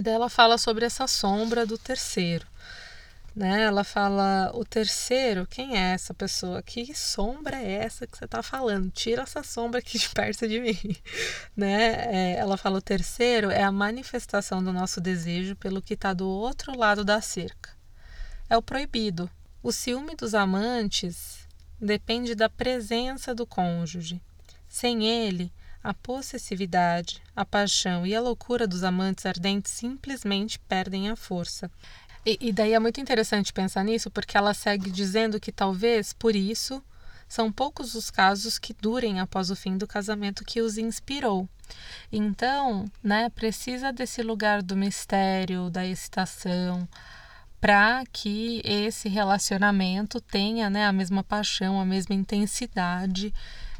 E 0.00 0.02
daí 0.02 0.14
ela 0.14 0.30
fala 0.30 0.56
sobre 0.56 0.86
essa 0.86 1.06
sombra 1.06 1.66
do 1.66 1.76
terceiro. 1.76 2.46
Né? 3.36 3.64
Ela 3.64 3.84
fala: 3.84 4.50
o 4.54 4.64
terceiro, 4.64 5.46
quem 5.46 5.76
é 5.76 5.92
essa 5.92 6.14
pessoa? 6.14 6.62
Que 6.62 6.94
sombra 6.94 7.58
é 7.58 7.84
essa 7.84 8.06
que 8.06 8.16
você 8.16 8.24
está 8.24 8.42
falando? 8.42 8.90
Tira 8.90 9.24
essa 9.24 9.42
sombra 9.42 9.78
aqui 9.78 9.98
de 9.98 10.08
perto 10.08 10.48
de 10.48 10.58
mim. 10.58 10.96
né? 11.54 12.06
É, 12.06 12.36
ela 12.38 12.56
fala: 12.56 12.78
o 12.78 12.82
terceiro 12.82 13.50
é 13.50 13.62
a 13.62 13.70
manifestação 13.70 14.64
do 14.64 14.72
nosso 14.72 15.02
desejo 15.02 15.54
pelo 15.54 15.82
que 15.82 15.92
está 15.92 16.14
do 16.14 16.26
outro 16.26 16.74
lado 16.74 17.04
da 17.04 17.20
cerca. 17.20 17.68
É 18.48 18.56
o 18.56 18.62
proibido. 18.62 19.30
O 19.62 19.70
ciúme 19.70 20.16
dos 20.16 20.34
amantes 20.34 21.46
depende 21.78 22.34
da 22.34 22.48
presença 22.48 23.34
do 23.34 23.44
cônjuge. 23.44 24.18
Sem 24.66 25.04
ele, 25.04 25.52
a 25.82 25.94
possessividade, 25.94 27.22
a 27.34 27.44
paixão 27.44 28.06
e 28.06 28.14
a 28.14 28.20
loucura 28.20 28.66
dos 28.66 28.84
amantes 28.84 29.24
ardentes 29.26 29.72
simplesmente 29.72 30.58
perdem 30.58 31.08
a 31.08 31.16
força. 31.16 31.70
E, 32.24 32.38
e, 32.40 32.52
daí 32.52 32.74
é 32.74 32.78
muito 32.78 33.00
interessante 33.00 33.52
pensar 33.52 33.82
nisso, 33.82 34.10
porque 34.10 34.36
ela 34.36 34.52
segue 34.52 34.90
dizendo 34.90 35.40
que 35.40 35.50
talvez 35.50 36.12
por 36.12 36.36
isso 36.36 36.82
são 37.26 37.50
poucos 37.50 37.94
os 37.94 38.10
casos 38.10 38.58
que 38.58 38.74
durem 38.74 39.20
após 39.20 39.50
o 39.50 39.56
fim 39.56 39.78
do 39.78 39.86
casamento 39.86 40.44
que 40.44 40.60
os 40.60 40.76
inspirou. 40.76 41.48
Então, 42.12 42.90
né, 43.02 43.30
precisa 43.30 43.92
desse 43.92 44.22
lugar 44.22 44.62
do 44.62 44.76
mistério, 44.76 45.70
da 45.70 45.86
excitação, 45.86 46.86
para 47.60 48.04
que 48.12 48.60
esse 48.64 49.08
relacionamento 49.08 50.20
tenha 50.20 50.68
né, 50.68 50.86
a 50.86 50.92
mesma 50.92 51.22
paixão, 51.22 51.80
a 51.80 51.84
mesma 51.84 52.14
intensidade 52.14 53.32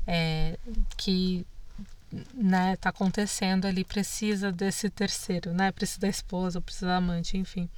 é, 0.07 0.59
que 0.97 1.47
né, 2.35 2.77
tá 2.77 2.91
acontecendo 2.91 3.67
ali, 3.67 3.85
precisa 3.85 4.51
desse 4.51 4.91
terceiro, 4.91 5.53
né? 5.53 5.71
Precisa 5.73 6.01
da 6.01 6.09
esposa, 6.09 6.61
precisa 6.61 6.87
da 6.87 6.97
amante, 6.97 7.37
enfim. 7.37 7.69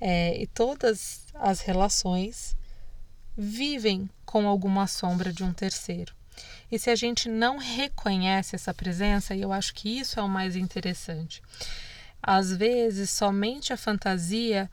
É, 0.00 0.40
e 0.40 0.46
todas 0.46 1.26
as 1.34 1.60
relações 1.60 2.56
vivem 3.36 4.08
com 4.24 4.48
alguma 4.48 4.86
sombra 4.86 5.32
de 5.32 5.44
um 5.44 5.52
terceiro. 5.52 6.14
E 6.70 6.78
se 6.78 6.90
a 6.90 6.96
gente 6.96 7.28
não 7.28 7.58
reconhece 7.58 8.54
essa 8.54 8.72
presença, 8.72 9.34
e 9.34 9.42
eu 9.42 9.52
acho 9.52 9.74
que 9.74 9.98
isso 9.98 10.18
é 10.18 10.22
o 10.22 10.28
mais 10.28 10.56
interessante, 10.56 11.42
às 12.22 12.54
vezes 12.54 13.10
somente 13.10 13.72
a 13.72 13.76
fantasia 13.76 14.70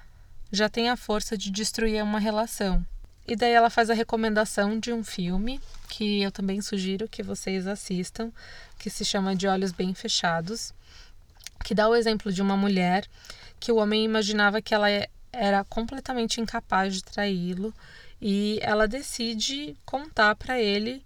já 0.52 0.70
tem 0.70 0.89
a 0.89 0.98
força 0.98 1.38
de 1.38 1.52
destruir 1.52 2.04
uma 2.04 2.20
relação. 2.20 2.86
E 3.28 3.36
daí 3.36 3.51
ela 3.51 3.69
faz 3.69 3.89
a 3.89 3.93
recomendação 3.93 4.80
de 4.80 4.93
um 4.93 5.03
filme 5.03 5.59
que 5.89 6.21
eu 6.21 6.32
também 6.32 6.61
sugiro 6.61 7.07
que 7.07 7.23
vocês 7.23 7.65
assistam, 7.65 8.32
que 8.78 8.89
se 8.89 9.03
chama 9.03 9.36
De 9.36 9.47
Olhos 9.47 9.71
Bem 9.71 9.93
Fechados, 9.93 10.73
que 11.63 11.73
dá 11.73 11.89
o 11.89 11.95
exemplo 11.95 12.32
de 12.32 12.41
uma 12.41 12.55
mulher 12.55 13.07
que 13.59 13.71
o 13.71 13.78
homem 13.78 14.05
imaginava 14.05 14.61
que 14.61 14.76
ela 14.76 14.88
era 15.32 15.63
completamente 15.65 16.39
incapaz 16.39 16.93
de 16.93 17.03
traí-lo 17.03 17.73
e 18.21 18.59
ela 18.61 18.88
decide 18.88 19.76
contar 19.86 20.36
para 20.36 20.59
ele 20.59 21.03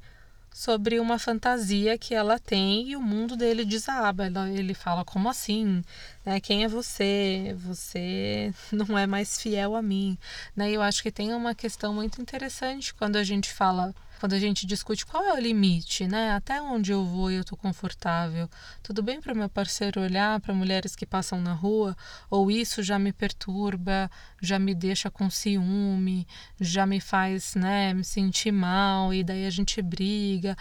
sobre 0.54 1.00
uma 1.00 1.18
fantasia 1.18 1.98
que 1.98 2.14
ela 2.14 2.38
tem 2.38 2.90
e 2.90 2.96
o 2.96 3.02
mundo 3.02 3.38
dele 3.38 3.64
desaba. 3.64 4.30
Ele 4.54 4.74
fala 4.74 5.06
como 5.06 5.30
assim? 5.30 5.84
Né? 6.30 6.40
Quem 6.40 6.64
é 6.64 6.68
você? 6.68 7.56
Você 7.66 8.54
não 8.72 8.96
é 8.96 9.08
mais 9.08 9.42
fiel 9.42 9.76
a 9.76 9.82
mim. 9.82 10.16
Né? 10.56 10.70
Eu 10.70 10.80
acho 10.80 11.02
que 11.02 11.12
tem 11.12 11.34
uma 11.34 11.56
questão 11.56 11.92
muito 11.92 12.22
interessante 12.22 12.94
quando 12.94 13.16
a 13.16 13.24
gente 13.24 13.52
fala 13.52 13.96
quando 14.20 14.34
a 14.34 14.40
gente 14.40 14.68
discute 14.68 15.06
qual 15.06 15.24
é 15.24 15.34
o 15.34 15.40
limite, 15.40 16.06
né? 16.06 16.34
Até 16.34 16.62
onde 16.62 16.92
eu 16.92 17.06
vou 17.06 17.32
e 17.32 17.36
eu 17.36 17.46
tô 17.46 17.56
confortável. 17.56 18.50
Tudo 18.84 19.02
bem 19.02 19.22
para 19.22 19.34
meu 19.34 19.48
parceiro 19.48 20.02
olhar 20.02 20.42
para 20.42 20.54
mulheres 20.54 20.94
que 20.94 21.06
passam 21.06 21.40
na 21.40 21.54
rua, 21.54 21.96
ou 22.30 22.52
isso 22.52 22.84
já 22.84 23.00
me 23.00 23.14
perturba, 23.14 24.12
já 24.42 24.60
me 24.60 24.76
deixa 24.76 25.10
com 25.10 25.30
ciúme, 25.30 26.28
já 26.60 26.86
me 26.86 27.00
faz, 27.00 27.56
né, 27.56 27.94
me 27.94 28.04
sentir 28.04 28.52
mal 28.52 29.14
e 29.14 29.24
daí 29.24 29.46
a 29.46 29.50
gente 29.50 29.82
briga 29.82 30.58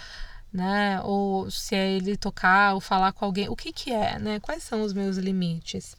né? 0.59 1.01
Ou 1.05 1.49
se 1.51 1.75
é 1.77 1.93
ele 1.93 2.17
tocar 2.17 2.75
ou 2.75 2.81
falar 2.81 3.13
com 3.13 3.25
alguém, 3.25 3.49
o 3.49 3.55
que 3.55 3.73
que 3.73 3.93
é, 3.93 4.19
né? 4.19 4.41
Quais 4.41 4.65
são 4.65 4.83
os 4.83 4.93
meus 4.93 5.17
limites? 5.17 5.97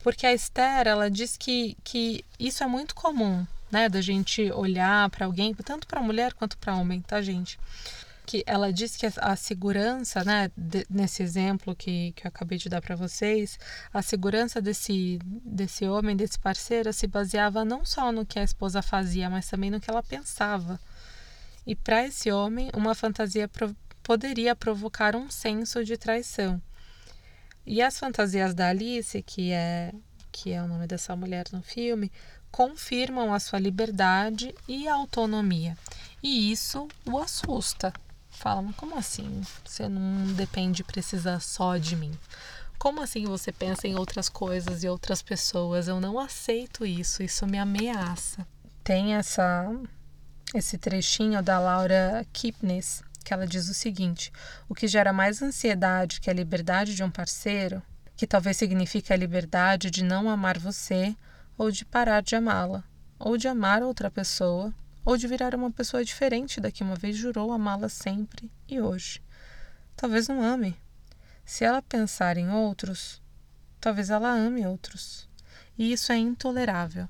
Porque 0.00 0.26
a 0.26 0.34
Esther, 0.34 0.86
ela 0.86 1.10
diz 1.10 1.36
que, 1.36 1.76
que 1.82 2.22
isso 2.38 2.62
é 2.62 2.66
muito 2.66 2.94
comum, 2.94 3.46
né? 3.72 3.88
Da 3.88 4.02
gente 4.02 4.52
olhar 4.52 5.08
para 5.10 5.24
alguém, 5.24 5.54
tanto 5.54 5.86
para 5.86 6.02
mulher 6.02 6.34
quanto 6.34 6.58
para 6.58 6.76
homem, 6.76 7.00
tá, 7.00 7.22
gente? 7.22 7.58
Que 8.26 8.42
ela 8.46 8.72
diz 8.72 8.96
que 8.96 9.06
a, 9.06 9.34
segurança, 9.34 10.22
né? 10.22 10.50
De, 10.54 10.86
nesse 10.90 11.22
exemplo 11.22 11.74
que, 11.74 12.12
que 12.12 12.26
eu 12.26 12.28
acabei 12.28 12.58
de 12.58 12.68
dar 12.68 12.82
para 12.82 12.94
vocês, 12.94 13.58
a 13.94 14.02
segurança 14.02 14.60
desse, 14.60 15.18
desse 15.24 15.86
homem, 15.86 16.14
desse 16.14 16.38
parceiro, 16.38 16.92
se 16.92 17.06
baseava 17.06 17.64
não 17.64 17.82
só 17.84 18.12
no 18.12 18.26
que 18.26 18.38
a 18.38 18.44
esposa 18.44 18.82
fazia, 18.82 19.30
mas 19.30 19.48
também 19.48 19.70
no 19.70 19.80
que 19.80 19.90
ela 19.90 20.02
pensava. 20.02 20.78
E 21.66 21.74
para 21.74 22.06
esse 22.06 22.30
homem, 22.30 22.70
uma 22.74 22.94
fantasia 22.94 23.48
poderia 24.06 24.54
provocar 24.54 25.16
um 25.16 25.28
senso 25.28 25.84
de 25.84 25.96
traição. 25.96 26.62
E 27.66 27.82
as 27.82 27.98
fantasias 27.98 28.54
da 28.54 28.68
Alice, 28.68 29.20
que 29.20 29.50
é 29.50 29.92
que 30.30 30.52
é 30.52 30.62
o 30.62 30.68
nome 30.68 30.86
dessa 30.86 31.16
mulher 31.16 31.46
no 31.50 31.60
filme, 31.60 32.12
confirmam 32.52 33.34
a 33.34 33.40
sua 33.40 33.58
liberdade 33.58 34.54
e 34.68 34.86
autonomia. 34.86 35.76
E 36.22 36.52
isso 36.52 36.86
o 37.04 37.18
assusta. 37.18 37.92
Fala, 38.30 38.62
mas 38.62 38.76
como 38.76 38.96
assim? 38.96 39.40
Você 39.64 39.88
não 39.88 40.32
depende, 40.34 40.84
precisa 40.84 41.40
só 41.40 41.76
de 41.76 41.96
mim. 41.96 42.12
Como 42.78 43.02
assim 43.02 43.24
você 43.24 43.50
pensa 43.50 43.88
em 43.88 43.96
outras 43.96 44.28
coisas 44.28 44.84
e 44.84 44.88
outras 44.88 45.20
pessoas? 45.20 45.88
Eu 45.88 46.00
não 46.00 46.16
aceito 46.16 46.86
isso, 46.86 47.24
isso 47.24 47.44
me 47.44 47.58
ameaça. 47.58 48.46
Tem 48.84 49.14
essa 49.14 49.68
esse 50.54 50.78
trechinho 50.78 51.42
da 51.42 51.58
Laura 51.58 52.24
Kipnis, 52.32 53.02
que 53.26 53.34
ela 53.34 53.44
diz 53.44 53.68
o 53.68 53.74
seguinte: 53.74 54.32
o 54.68 54.74
que 54.74 54.86
gera 54.86 55.12
mais 55.12 55.42
ansiedade 55.42 56.20
que 56.20 56.30
a 56.30 56.32
liberdade 56.32 56.94
de 56.94 57.02
um 57.02 57.10
parceiro, 57.10 57.82
que 58.16 58.24
talvez 58.24 58.56
signifique 58.56 59.12
a 59.12 59.16
liberdade 59.16 59.90
de 59.90 60.04
não 60.04 60.30
amar 60.30 60.56
você 60.58 61.14
ou 61.58 61.70
de 61.70 61.84
parar 61.84 62.22
de 62.22 62.36
amá-la, 62.36 62.84
ou 63.18 63.36
de 63.36 63.48
amar 63.48 63.82
outra 63.82 64.10
pessoa, 64.10 64.72
ou 65.04 65.16
de 65.16 65.26
virar 65.26 65.54
uma 65.54 65.70
pessoa 65.72 66.04
diferente 66.04 66.60
da 66.60 66.70
que 66.70 66.84
uma 66.84 66.94
vez 66.94 67.16
jurou 67.16 67.50
amá-la 67.50 67.88
sempre 67.88 68.48
e 68.68 68.80
hoje. 68.80 69.20
Talvez 69.96 70.28
não 70.28 70.42
ame. 70.42 70.76
Se 71.44 71.64
ela 71.64 71.82
pensar 71.82 72.36
em 72.36 72.50
outros, 72.50 73.22
talvez 73.80 74.10
ela 74.10 74.30
ame 74.30 74.66
outros. 74.66 75.28
E 75.76 75.92
isso 75.92 76.12
é 76.12 76.16
intolerável, 76.16 77.08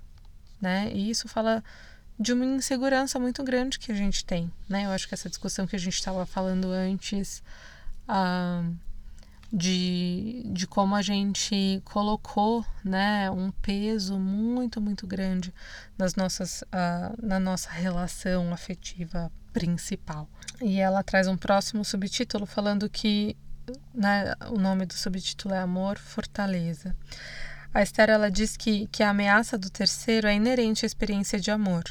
né? 0.61 0.91
E 0.93 1.11
isso 1.11 1.29
fala 1.29 1.63
de 2.19 2.33
uma 2.33 2.45
insegurança 2.45 3.19
muito 3.19 3.45
grande 3.45 3.79
que 3.79 3.93
a 3.93 3.95
gente 3.95 4.25
tem, 4.25 4.51
né? 4.69 4.87
Eu 4.87 4.91
acho 4.91 5.07
que 5.07 5.15
essa 5.15 5.29
discussão 5.29 5.67
que 5.67 5.77
a 5.77 5.79
gente 5.79 5.95
estava 5.95 6.25
falando 6.25 6.71
antes 6.71 7.43
ah, 8.09 8.65
de, 9.53 10.43
de 10.47 10.67
como 10.67 10.95
a 10.95 11.03
gente 11.03 11.81
colocou, 11.85 12.65
né, 12.83 13.31
um 13.31 13.51
peso 13.51 14.19
muito 14.19 14.81
muito 14.81 15.07
grande 15.07 15.53
nas 15.97 16.15
nossas 16.15 16.65
ah, 16.73 17.15
na 17.23 17.39
nossa 17.39 17.71
relação 17.71 18.53
afetiva 18.53 19.31
principal. 19.53 20.29
E 20.61 20.81
ela 20.81 21.03
traz 21.03 21.29
um 21.29 21.37
próximo 21.37 21.85
subtítulo 21.85 22.47
falando 22.47 22.89
que 22.89 23.37
né, 23.95 24.35
o 24.49 24.59
nome 24.59 24.87
do 24.87 24.95
subtítulo 24.95 25.55
é 25.55 25.59
Amor, 25.59 25.99
Fortaleza. 25.99 26.97
A 27.75 27.83
Esther 27.83 28.09
ela 28.09 28.31
diz 28.31 28.57
que, 28.57 28.87
que 28.87 29.03
a 29.03 29.11
ameaça 29.11 29.59
do 29.59 29.69
terceiro 29.69 30.27
é 30.27 30.35
inerente 30.35 30.85
à 30.85 30.87
experiência 30.87 31.39
de 31.39 31.51
amor 31.51 31.85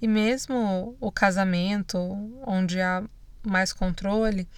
e 0.00 0.08
mesmo 0.08 0.96
o 1.00 1.10
casamento, 1.10 1.98
onde 2.46 2.80
há 2.80 3.02
mais 3.44 3.72
controle, 3.72 4.48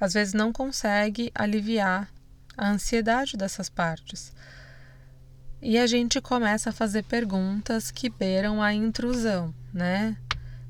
às 0.00 0.12
vezes 0.14 0.34
não 0.34 0.52
consegue 0.52 1.30
aliviar 1.34 2.08
a 2.56 2.68
ansiedade 2.68 3.36
dessas 3.36 3.68
partes. 3.68 4.32
E 5.62 5.78
a 5.78 5.86
gente 5.86 6.20
começa 6.20 6.70
a 6.70 6.72
fazer 6.72 7.04
perguntas 7.04 7.90
que 7.90 8.10
beiram 8.10 8.62
a 8.62 8.72
intrusão, 8.74 9.54
né? 9.72 10.16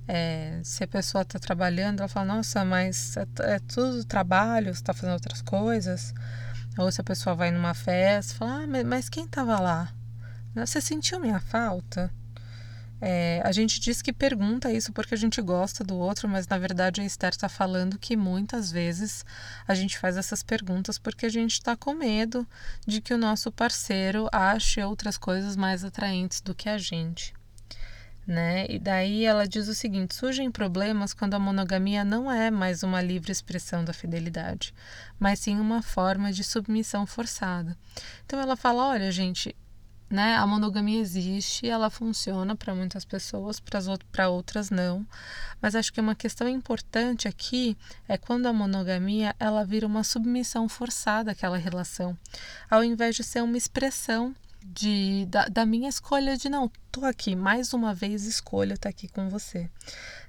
É, 0.07 0.61
se 0.62 0.84
a 0.84 0.86
pessoa 0.86 1.22
está 1.22 1.38
trabalhando, 1.38 2.01
ela 2.01 2.09
fala: 2.09 2.34
Nossa, 2.34 2.64
mas 2.64 3.16
é, 3.16 3.26
é 3.55 3.59
tudo 3.59 4.05
trabalho, 4.05 4.66
você 4.66 4.80
está 4.80 4.92
fazendo 4.92 5.14
outras 5.14 5.42
coisas. 5.42 6.14
Ou 6.76 6.90
se 6.90 7.01
a 7.01 7.05
pessoa 7.05 7.34
vai 7.34 7.51
numa 7.51 7.74
festa, 7.74 8.34
fala: 8.34 8.64
ah, 8.64 8.84
mas 8.84 9.09
quem 9.09 9.24
estava 9.24 9.61
lá? 9.61 9.92
Você 10.55 10.80
sentiu 10.80 11.20
minha 11.20 11.40
falta? 11.40 12.12
É, 13.07 13.42
a 13.44 13.52
gente 13.52 13.78
diz 13.80 14.00
que 14.00 14.14
pergunta 14.14 14.72
isso 14.72 14.90
porque 14.90 15.12
a 15.12 15.18
gente 15.18 15.42
gosta 15.42 15.84
do 15.84 15.94
outro, 15.94 16.26
mas 16.26 16.48
na 16.48 16.57
verdade 16.57 17.02
a 17.02 17.05
Esther 17.05 17.32
está 17.32 17.50
falando 17.50 17.98
que 17.98 18.16
muitas 18.16 18.72
vezes 18.72 19.26
a 19.68 19.74
gente 19.74 19.98
faz 19.98 20.16
essas 20.16 20.42
perguntas 20.42 20.98
porque 20.98 21.26
a 21.26 21.28
gente 21.28 21.52
está 21.52 21.76
com 21.76 21.92
medo 21.92 22.48
de 22.86 23.02
que 23.02 23.12
o 23.12 23.18
nosso 23.18 23.52
parceiro 23.52 24.26
ache 24.32 24.82
outras 24.82 25.18
coisas 25.18 25.55
mais 25.55 25.84
atraentes 25.84 26.40
do 26.40 26.55
que 26.55 26.66
a 26.66 26.78
gente. 26.78 27.34
Né? 28.26 28.64
E 28.70 28.78
daí 28.78 29.26
ela 29.26 29.46
diz 29.46 29.68
o 29.68 29.74
seguinte: 29.74 30.14
surgem 30.14 30.50
problemas 30.50 31.12
quando 31.12 31.34
a 31.34 31.38
monogamia 31.38 32.07
não 32.07 32.32
é 32.32 32.50
mais 32.50 32.82
uma 32.82 33.02
livre 33.02 33.30
expressão 33.30 33.84
da 33.84 33.92
fidelidade, 33.92 34.72
mas 35.18 35.40
sim 35.40 35.61
uma 35.61 35.82
forma 35.82 36.32
de 36.32 36.42
submissão 36.42 37.07
forçada. 37.07 37.76
Então 38.24 38.40
ela 38.40 38.57
fala: 38.57 38.88
olha, 38.88 39.12
gente, 39.12 39.55
né? 40.09 40.36
A 40.36 40.46
monogamia 40.46 41.00
existe, 41.00 41.68
ela 41.68 41.90
funciona 41.90 42.55
para 42.55 42.74
muitas 42.74 43.05
pessoas, 43.05 43.61
para 43.61 44.28
outras 44.28 44.70
não. 44.70 45.07
Mas 45.61 45.74
acho 45.74 45.92
que 45.92 46.00
uma 46.00 46.14
questão 46.14 46.48
importante 46.48 47.26
aqui 47.26 47.76
é 48.09 48.16
quando 48.16 48.46
a 48.46 48.52
monogamia 48.52 49.34
ela 49.38 49.64
vira 49.64 49.86
uma 49.86 50.05
submissão 50.05 50.68
forçada 50.68 51.32
àquela 51.32 51.57
relação, 51.57 52.16
ao 52.70 52.84
invés 52.84 53.16
de 53.16 53.24
ser 53.24 53.42
uma 53.42 53.57
expressão 53.57 54.34
de, 54.64 55.26
da, 55.26 55.46
da 55.46 55.66
minha 55.66 55.88
escolha 55.88 56.36
de 56.36 56.48
não, 56.48 56.70
tô 56.90 57.05
aqui, 57.05 57.36
mais 57.36 57.74
uma 57.74 57.92
vez 57.92 58.24
escolha 58.24 58.74
estar 58.74 58.84
tá 58.84 58.88
aqui 58.88 59.09
com 59.09 59.28
você. 59.28 59.68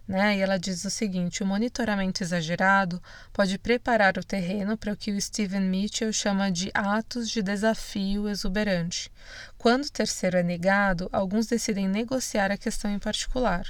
Né? 0.08 0.38
E 0.38 0.42
ela 0.42 0.60
diz 0.60 0.86
o 0.86 0.90
seguinte: 0.90 1.42
o 1.42 1.46
monitoramento 1.46 2.22
exagerado 2.22 3.02
pode 3.34 3.58
preparar 3.58 4.18
o 4.18 4.24
terreno 4.24 4.78
para 4.78 4.94
o 4.94 4.96
que 4.96 5.12
o 5.12 5.20
Steven 5.20 5.62
Mitchell 5.62 6.14
chama 6.14 6.52
de 6.52 6.70
atos 6.74 7.30
de 7.30 7.42
desafio 7.42 8.30
exuberante. 8.30 9.12
Quando 9.66 9.86
o 9.86 9.92
terceiro 9.92 10.38
é 10.38 10.44
negado, 10.44 11.10
alguns 11.12 11.48
decidem 11.48 11.88
negociar 11.88 12.52
a 12.52 12.58
questão 12.58 12.92
em 12.92 13.00
particular. 13.00 13.66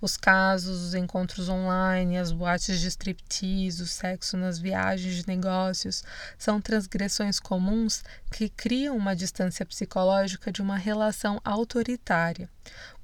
Os 0.00 0.16
casos, 0.16 0.82
os 0.82 0.94
encontros 0.94 1.50
online, 1.50 2.16
as 2.16 2.32
boates 2.32 2.80
de 2.80 2.88
striptease, 2.88 3.82
o 3.82 3.86
sexo 3.86 4.38
nas 4.38 4.58
viagens 4.58 5.16
de 5.16 5.28
negócios 5.28 6.02
são 6.38 6.62
transgressões 6.62 7.38
comuns 7.38 8.02
que 8.32 8.48
criam 8.48 8.96
uma 8.96 9.14
distância 9.14 9.66
psicológica 9.66 10.50
de 10.50 10.62
uma 10.62 10.78
relação 10.78 11.38
autoritária. 11.44 12.48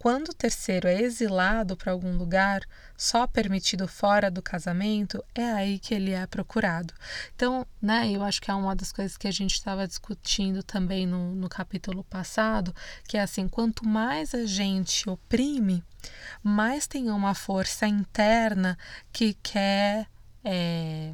Quando 0.00 0.30
o 0.30 0.34
terceiro 0.34 0.88
é 0.88 0.98
exilado 0.98 1.76
para 1.76 1.92
algum 1.92 2.16
lugar, 2.16 2.62
só 2.96 3.26
permitido 3.26 3.86
fora 3.86 4.30
do 4.30 4.40
casamento, 4.40 5.22
é 5.34 5.44
aí 5.52 5.78
que 5.78 5.92
ele 5.92 6.12
é 6.12 6.26
procurado. 6.26 6.94
Então, 7.36 7.66
né, 7.82 8.10
eu 8.10 8.22
acho 8.22 8.40
que 8.40 8.50
é 8.50 8.54
uma 8.54 8.74
das 8.74 8.92
coisas 8.92 9.18
que 9.18 9.28
a 9.28 9.30
gente 9.30 9.52
estava 9.52 9.86
discutindo 9.86 10.62
também 10.62 11.06
no, 11.06 11.34
no 11.34 11.50
capítulo 11.50 12.02
passado, 12.02 12.74
que 13.06 13.18
é 13.18 13.20
assim, 13.20 13.46
quanto 13.46 13.86
mais 13.86 14.34
a 14.34 14.46
gente 14.46 15.06
oprime, 15.06 15.84
mais 16.42 16.86
tem 16.86 17.10
uma 17.10 17.34
força 17.34 17.86
interna 17.86 18.78
que 19.12 19.34
quer 19.42 20.06
é, 20.42 21.12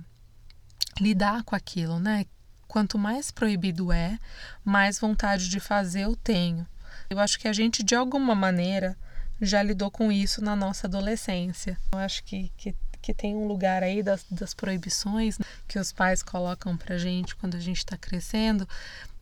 lidar 1.01 1.43
com 1.43 1.57
aquilo, 1.57 1.99
né? 1.99 2.25
Quanto 2.69 2.97
mais 2.97 3.33
proibido 3.33 3.91
é, 3.91 4.17
mais 4.65 5.01
vontade 5.01 5.49
de 5.49 5.59
fazer 5.59 6.03
eu 6.03 6.15
tenho. 6.15 6.65
Eu 7.09 7.19
acho 7.19 7.39
que 7.39 7.49
a 7.49 7.53
gente, 7.53 7.83
de 7.83 7.95
alguma 7.95 8.35
maneira, 8.35 8.97
já 9.41 9.63
lidou 9.63 9.91
com 9.91 10.11
isso 10.11 10.43
na 10.43 10.57
nossa 10.57 10.87
adolescência. 10.87 11.79
Eu 11.93 11.99
acho 11.99 12.25
que, 12.25 12.51
que, 12.57 12.75
que 13.03 13.15
tem 13.15 13.37
um 13.37 13.47
lugar 13.47 13.83
aí 13.83 14.03
das, 14.03 14.25
das 14.31 14.55
proibições 14.55 15.39
que 15.69 15.79
os 15.79 15.93
pais 15.93 16.23
colocam 16.23 16.77
pra 16.77 16.99
gente 16.99 17.37
quando 17.37 17.57
a 17.57 17.61
gente 17.61 17.79
está 17.79 17.97
crescendo 17.97 18.69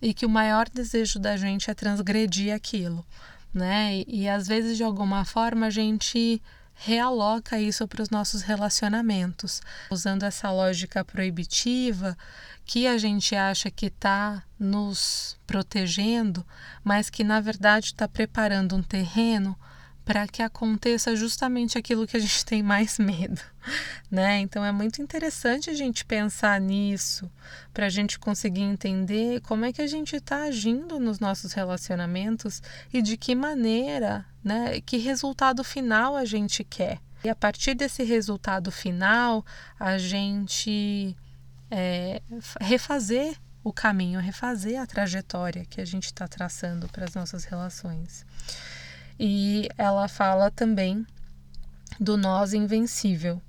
e 0.01 0.15
que 0.15 0.27
o 0.27 0.31
maior 0.31 0.69
desejo 0.69 1.19
da 1.19 1.37
gente 1.37 1.71
é 1.71 1.75
transgredir 1.75 2.55
aquilo, 2.55 3.05
né? 3.53 3.97
E, 3.97 4.23
e 4.23 4.29
às 4.29 4.47
vezes, 4.47 4.77
de 4.77 4.85
alguma 4.85 5.25
forma, 5.25 5.67
a 5.67 5.71
gente 5.71 6.41
realoca 6.75 7.59
isso 7.61 7.87
para 7.87 8.03
os 8.03 8.11
nossos 8.11 8.43
relacionamentos, 8.43 9.63
usando 9.91 10.25
essa 10.25 10.51
lógica 10.51 11.05
proibitiva 11.05 12.17
que 12.65 12.87
a 12.87 12.99
gente 12.99 13.37
acha 13.37 13.71
que 13.71 13.87
está 13.87 14.43
nos 14.59 15.39
protegendo, 15.47 16.45
mas 16.83 17.09
que 17.09 17.23
na 17.23 17.41
verdade 17.41 17.87
está 17.87 18.09
preparando 18.09 18.77
um 18.77 18.83
terreno 18.83 19.57
para 20.05 20.29
que 20.29 20.43
aconteça 20.43 21.17
justamente 21.17 21.79
aquilo 21.79 22.07
que 22.07 22.17
a 22.17 22.21
gente 22.21 22.45
tem 22.47 22.63
mais 22.63 22.99
medo, 22.99 23.41
né? 24.11 24.41
Então 24.41 24.65
é 24.65 24.71
muito 24.71 25.01
interessante 25.01 25.71
a 25.71 25.75
gente 25.75 26.05
pensar 26.05 26.61
nisso, 26.61 27.31
para 27.73 27.87
a 27.87 27.89
gente 27.89 28.19
conseguir 28.19 28.63
entender 28.63 29.41
como 29.41 29.65
é 29.65 29.73
que 29.73 29.81
a 29.81 29.87
gente 29.87 30.17
está 30.17 30.45
agindo 30.45 31.01
nos 31.01 31.19
nossos 31.19 31.53
relacionamentos 31.53 32.63
e 32.93 33.01
de 33.01 33.17
que 33.17 33.35
maneira, 33.35 34.27
né? 34.43 34.81
Que 34.81 34.99
resultado 34.99 35.65
final 35.65 36.17
a 36.17 36.25
gente 36.25 36.63
quer. 36.63 37.01
E 37.25 37.29
a 37.29 37.35
partir 37.35 37.75
desse 37.75 38.03
resultado 38.03 38.71
final, 38.71 39.45
a 39.81 39.97
gente 39.97 41.17
é, 41.71 42.21
refazer 42.61 43.35
o 43.65 43.73
caminho, 43.73 44.21
refazer 44.21 44.79
a 44.79 44.87
trajetória 44.87 45.65
que 45.65 45.81
a 45.81 45.85
gente 45.87 46.05
está 46.05 46.29
traçando 46.29 46.87
para 46.89 47.07
as 47.07 47.15
nossas 47.15 47.45
relações. 47.45 48.27
E 49.19 49.69
ela 49.77 50.09
fala 50.09 50.51
também 50.51 51.07
do 52.01 52.17
nós 52.17 52.53
invencível. 52.53 53.41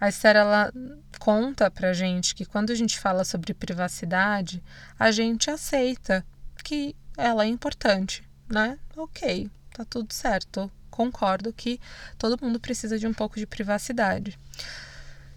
A 0.00 0.08
Esther 0.08 0.36
ela 0.36 0.72
conta 1.18 1.70
pra 1.70 1.92
gente 1.92 2.34
que 2.34 2.44
quando 2.44 2.70
a 2.70 2.74
gente 2.74 2.98
fala 2.98 3.24
sobre 3.24 3.54
privacidade, 3.54 4.62
a 4.98 5.10
gente 5.10 5.50
aceita 5.50 6.24
que 6.62 6.94
ela 7.16 7.44
é 7.44 7.48
importante, 7.48 8.22
né? 8.48 8.78
OK, 8.96 9.50
tá 9.72 9.84
tudo 9.84 10.12
certo. 10.12 10.70
Concordo 10.90 11.52
que 11.52 11.80
todo 12.18 12.42
mundo 12.42 12.60
precisa 12.60 12.98
de 12.98 13.06
um 13.06 13.14
pouco 13.14 13.38
de 13.38 13.46
privacidade. 13.46 14.38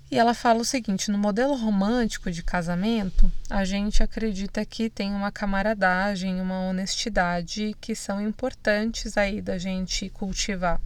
E 0.09 0.17
ela 0.17 0.33
fala 0.33 0.61
o 0.61 0.65
seguinte: 0.65 1.11
no 1.11 1.17
modelo 1.17 1.55
romântico 1.55 2.31
de 2.31 2.41
casamento, 2.41 3.31
a 3.49 3.65
gente 3.65 4.01
acredita 4.01 4.65
que 4.65 4.89
tem 4.89 5.11
uma 5.11 5.31
camaradagem, 5.31 6.39
uma 6.39 6.61
honestidade 6.61 7.75
que 7.81 7.93
são 7.93 8.21
importantes 8.21 9.17
aí 9.17 9.41
da 9.41 9.57
gente 9.57 10.09
cultivar. 10.09 10.79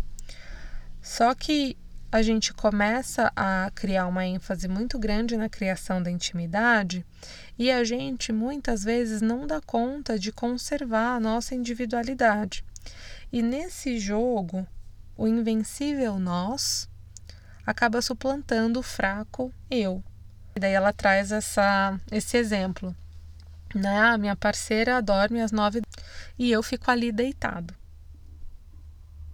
Só 1.02 1.36
que 1.36 1.78
a 2.12 2.22
gente 2.22 2.54
começa 2.54 3.32
a 3.36 3.72
criar 3.74 4.06
uma 4.08 4.26
ênfase 4.26 4.68
muito 4.68 5.00
grande 5.00 5.38
na 5.38 5.48
criação 5.48 6.04
da 6.04 6.12
intimidade 6.12 7.06
e 7.58 7.72
a 7.72 7.86
gente 7.86 8.34
muitas 8.34 8.84
vezes 8.84 9.22
não 9.22 9.48
dá 9.48 9.62
conta 9.62 10.20
de 10.20 10.32
conservar 10.32 11.16
a 11.16 11.20
nossa 11.22 11.56
individualidade. 11.56 12.66
E 13.32 13.42
nesse 13.42 13.98
jogo, 13.98 14.68
o 15.16 15.26
invencível 15.26 16.20
nós 16.20 16.90
acaba 17.66 18.02
suplantando 18.02 18.80
o 18.80 18.84
fraco 18.84 19.54
eu. 19.70 20.04
E 20.56 20.60
daí 20.60 20.74
ela 20.74 20.92
traz 20.92 21.32
essa, 21.32 22.00
esse 22.12 22.38
exemplo. 22.38 22.96
Né? 23.74 24.00
A 24.00 24.18
minha 24.18 24.36
parceira 24.36 25.02
dorme 25.02 25.42
às 25.42 25.52
nove 25.52 25.82
e 26.38 26.52
eu 26.52 26.62
fico 26.62 26.92
ali 26.92 27.12
deitado. 27.12 27.74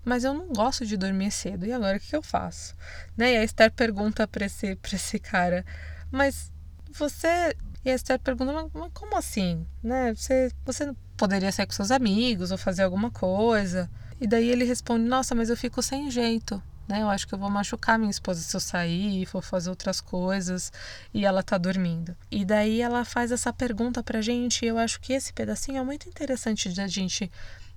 Mas 0.06 0.24
eu 0.24 0.34
não 0.34 0.48
gosto 0.54 0.86
de 0.86 0.96
dormir 0.96 1.32
cedo. 1.32 1.66
E 1.66 1.74
agora 1.74 1.98
o 1.98 2.00
que 2.00 2.16
eu 2.16 2.22
faço? 2.22 2.76
Né? 3.18 3.34
E 3.34 3.38
a 3.38 3.44
Esther 3.44 3.72
pergunta 3.72 4.28
para 4.28 4.46
esse, 4.46 4.78
esse 4.94 5.20
cara: 5.20 5.66
Mas 6.10 6.52
você. 6.94 7.56
E 7.84 7.90
a 7.90 7.96
Esther 7.96 8.20
pergunta: 8.20 8.54
Mas 8.54 8.92
como 8.94 9.18
assim? 9.18 9.68
Né? 9.84 10.14
Você, 10.14 10.50
você 10.64 10.94
poderia 11.18 11.52
sair 11.52 11.66
com 11.66 11.74
seus 11.74 11.92
amigos 11.92 12.52
ou 12.52 12.58
fazer 12.58 12.84
alguma 12.84 13.12
coisa? 13.12 13.90
E 14.22 14.26
daí 14.26 14.50
ele 14.50 14.64
responde: 14.64 15.04
Nossa, 15.04 15.36
mas 15.36 15.50
eu 15.50 15.58
fico 15.58 15.82
sem 15.82 16.10
jeito 16.10 16.64
né? 16.88 17.02
Eu 17.02 17.10
acho 17.10 17.28
que 17.28 17.34
eu 17.34 17.40
vou 17.40 17.50
machucar 17.50 18.00
minha 18.00 18.12
esposa 18.12 18.42
se 18.42 18.56
eu 18.56 18.60
sair 18.60 19.22
e 19.22 19.26
for 19.26 19.44
fazer 19.44 19.70
outras 19.70 20.00
coisas 20.00 20.72
e 21.14 21.26
ela 21.26 21.44
tá 21.44 21.58
dormindo. 21.58 22.16
E 22.32 22.46
daí 22.46 22.82
ela 22.82 23.04
faz 23.04 23.32
essa 23.32 23.52
pergunta 23.52 24.02
pra 24.02 24.22
gente 24.22 24.64
e 24.64 24.68
eu 24.68 24.78
acho 24.78 25.00
que 25.00 25.14
esse 25.14 25.34
pedacinho 25.34 25.80
é 25.80 25.84
muito 25.84 26.08
interessante 26.08 26.70
da 26.70 26.88
gente 26.88 27.32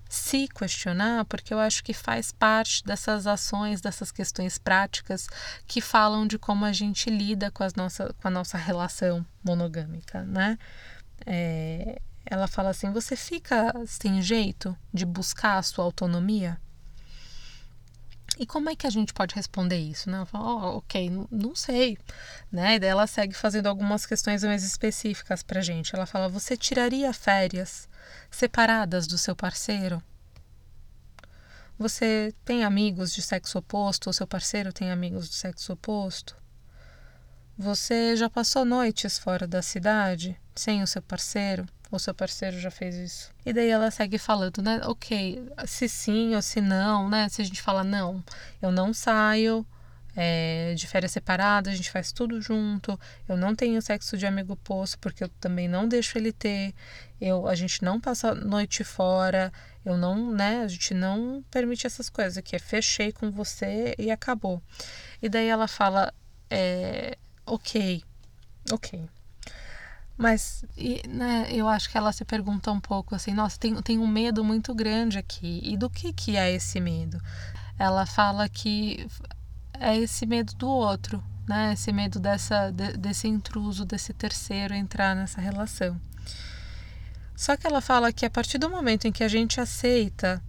se 0.08 0.48
questionar, 0.48 1.24
porque 1.26 1.54
eu 1.54 1.60
acho 1.60 1.84
que 1.84 1.94
faz 1.94 2.32
parte 2.32 2.84
dessas 2.84 3.28
ações, 3.28 3.80
dessas 3.80 4.10
questões 4.10 4.58
práticas 4.58 5.28
que 5.68 5.80
falam 5.80 6.26
de 6.26 6.36
como 6.36 6.64
a 6.64 6.72
gente 6.72 7.08
lida 7.08 7.48
com, 7.50 7.62
as 7.62 7.74
nossa, 7.74 8.12
com 8.20 8.26
a 8.26 8.30
nossa 8.30 8.58
relação 8.58 9.24
monogâmica, 9.44 10.24
né? 10.24 10.58
É, 11.24 12.00
ela 12.26 12.48
fala 12.48 12.70
assim: 12.70 12.92
você 12.92 13.14
fica 13.14 13.72
sem 13.86 14.20
jeito 14.20 14.76
de 14.92 15.06
buscar 15.06 15.58
a 15.58 15.62
sua 15.62 15.84
autonomia? 15.84 16.60
E 18.38 18.46
como 18.46 18.70
é 18.70 18.76
que 18.76 18.86
a 18.86 18.90
gente 18.90 19.12
pode 19.12 19.34
responder 19.34 19.76
isso? 19.76 20.08
Né? 20.08 20.16
Ela 20.16 20.26
fala, 20.26 20.44
oh, 20.44 20.76
ok, 20.78 21.26
não 21.30 21.54
sei. 21.54 21.98
Né? 22.50 22.76
E 22.76 22.78
daí 22.78 22.88
ela 22.88 23.06
segue 23.06 23.34
fazendo 23.34 23.66
algumas 23.66 24.06
questões 24.06 24.42
mais 24.42 24.64
específicas 24.64 25.42
pra 25.42 25.60
gente. 25.60 25.94
Ela 25.94 26.06
fala, 26.06 26.28
você 26.28 26.56
tiraria 26.56 27.12
férias 27.12 27.88
separadas 28.30 29.06
do 29.06 29.18
seu 29.18 29.36
parceiro? 29.36 30.02
Você 31.78 32.34
tem 32.44 32.62
amigos 32.62 33.12
de 33.12 33.22
sexo 33.22 33.58
oposto, 33.58 34.08
ou 34.08 34.12
seu 34.12 34.26
parceiro 34.26 34.72
tem 34.72 34.90
amigos 34.90 35.28
de 35.28 35.34
sexo 35.34 35.72
oposto? 35.72 36.36
Você 37.56 38.16
já 38.16 38.28
passou 38.28 38.64
noites 38.64 39.18
fora 39.18 39.46
da 39.46 39.62
cidade 39.62 40.38
sem 40.54 40.82
o 40.82 40.86
seu 40.86 41.02
parceiro? 41.02 41.66
Ou 41.90 41.98
seu 41.98 42.14
parceiro 42.14 42.58
já 42.60 42.70
fez 42.70 42.94
isso? 42.94 43.32
E 43.44 43.52
daí 43.52 43.68
ela 43.68 43.90
segue 43.90 44.16
falando, 44.16 44.62
né? 44.62 44.80
Ok, 44.84 45.44
se 45.66 45.88
sim 45.88 46.34
ou 46.36 46.42
se 46.42 46.60
não, 46.60 47.08
né? 47.08 47.28
Se 47.28 47.42
a 47.42 47.44
gente 47.44 47.60
fala, 47.60 47.82
não, 47.82 48.22
eu 48.62 48.70
não 48.70 48.94
saio 48.94 49.66
é, 50.16 50.74
de 50.74 50.86
férias 50.86 51.12
separadas, 51.12 51.72
a 51.72 51.76
gente 51.76 51.90
faz 51.90 52.12
tudo 52.12 52.40
junto, 52.40 52.98
eu 53.28 53.36
não 53.36 53.54
tenho 53.54 53.80
sexo 53.82 54.16
de 54.16 54.26
amigo 54.26 54.52
oposto, 54.52 54.98
porque 54.98 55.24
eu 55.24 55.28
também 55.40 55.68
não 55.68 55.88
deixo 55.88 56.18
ele 56.18 56.32
ter, 56.32 56.74
eu, 57.20 57.46
a 57.46 57.54
gente 57.54 57.82
não 57.82 58.00
passa 58.00 58.34
noite 58.34 58.84
fora, 58.84 59.52
eu 59.84 59.96
não, 59.96 60.30
né? 60.32 60.62
A 60.62 60.68
gente 60.68 60.94
não 60.94 61.44
permite 61.50 61.86
essas 61.86 62.08
coisas, 62.08 62.42
que 62.42 62.56
é 62.56 62.58
fechei 62.58 63.12
com 63.12 63.30
você 63.30 63.94
e 63.98 64.10
acabou. 64.10 64.62
E 65.22 65.28
daí 65.28 65.48
ela 65.48 65.68
fala, 65.68 66.12
é, 66.48 67.16
ok, 67.46 68.02
ok. 68.72 69.08
Mas 70.20 70.66
e, 70.76 71.00
né, 71.08 71.46
eu 71.50 71.66
acho 71.66 71.88
que 71.88 71.96
ela 71.96 72.12
se 72.12 72.26
pergunta 72.26 72.70
um 72.70 72.78
pouco 72.78 73.14
assim, 73.14 73.32
nossa, 73.32 73.58
tem, 73.58 73.74
tem 73.80 73.98
um 73.98 74.06
medo 74.06 74.44
muito 74.44 74.74
grande 74.74 75.16
aqui. 75.16 75.62
E 75.64 75.78
do 75.78 75.88
que, 75.88 76.12
que 76.12 76.36
é 76.36 76.52
esse 76.52 76.78
medo? 76.78 77.18
Ela 77.78 78.04
fala 78.04 78.46
que 78.46 79.08
é 79.78 79.96
esse 79.96 80.26
medo 80.26 80.52
do 80.56 80.68
outro, 80.68 81.24
né? 81.48 81.72
Esse 81.72 81.90
medo 81.90 82.20
dessa, 82.20 82.70
de, 82.70 82.98
desse 82.98 83.28
intruso, 83.28 83.86
desse 83.86 84.12
terceiro 84.12 84.74
entrar 84.74 85.16
nessa 85.16 85.40
relação. 85.40 85.98
Só 87.34 87.56
que 87.56 87.66
ela 87.66 87.80
fala 87.80 88.12
que 88.12 88.26
a 88.26 88.30
partir 88.30 88.58
do 88.58 88.68
momento 88.68 89.06
em 89.06 89.12
que 89.12 89.24
a 89.24 89.28
gente 89.28 89.58
aceita 89.58 90.42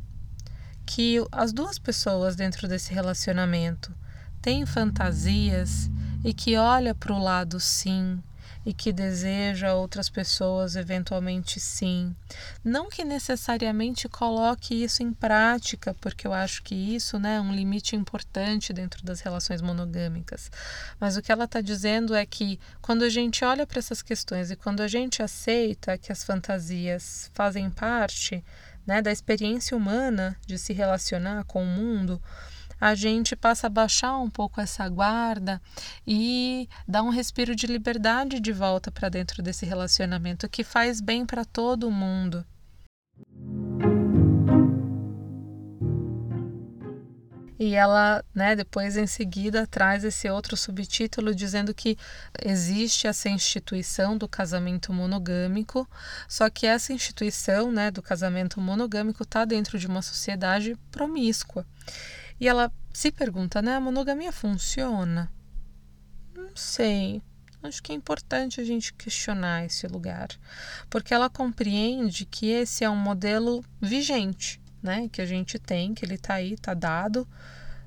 que 0.86 1.26
as 1.32 1.54
duas 1.54 1.80
pessoas 1.80 2.36
dentro 2.36 2.68
desse 2.68 2.94
relacionamento 2.94 3.96
têm 4.42 4.66
fantasias 4.66 5.90
e 6.26 6.34
que 6.34 6.58
olha 6.58 6.94
para 6.94 7.14
o 7.14 7.24
lado 7.24 7.58
sim, 7.58 8.22
e 8.66 8.74
que 8.74 8.94
deseja 8.94 9.74
outras 9.74 10.10
pessoas 10.10 10.76
eventualmente 10.76 11.60
sim. 11.60 12.16
Não 12.64 12.90
que 12.90 13.04
necessariamente 13.04 14.08
coloque 14.08 14.84
isso 14.84 15.02
em 15.02 15.12
prática, 15.12 15.96
porque 16.00 16.28
eu 16.28 16.34
acho 16.34 16.62
que 16.62 16.76
isso 16.76 17.18
né, 17.20 17.38
é 17.38 17.42
um 17.42 17.54
limite 17.54 17.96
importante 17.96 18.72
dentro 18.72 19.04
das 19.04 19.22
relações 19.22 19.62
monogâmicas. 19.62 20.52
Mas 21.00 21.18
o 21.18 21.22
que 21.22 21.32
ela 21.32 21.46
está 21.46 21.62
dizendo 21.62 22.14
é 22.14 22.26
que 22.26 22.60
quando 22.82 23.04
a 23.04 23.10
gente 23.10 23.44
olha 23.44 23.66
para 23.66 23.80
essas 23.80 24.02
questões 24.02 24.52
e 24.52 24.56
quando 24.56 24.82
a 24.82 24.88
gente 24.88 25.24
aceita 25.24 25.98
que 25.98 26.12
as 26.12 26.24
fantasias 26.24 27.32
fazem 27.34 27.70
parte 27.70 28.44
né, 28.86 29.02
da 29.02 29.12
experiência 29.12 29.76
humana 29.76 30.36
de 30.46 30.58
se 30.58 30.74
relacionar 30.74 31.44
com 31.46 31.64
o 31.64 31.68
mundo, 31.68 32.22
a 32.82 32.96
gente 32.96 33.36
passa 33.36 33.68
a 33.68 33.70
baixar 33.70 34.18
um 34.18 34.30
pouco 34.30 34.60
essa 34.60 34.90
guarda 34.90 35.62
e 36.06 36.68
dar 36.88 37.04
um 37.04 37.10
respiro 37.10 37.56
de 37.56 37.68
liberdade 37.68 38.40
de 38.40 38.52
volta 38.52 38.92
para 38.92 39.08
dentro 39.08 39.44
desse 39.44 39.68
relacionamento 39.68 40.50
que 40.50 40.64
faz 40.64 41.00
bem 41.00 41.24
para 41.24 41.46
todo 41.46 41.92
mundo. 41.92 42.44
E 47.60 47.76
ela, 47.76 48.26
né, 48.34 48.56
depois 48.56 48.98
em 48.98 49.06
seguida 49.06 49.68
traz 49.68 50.04
esse 50.04 50.28
outro 50.28 50.58
subtítulo 50.58 51.36
dizendo 51.36 51.76
que 51.76 51.96
existe 52.44 53.06
essa 53.06 53.30
instituição 53.30 54.18
do 54.18 54.28
casamento 54.28 54.92
monogâmico, 54.92 55.88
só 56.28 56.50
que 56.50 56.66
essa 56.66 56.92
instituição, 56.92 57.72
né, 57.72 57.92
do 57.92 58.02
casamento 58.02 58.60
monogâmico 58.60 59.22
está 59.22 59.46
dentro 59.46 59.78
de 59.78 59.86
uma 59.86 60.02
sociedade 60.02 60.76
promíscua. 60.90 61.64
E 62.42 62.48
ela 62.48 62.70
se 62.92 63.10
pergunta, 63.10 63.62
né? 63.62 63.76
A 63.76 63.80
monogamia 63.80 64.34
funciona? 64.34 65.32
Não 66.36 66.56
sei. 66.56 67.22
Acho 67.64 67.82
que 67.82 67.94
é 67.94 67.96
importante 67.96 68.60
a 68.60 68.64
gente 68.64 68.94
questionar 68.94 69.64
esse 69.64 69.88
lugar, 69.88 70.28
porque 70.90 71.14
ela 71.14 71.30
compreende 71.30 72.26
que 72.26 72.48
esse 72.48 72.84
é 72.84 72.90
um 72.90 72.96
modelo 72.96 73.64
vigente, 73.80 74.60
né? 74.82 75.08
Que 75.10 75.22
a 75.22 75.26
gente 75.26 75.60
tem, 75.60 75.94
que 75.94 76.04
ele 76.04 76.16
está 76.16 76.34
aí, 76.34 76.54
está 76.54 76.74
dado, 76.74 77.28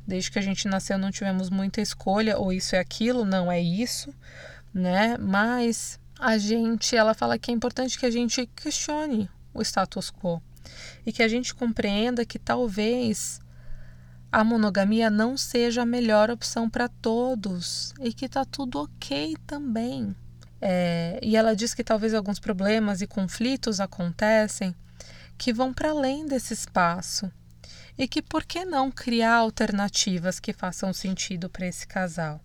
Desde 0.07 0.31
que 0.31 0.39
a 0.39 0.43
gente 0.43 0.69
nasceu 0.69 0.99
não 0.99 1.11
tivemos 1.11 1.49
muita 1.49 1.81
escolha, 1.81 2.37
ou 2.39 2.53
isso 2.53 2.77
é 2.77 2.79
aquilo, 2.79 3.25
não 3.25 3.51
é 3.51 3.61
isso, 3.61 4.15
né? 4.73 5.17
Mas 5.17 5.99
a 6.19 6.37
gente, 6.37 6.95
ela 6.95 7.15
fala 7.15 7.39
que 7.39 7.51
é 7.51 7.55
importante 7.55 7.99
que 7.99 8.05
a 8.05 8.11
gente 8.11 8.47
questione 8.55 9.31
o 9.55 9.63
status 9.63 10.11
quo 10.11 10.43
e 11.07 11.13
que 11.13 11.23
a 11.23 11.29
gente 11.29 11.55
compreenda 11.55 12.25
que 12.25 12.39
talvez 12.39 13.41
a 14.35 14.43
monogamia 14.43 15.09
não 15.09 15.37
seja 15.37 15.83
a 15.83 15.87
melhor 15.87 16.29
opção 16.29 16.69
para 16.69 16.89
todos 16.89 17.95
e 18.01 18.13
que 18.13 18.29
tá 18.29 18.45
tudo 18.45 18.81
ok 18.81 19.37
também. 19.47 20.13
É, 20.61 21.21
e 21.23 21.37
ela 21.37 21.55
diz 21.55 21.73
que 21.73 21.85
talvez 21.85 22.13
alguns 22.13 22.41
problemas 22.41 23.01
e 23.01 23.07
conflitos 23.07 23.79
acontecem 23.79 24.75
que 25.39 25.53
vão 25.53 25.73
para 25.73 25.91
além 25.91 26.27
desse 26.27 26.53
espaço 26.53 27.31
e 27.97 28.09
que 28.09 28.21
por 28.21 28.45
que 28.45 28.65
não 28.65 28.91
criar 28.91 29.37
alternativas 29.37 30.41
que 30.41 30.53
façam 30.53 30.93
sentido 30.93 31.49
para 31.49 31.69
esse 31.69 31.87
casal? 31.87 32.41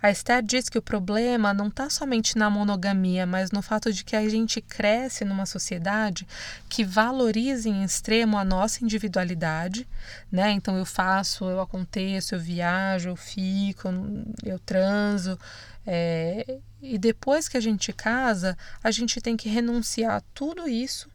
A 0.00 0.10
Esther 0.10 0.42
diz 0.42 0.68
que 0.68 0.78
o 0.78 0.82
problema 0.82 1.52
não 1.52 1.66
está 1.68 1.90
somente 1.90 2.38
na 2.38 2.48
monogamia, 2.48 3.26
mas 3.26 3.50
no 3.50 3.60
fato 3.60 3.92
de 3.92 4.04
que 4.04 4.14
a 4.14 4.28
gente 4.28 4.60
cresce 4.60 5.24
numa 5.24 5.46
sociedade 5.46 6.26
que 6.68 6.84
valoriza 6.84 7.68
em 7.68 7.82
extremo 7.82 8.38
a 8.38 8.44
nossa 8.44 8.84
individualidade, 8.84 9.88
né? 10.30 10.52
Então 10.52 10.76
eu 10.78 10.86
faço, 10.86 11.44
eu 11.44 11.60
aconteço, 11.60 12.34
eu 12.34 12.40
viajo, 12.40 13.10
eu 13.10 13.16
fico, 13.16 13.88
eu 14.44 14.58
transo. 14.60 15.38
É... 15.86 16.58
E 16.80 16.96
depois 16.96 17.48
que 17.48 17.56
a 17.56 17.60
gente 17.60 17.92
casa, 17.92 18.56
a 18.82 18.90
gente 18.92 19.20
tem 19.20 19.36
que 19.36 19.48
renunciar 19.48 20.16
a 20.16 20.22
tudo 20.32 20.68
isso 20.68 21.08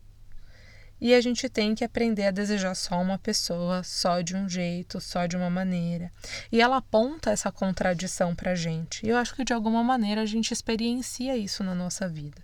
e 1.03 1.13
a 1.13 1.19
gente 1.19 1.49
tem 1.49 1.75
que 1.75 1.83
aprender 1.83 2.27
a 2.27 2.31
desejar 2.31 2.73
só 2.75 2.95
uma 3.01 3.19
pessoa, 3.19 3.83
só 3.83 4.21
de 4.21 4.37
um 4.37 4.47
jeito, 4.47 5.01
só 5.01 5.25
de 5.25 5.35
uma 5.35 5.49
maneira. 5.49 6.09
E 6.49 6.61
ela 6.61 6.77
aponta 6.77 7.29
essa 7.29 7.51
contradição 7.51 8.33
para 8.33 8.55
gente. 8.55 9.05
E 9.05 9.09
eu 9.09 9.17
acho 9.17 9.35
que 9.35 9.43
de 9.43 9.51
alguma 9.51 9.83
maneira 9.83 10.21
a 10.21 10.25
gente 10.25 10.53
experiencia 10.53 11.35
isso 11.35 11.61
na 11.61 11.75
nossa 11.75 12.07
vida. 12.07 12.41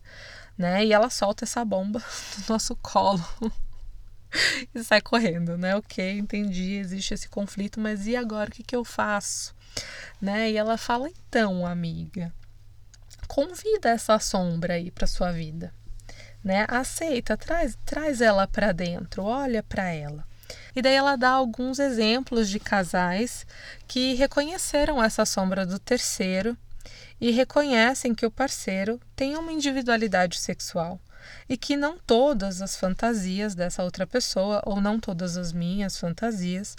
Né? 0.57 0.85
E 0.85 0.91
ela 0.91 1.09
solta 1.09 1.45
essa 1.45 1.63
bomba 1.63 1.99
no 2.37 2.53
nosso 2.53 2.75
colo. 2.75 3.23
e 4.75 4.83
sai 4.83 4.99
correndo, 4.99 5.57
né? 5.57 5.77
Ok, 5.77 6.19
entendi, 6.19 6.73
existe 6.73 7.13
esse 7.13 7.29
conflito, 7.29 7.79
mas 7.79 8.07
e 8.07 8.15
agora 8.17 8.49
o 8.49 8.51
que, 8.51 8.61
que 8.61 8.75
eu 8.75 8.83
faço? 8.83 9.55
Né? 10.21 10.51
E 10.51 10.57
ela 10.57 10.77
fala, 10.77 11.07
então, 11.07 11.65
amiga, 11.65 12.29
convida 13.25 13.87
essa 13.87 14.19
sombra 14.19 14.73
aí 14.73 14.91
para 14.91 15.07
sua 15.07 15.31
vida 15.31 15.73
né? 16.43 16.65
Aceita, 16.67 17.37
traz, 17.37 17.77
traz 17.85 18.21
ela 18.21 18.47
para 18.47 18.71
dentro, 18.71 19.23
olha 19.23 19.61
para 19.63 19.89
ela. 19.89 20.25
E 20.75 20.81
daí 20.81 20.93
ela 20.93 21.15
dá 21.15 21.29
alguns 21.29 21.79
exemplos 21.79 22.49
de 22.49 22.59
casais 22.59 23.45
que 23.87 24.13
reconheceram 24.15 25.03
essa 25.03 25.25
sombra 25.25 25.65
do 25.65 25.79
terceiro 25.79 26.57
e 27.19 27.31
reconhecem 27.31 28.15
que 28.15 28.25
o 28.25 28.31
parceiro 28.31 28.99
tem 29.15 29.35
uma 29.35 29.51
individualidade 29.51 30.39
sexual 30.39 30.99
e 31.47 31.57
que 31.57 31.75
não 31.75 31.97
todas 31.97 32.61
as 32.61 32.75
fantasias 32.75 33.53
dessa 33.53 33.83
outra 33.83 34.07
pessoa 34.07 34.61
ou 34.65 34.79
não 34.79 34.99
todas 34.99 35.35
as 35.37 35.51
minhas 35.51 35.97
fantasias 35.97 36.75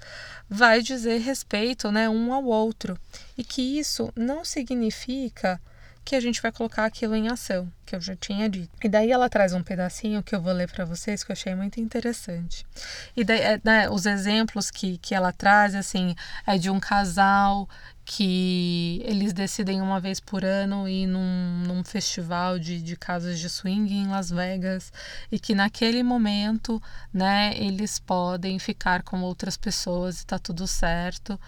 vai 0.49 0.83
dizer 0.83 1.19
respeito, 1.19 1.93
né, 1.93 2.09
um 2.09 2.33
ao 2.33 2.45
outro 2.45 2.99
e 3.37 3.45
que 3.45 3.79
isso 3.79 4.13
não 4.17 4.45
significa 4.45 5.61
que 6.05 6.17
a 6.17 6.21
gente 6.21 6.41
vai 6.41 6.51
colocar 6.51 6.85
aquilo 6.85 7.15
em 7.15 7.29
ação, 7.29 7.71
que 7.87 7.95
eu 7.95 8.01
já 8.01 8.17
tinha 8.17 8.49
dito. 8.49 8.71
E 8.83 8.89
daí 8.89 9.13
ela 9.13 9.29
traz 9.29 9.53
um 9.53 9.63
pedacinho 9.63 10.23
que 10.23 10.35
eu 10.35 10.41
vou 10.41 10.53
ler 10.53 10.71
para 10.71 10.85
vocês 10.85 11.23
que 11.23 11.31
eu 11.31 11.35
achei 11.35 11.55
muito 11.55 11.81
interessante. 11.81 12.67
E 13.17 13.23
daí, 13.23 13.41
é, 13.41 13.61
né, 13.63 13.91
os 13.91 14.07
exemplos 14.07 14.71
que, 14.71 14.99
que 14.99 15.15
ela 15.15 15.33
traz, 15.33 15.75
assim, 15.75 16.15
é 16.47 16.59
de 16.59 16.71
um 16.71 16.81
casal 16.81 17.69
que 18.05 19.01
eles 19.05 19.33
decidem 19.33 19.81
uma 19.81 20.01
vez 20.01 20.19
por 20.19 20.45
ano 20.45 20.89
ir 20.89 21.07
num, 21.07 21.63
num 21.65 21.85
festival 21.85 22.59
de, 22.59 22.83
de 22.83 22.97
casas 22.97 23.39
de 23.39 23.49
swing 23.49 23.93
em 23.93 24.09
Las 24.09 24.31
Vegas 24.31 24.93
e 25.31 25.39
que 25.39 25.55
naquele 25.55 26.03
momento, 26.03 26.83
né, 27.13 27.53
eles 27.57 28.01
podem 28.01 28.59
ficar 28.59 29.05
com 29.05 29.21
outras 29.23 29.57
pessoas 29.57 30.23
e 30.23 30.27
tá 30.27 30.41
tudo 30.41 30.67
certo 30.67 31.39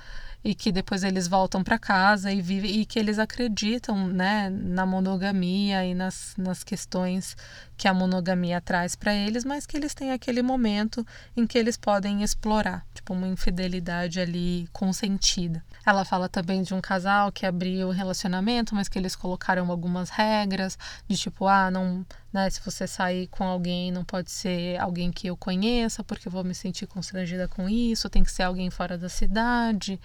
e 0.44 0.54
que 0.54 0.72
depois 0.72 1.04
eles 1.04 1.28
voltam 1.28 1.62
para 1.62 1.78
casa 1.78 2.32
e 2.32 2.40
vivem 2.40 2.80
e 2.80 2.86
que 2.86 2.98
eles 2.98 3.18
acreditam 3.18 4.08
né, 4.08 4.50
na 4.50 4.84
monogamia 4.84 5.84
e 5.84 5.94
nas, 5.94 6.34
nas 6.36 6.64
questões 6.64 7.36
que 7.82 7.88
a 7.88 7.92
monogamia 7.92 8.60
traz 8.60 8.94
para 8.94 9.12
eles, 9.12 9.44
mas 9.44 9.66
que 9.66 9.76
eles 9.76 9.92
têm 9.92 10.12
aquele 10.12 10.40
momento 10.40 11.04
em 11.36 11.44
que 11.44 11.58
eles 11.58 11.76
podem 11.76 12.22
explorar, 12.22 12.86
tipo 12.94 13.12
uma 13.12 13.26
infidelidade 13.26 14.20
ali 14.20 14.68
consentida. 14.72 15.64
Ela 15.84 16.04
fala 16.04 16.28
também 16.28 16.62
de 16.62 16.72
um 16.74 16.80
casal 16.80 17.32
que 17.32 17.44
abriu 17.44 17.88
o 17.88 17.90
relacionamento, 17.90 18.72
mas 18.72 18.88
que 18.88 18.96
eles 18.96 19.16
colocaram 19.16 19.68
algumas 19.68 20.10
regras 20.10 20.78
de 21.08 21.16
tipo, 21.16 21.48
ah, 21.48 21.72
não, 21.72 22.06
né, 22.32 22.48
se 22.50 22.60
você 22.64 22.86
sair 22.86 23.26
com 23.26 23.42
alguém, 23.42 23.90
não 23.90 24.04
pode 24.04 24.30
ser 24.30 24.80
alguém 24.80 25.10
que 25.10 25.26
eu 25.26 25.36
conheça, 25.36 26.04
porque 26.04 26.28
eu 26.28 26.32
vou 26.32 26.44
me 26.44 26.54
sentir 26.54 26.86
constrangida 26.86 27.48
com 27.48 27.68
isso, 27.68 28.08
tem 28.08 28.22
que 28.22 28.30
ser 28.30 28.44
alguém 28.44 28.70
fora 28.70 28.96
da 28.96 29.08
cidade. 29.08 30.00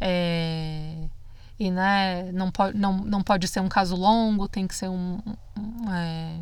É, 0.00 1.08
e 1.58 1.68
né, 1.68 2.30
não, 2.30 2.52
pode, 2.52 2.78
não, 2.78 2.98
não 2.98 3.24
pode 3.24 3.48
ser 3.48 3.58
um 3.58 3.68
caso 3.68 3.96
longo, 3.96 4.46
tem 4.46 4.68
que 4.68 4.74
ser 4.76 4.88
um, 4.88 5.18
um, 5.56 5.92
é, 5.92 6.38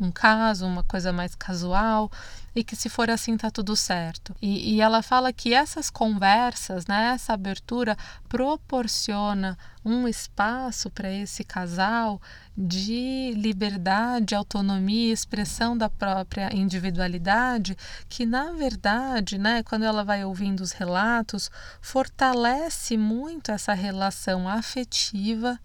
um 0.00 0.10
caso, 0.10 0.66
uma 0.66 0.82
coisa 0.82 1.12
mais 1.12 1.34
casual, 1.34 2.10
e 2.54 2.64
que 2.64 2.74
se 2.74 2.88
for 2.88 3.10
assim 3.10 3.36
tá 3.36 3.50
tudo 3.50 3.76
certo. 3.76 4.34
E, 4.40 4.74
e 4.74 4.80
ela 4.80 5.02
fala 5.02 5.32
que 5.32 5.54
essas 5.54 5.90
conversas, 5.90 6.86
né, 6.86 7.12
essa 7.14 7.34
abertura 7.34 7.96
proporciona 8.28 9.56
um 9.84 10.08
espaço 10.08 10.90
para 10.90 11.10
esse 11.10 11.44
casal 11.44 12.20
de 12.56 13.32
liberdade, 13.36 14.34
autonomia, 14.34 15.12
expressão 15.12 15.76
da 15.76 15.88
própria 15.88 16.54
individualidade, 16.54 17.76
que 18.08 18.26
na 18.26 18.52
verdade, 18.52 19.38
né, 19.38 19.62
quando 19.62 19.84
ela 19.84 20.02
vai 20.02 20.24
ouvindo 20.24 20.60
os 20.60 20.72
relatos, 20.72 21.50
fortalece 21.80 22.96
muito 22.96 23.52
essa 23.52 23.74
relação 23.74 24.48
afetiva 24.48 25.58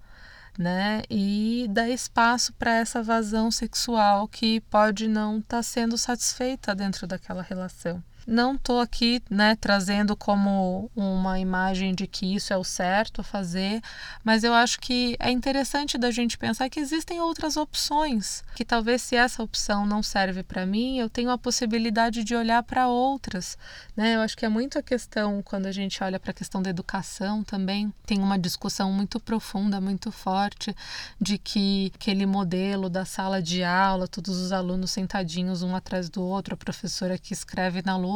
né? 0.57 1.03
E 1.09 1.67
dá 1.69 1.89
espaço 1.89 2.53
para 2.53 2.75
essa 2.75 3.03
vazão 3.03 3.51
sexual 3.51 4.27
que 4.27 4.61
pode 4.61 5.07
não 5.07 5.39
estar 5.39 5.57
tá 5.57 5.63
sendo 5.63 5.97
satisfeita 5.97 6.73
dentro 6.73 7.05
daquela 7.07 7.41
relação. 7.41 8.03
Não 8.27 8.55
estou 8.55 8.79
aqui 8.79 9.21
né, 9.29 9.55
trazendo 9.55 10.15
como 10.15 10.89
uma 10.95 11.39
imagem 11.39 11.93
de 11.93 12.07
que 12.07 12.35
isso 12.35 12.51
é 12.51 12.57
o 12.57 12.63
certo 12.63 13.21
fazer, 13.21 13.81
mas 14.23 14.43
eu 14.43 14.51
acho 14.51 14.79
que 14.79 15.15
é 15.19 15.29
interessante 15.29 15.95
da 15.95 16.09
gente 16.09 16.35
pensar 16.35 16.67
que 16.69 16.79
existem 16.79 17.21
outras 17.21 17.55
opções, 17.55 18.43
que 18.55 18.65
talvez 18.65 19.03
se 19.03 19.15
essa 19.15 19.43
opção 19.43 19.85
não 19.85 20.01
serve 20.01 20.41
para 20.41 20.65
mim, 20.65 20.97
eu 20.97 21.07
tenho 21.07 21.29
a 21.29 21.37
possibilidade 21.37 22.23
de 22.23 22.35
olhar 22.35 22.63
para 22.63 22.87
outras. 22.87 23.57
Né? 23.95 24.15
Eu 24.15 24.21
acho 24.21 24.35
que 24.35 24.45
é 24.45 24.49
muito 24.49 24.79
a 24.79 24.81
questão, 24.81 25.43
quando 25.43 25.67
a 25.67 25.71
gente 25.71 26.03
olha 26.03 26.19
para 26.19 26.31
a 26.31 26.33
questão 26.33 26.63
da 26.63 26.71
educação 26.71 27.43
também, 27.43 27.93
tem 28.07 28.19
uma 28.19 28.39
discussão 28.39 28.91
muito 28.91 29.19
profunda, 29.19 29.79
muito 29.79 30.11
forte, 30.11 30.75
de 31.21 31.37
que 31.37 31.91
aquele 31.93 32.25
modelo 32.25 32.89
da 32.89 33.05
sala 33.05 33.39
de 33.39 33.63
aula, 33.63 34.07
todos 34.07 34.37
os 34.37 34.51
alunos 34.51 34.89
sentadinhos 34.89 35.61
um 35.61 35.75
atrás 35.75 36.09
do 36.09 36.23
outro, 36.23 36.55
a 36.55 36.57
professora 36.57 37.19
que 37.19 37.31
escreve 37.31 37.83
na 37.85 37.95
lousa, 37.95 38.14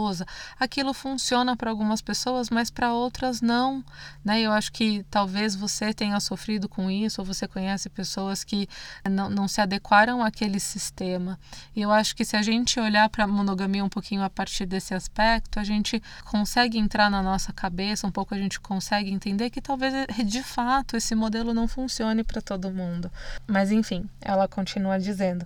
aquilo 0.60 0.94
funciona 0.94 1.56
para 1.56 1.70
algumas 1.70 2.02
pessoas, 2.02 2.50
mas 2.50 2.70
para 2.70 2.94
outras 2.94 3.42
não, 3.42 3.84
né? 4.24 4.42
Eu 4.42 4.52
acho 4.52 4.72
que 4.72 5.06
talvez 5.10 5.56
você 5.56 5.94
tenha 5.94 6.20
sofrido 6.20 6.70
com 6.70 6.90
isso, 6.90 7.22
ou 7.22 7.26
você 7.26 7.48
conhece 7.48 7.90
pessoas 7.90 8.44
que 8.44 8.68
não, 9.10 9.30
não 9.30 9.48
se 9.48 9.62
adequaram 9.62 10.24
àquele 10.24 10.60
sistema. 10.60 11.40
E 11.76 11.82
eu 11.82 11.92
acho 11.92 12.16
que 12.16 12.26
se 12.26 12.36
a 12.36 12.42
gente 12.42 12.80
olhar 12.80 13.10
para 13.10 13.24
a 13.24 13.28
monogamia 13.28 13.84
um 13.84 13.90
pouquinho 13.90 14.24
a 14.24 14.30
partir 14.30 14.66
desse 14.66 14.94
aspecto, 14.94 15.60
a 15.60 15.64
gente 15.64 16.02
consegue 16.26 16.78
entrar 16.78 17.10
na 17.10 17.22
nossa 17.22 17.52
cabeça, 17.52 18.08
um 18.08 18.12
pouco 18.12 18.34
a 18.34 18.38
gente 18.38 18.60
consegue 18.60 19.12
entender 19.12 19.50
que 19.50 19.62
talvez 19.62 19.94
de 20.26 20.44
fato 20.44 20.96
esse 20.96 21.16
modelo 21.16 21.54
não 21.54 21.68
funcione 21.68 22.24
para 22.24 22.42
todo 22.42 22.72
mundo. 22.72 23.12
Mas 23.48 23.72
enfim, 23.72 24.10
ela 24.22 24.48
continua 24.48 25.00
dizendo. 25.00 25.46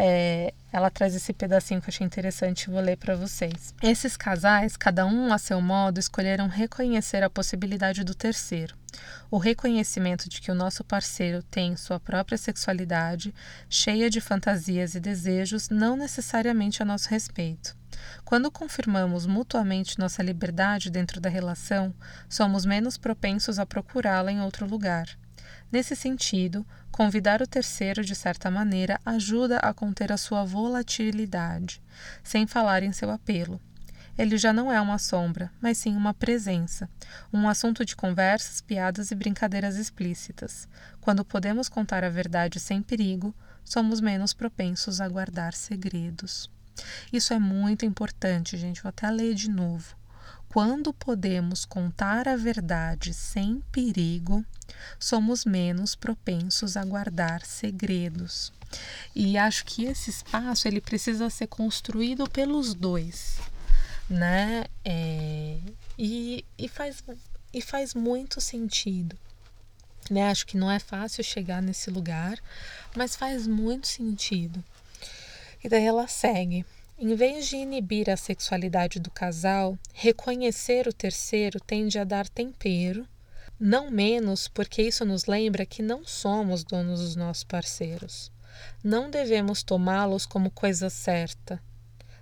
É, 0.00 0.54
ela 0.72 0.90
traz 0.90 1.12
esse 1.16 1.32
pedacinho 1.32 1.80
que 1.80 1.88
eu 1.88 1.92
achei 1.92 2.06
interessante, 2.06 2.70
vou 2.70 2.80
ler 2.80 2.96
para 2.96 3.16
vocês. 3.16 3.74
Esses 3.82 4.16
casais, 4.16 4.76
cada 4.76 5.04
um 5.04 5.32
a 5.32 5.38
seu 5.38 5.60
modo, 5.60 5.98
escolheram 5.98 6.46
reconhecer 6.46 7.20
a 7.24 7.28
possibilidade 7.28 8.04
do 8.04 8.14
terceiro. 8.14 8.76
O 9.28 9.38
reconhecimento 9.38 10.28
de 10.28 10.40
que 10.40 10.52
o 10.52 10.54
nosso 10.54 10.84
parceiro 10.84 11.42
tem 11.42 11.74
sua 11.74 11.98
própria 11.98 12.38
sexualidade, 12.38 13.34
cheia 13.68 14.08
de 14.08 14.20
fantasias 14.20 14.94
e 14.94 15.00
desejos, 15.00 15.68
não 15.68 15.96
necessariamente 15.96 16.80
a 16.80 16.86
nosso 16.86 17.08
respeito. 17.08 17.76
Quando 18.24 18.52
confirmamos 18.52 19.26
mutuamente 19.26 19.98
nossa 19.98 20.22
liberdade 20.22 20.90
dentro 20.90 21.20
da 21.20 21.28
relação, 21.28 21.92
somos 22.28 22.64
menos 22.64 22.96
propensos 22.96 23.58
a 23.58 23.66
procurá-la 23.66 24.30
em 24.30 24.40
outro 24.40 24.64
lugar. 24.64 25.08
Nesse 25.70 25.94
sentido, 25.94 26.66
convidar 26.90 27.42
o 27.42 27.46
terceiro, 27.46 28.04
de 28.04 28.14
certa 28.14 28.50
maneira, 28.50 29.00
ajuda 29.04 29.58
a 29.58 29.74
conter 29.74 30.10
a 30.10 30.16
sua 30.16 30.44
volatilidade, 30.44 31.82
sem 32.22 32.46
falar 32.46 32.82
em 32.82 32.92
seu 32.92 33.10
apelo. 33.10 33.60
ele 34.16 34.36
já 34.36 34.52
não 34.52 34.72
é 34.72 34.80
uma 34.80 34.98
sombra, 34.98 35.50
mas 35.60 35.78
sim 35.78 35.94
uma 35.94 36.12
presença, 36.12 36.90
um 37.32 37.48
assunto 37.48 37.84
de 37.84 37.94
conversas, 37.94 38.60
piadas 38.60 39.12
e 39.12 39.14
brincadeiras 39.14 39.76
explícitas. 39.76 40.66
Quando 41.00 41.24
podemos 41.24 41.68
contar 41.68 42.02
a 42.02 42.10
verdade 42.10 42.58
sem 42.58 42.82
perigo, 42.82 43.32
somos 43.64 44.00
menos 44.00 44.34
propensos 44.34 45.00
a 45.00 45.08
guardar 45.08 45.54
segredos. 45.54 46.50
Isso 47.12 47.32
é 47.32 47.38
muito 47.38 47.84
importante, 47.84 48.56
gente. 48.56 48.82
Vou 48.82 48.88
até 48.88 49.10
ler 49.10 49.34
de 49.34 49.50
novo. 49.50 49.97
Quando 50.48 50.94
podemos 50.94 51.64
contar 51.64 52.26
a 52.26 52.34
verdade 52.34 53.12
sem 53.12 53.62
perigo, 53.70 54.44
somos 54.98 55.44
menos 55.44 55.94
propensos 55.94 56.76
a 56.76 56.84
guardar 56.84 57.44
segredos. 57.44 58.52
E 59.14 59.36
acho 59.36 59.64
que 59.64 59.84
esse 59.84 60.10
espaço 60.10 60.66
ele 60.66 60.80
precisa 60.80 61.28
ser 61.28 61.46
construído 61.48 62.28
pelos 62.28 62.74
dois, 62.74 63.38
né? 64.08 64.64
É, 64.84 65.58
e, 65.98 66.44
e, 66.56 66.68
faz, 66.68 67.02
e 67.52 67.60
faz 67.60 67.94
muito 67.94 68.40
sentido. 68.40 69.18
Né? 70.10 70.30
Acho 70.30 70.46
que 70.46 70.56
não 70.56 70.70
é 70.70 70.78
fácil 70.78 71.22
chegar 71.22 71.60
nesse 71.60 71.90
lugar, 71.90 72.38
mas 72.96 73.14
faz 73.14 73.46
muito 73.46 73.86
sentido. 73.86 74.64
E 75.62 75.68
daí 75.68 75.84
ela 75.84 76.08
segue. 76.08 76.64
Em 77.00 77.14
vez 77.14 77.46
de 77.46 77.56
inibir 77.56 78.10
a 78.10 78.16
sexualidade 78.16 78.98
do 78.98 79.08
casal, 79.08 79.78
reconhecer 79.94 80.88
o 80.88 80.92
terceiro 80.92 81.60
tende 81.60 81.96
a 81.96 82.02
dar 82.02 82.28
tempero, 82.28 83.06
não 83.56 83.88
menos 83.88 84.48
porque 84.48 84.82
isso 84.82 85.04
nos 85.04 85.26
lembra 85.26 85.64
que 85.64 85.80
não 85.80 86.04
somos 86.04 86.64
donos 86.64 86.98
dos 86.98 87.14
nossos 87.14 87.44
parceiros. 87.44 88.32
Não 88.82 89.08
devemos 89.08 89.62
tomá-los 89.62 90.26
como 90.26 90.50
coisa 90.50 90.90
certa. 90.90 91.62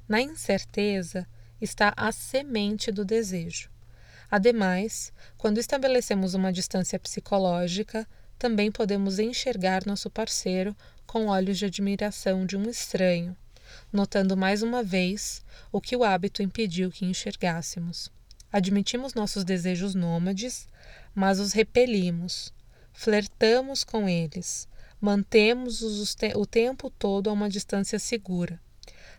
Na 0.06 0.20
incerteza 0.20 1.26
está 1.58 1.94
a 1.96 2.12
semente 2.12 2.92
do 2.92 3.02
desejo. 3.02 3.70
Ademais, 4.30 5.10
quando 5.38 5.56
estabelecemos 5.56 6.34
uma 6.34 6.52
distância 6.52 6.98
psicológica, 6.98 8.06
também 8.38 8.70
podemos 8.70 9.18
enxergar 9.18 9.86
nosso 9.86 10.10
parceiro 10.10 10.76
com 11.06 11.28
olhos 11.28 11.56
de 11.56 11.64
admiração 11.64 12.44
de 12.44 12.58
um 12.58 12.68
estranho 12.68 13.34
notando 13.92 14.36
mais 14.36 14.62
uma 14.62 14.82
vez 14.82 15.44
o 15.72 15.80
que 15.80 15.96
o 15.96 16.04
hábito 16.04 16.42
impediu 16.42 16.90
que 16.90 17.04
enxergássemos. 17.04 18.10
Admitimos 18.52 19.14
nossos 19.14 19.44
desejos 19.44 19.94
nômades, 19.94 20.68
mas 21.14 21.40
os 21.40 21.52
repelimos, 21.52 22.52
flertamos 22.92 23.84
com 23.84 24.08
eles, 24.08 24.68
mantemos-os 25.00 26.16
o 26.34 26.46
tempo 26.46 26.90
todo 26.90 27.28
a 27.28 27.32
uma 27.32 27.48
distância 27.48 27.98
segura. 27.98 28.60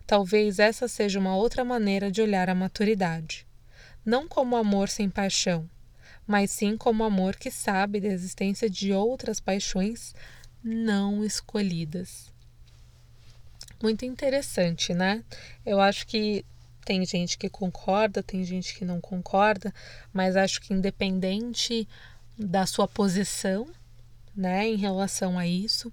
Talvez 0.06 0.58
essa 0.60 0.88
seja 0.88 1.20
uma 1.20 1.36
outra 1.36 1.66
maneira 1.66 2.10
de 2.10 2.22
olhar 2.22 2.50
a 2.50 2.56
maturidade. 2.56 3.46
Não 4.06 4.28
como 4.28 4.56
amor 4.56 4.88
sem 4.90 5.10
paixão, 5.10 5.70
mas 6.26 6.52
sim 6.52 6.78
como 6.78 7.04
amor 7.04 7.36
que 7.36 7.52
sabe 7.52 8.00
da 8.00 8.08
existência 8.08 8.70
de 8.70 8.94
outras 8.94 9.40
paixões 9.40 10.16
não 10.64 11.24
escolhidas 11.24 12.36
muito 13.82 14.06
interessante, 14.06 14.94
né? 14.94 15.24
Eu 15.66 15.80
acho 15.80 16.06
que 16.08 16.46
tem 16.86 17.06
gente 17.06 17.38
que 17.38 17.50
concorda, 17.50 18.24
tem 18.24 18.44
gente 18.44 18.74
que 18.74 18.86
não 18.86 19.02
concorda, 19.02 19.74
mas 20.14 20.38
acho 20.38 20.62
que 20.62 20.74
independente 20.74 21.88
da 22.38 22.66
sua 22.66 22.88
posição, 22.88 23.68
né, 24.36 24.68
em 24.68 24.76
relação 24.76 25.38
a 25.38 25.46
isso, 25.46 25.92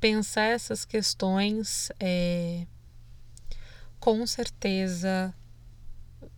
pensar 0.00 0.44
essas 0.44 0.84
questões 0.84 1.90
é, 2.00 2.66
com 3.98 4.26
certeza 4.26 5.34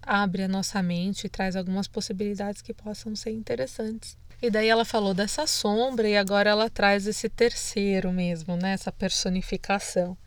abre 0.02 0.42
a 0.42 0.48
nossa 0.48 0.82
mente 0.82 1.26
e 1.26 1.30
traz 1.30 1.54
algumas 1.54 1.86
possibilidades 1.86 2.60
que 2.60 2.74
possam 2.74 3.14
ser 3.14 3.30
interessantes. 3.30 4.16
E 4.40 4.50
daí 4.50 4.68
ela 4.68 4.84
falou 4.84 5.14
dessa 5.14 5.46
sombra 5.46 6.08
e 6.08 6.16
agora 6.16 6.50
ela 6.50 6.68
traz 6.68 7.06
esse 7.06 7.28
terceiro 7.28 8.10
mesmo, 8.10 8.56
né, 8.56 8.72
essa 8.72 8.90
personificação. 8.90 10.18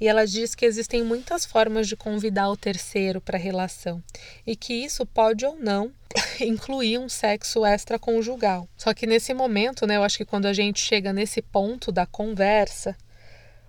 E 0.00 0.08
ela 0.08 0.26
diz 0.26 0.54
que 0.54 0.66
existem 0.66 1.02
muitas 1.02 1.44
formas 1.44 1.88
de 1.88 1.96
convidar 1.96 2.50
o 2.50 2.56
terceiro 2.56 3.20
para 3.20 3.36
a 3.36 3.40
relação 3.40 4.02
e 4.46 4.54
que 4.54 4.74
isso 4.74 5.06
pode 5.06 5.44
ou 5.44 5.56
não 5.56 5.90
incluir 6.40 6.98
um 6.98 7.08
sexo 7.08 7.64
extraconjugal. 7.64 8.68
Só 8.76 8.92
que 8.92 9.06
nesse 9.06 9.32
momento, 9.32 9.86
né, 9.86 9.96
eu 9.96 10.02
acho 10.02 10.18
que 10.18 10.24
quando 10.24 10.46
a 10.46 10.52
gente 10.52 10.80
chega 10.80 11.12
nesse 11.12 11.40
ponto 11.40 11.90
da 11.90 12.04
conversa, 12.04 12.96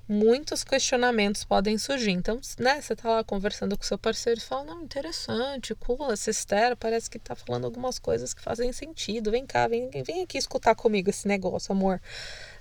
muitos 0.07 0.63
questionamentos 0.63 1.43
podem 1.43 1.77
surgir. 1.77 2.11
Então, 2.11 2.39
né, 2.59 2.81
você 2.81 2.95
tá 2.95 3.09
lá 3.09 3.23
conversando 3.23 3.77
com 3.77 3.83
seu 3.83 3.97
parceiro 3.97 4.39
e 4.39 4.43
fala: 4.43 4.63
Não, 4.65 4.83
interessante, 4.83 5.75
cool, 5.75 6.11
essa 6.11 6.31
parece 6.79 7.09
que 7.09 7.19
tá 7.19 7.35
falando 7.35 7.65
algumas 7.65 7.99
coisas 7.99 8.33
que 8.33 8.41
fazem 8.41 8.71
sentido. 8.71 9.31
Vem 9.31 9.45
cá, 9.45 9.67
vem, 9.67 9.89
vem 9.89 10.23
aqui 10.23 10.37
escutar 10.37 10.75
comigo 10.75 11.09
esse 11.09 11.27
negócio, 11.27 11.71
amor 11.71 12.01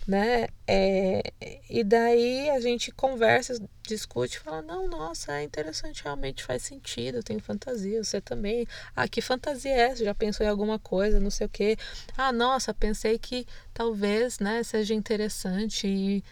né? 0.07 0.47
É, 0.67 1.33
e 1.69 1.83
daí 1.83 2.49
a 2.51 2.61
gente 2.61 2.93
conversa, 2.93 3.61
discute, 3.83 4.39
fala, 4.39 4.63
não, 4.63 4.89
nossa, 4.89 5.33
é 5.33 5.43
interessante, 5.43 6.05
realmente 6.05 6.45
faz 6.45 6.63
sentido, 6.63 7.23
tem 7.23 7.39
fantasia, 7.39 8.03
você 8.03 8.21
também. 8.21 8.67
Ah, 8.95 9.09
que 9.09 9.21
fantasia 9.21 9.73
é 9.73 9.81
essa? 9.91 10.05
Já 10.05 10.15
pensou 10.15 10.47
em 10.47 10.49
alguma 10.49 10.79
coisa, 10.79 11.19
não 11.19 11.31
sei 11.31 11.47
o 11.47 11.51
quê. 11.51 11.77
Ah, 12.17 12.33
nossa, 12.33 12.73
pensei 12.73 13.19
que 13.19 13.47
talvez, 13.75 14.39
né, 14.39 14.63
seja 14.63 14.95
interessante 14.95 16.23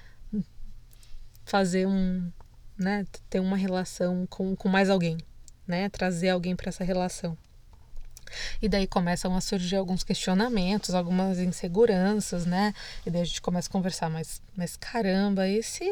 fazer 1.45 1.87
um, 1.87 2.31
né, 2.79 3.05
ter 3.29 3.41
uma 3.41 3.57
relação 3.57 4.27
com, 4.27 4.55
com 4.57 4.69
mais 4.69 4.89
alguém, 4.89 5.19
né? 5.67 5.89
Trazer 5.89 6.31
alguém 6.31 6.57
para 6.57 6.69
essa 6.69 6.85
relação. 6.85 7.37
E 8.61 8.69
daí 8.69 8.87
começam 8.87 9.35
a 9.37 9.41
surgir 9.41 9.77
alguns 9.77 10.03
questionamentos, 10.03 10.95
algumas 10.95 11.39
inseguranças, 11.39 12.47
né? 12.47 12.75
E 13.05 13.11
daí 13.11 13.23
a 13.23 13.25
gente 13.25 13.43
começa 13.43 13.69
a 13.69 13.73
conversar, 13.73 14.09
mas, 14.11 14.41
mas 14.57 14.77
caramba, 14.77 15.47
e 15.49 15.63
se, 15.63 15.85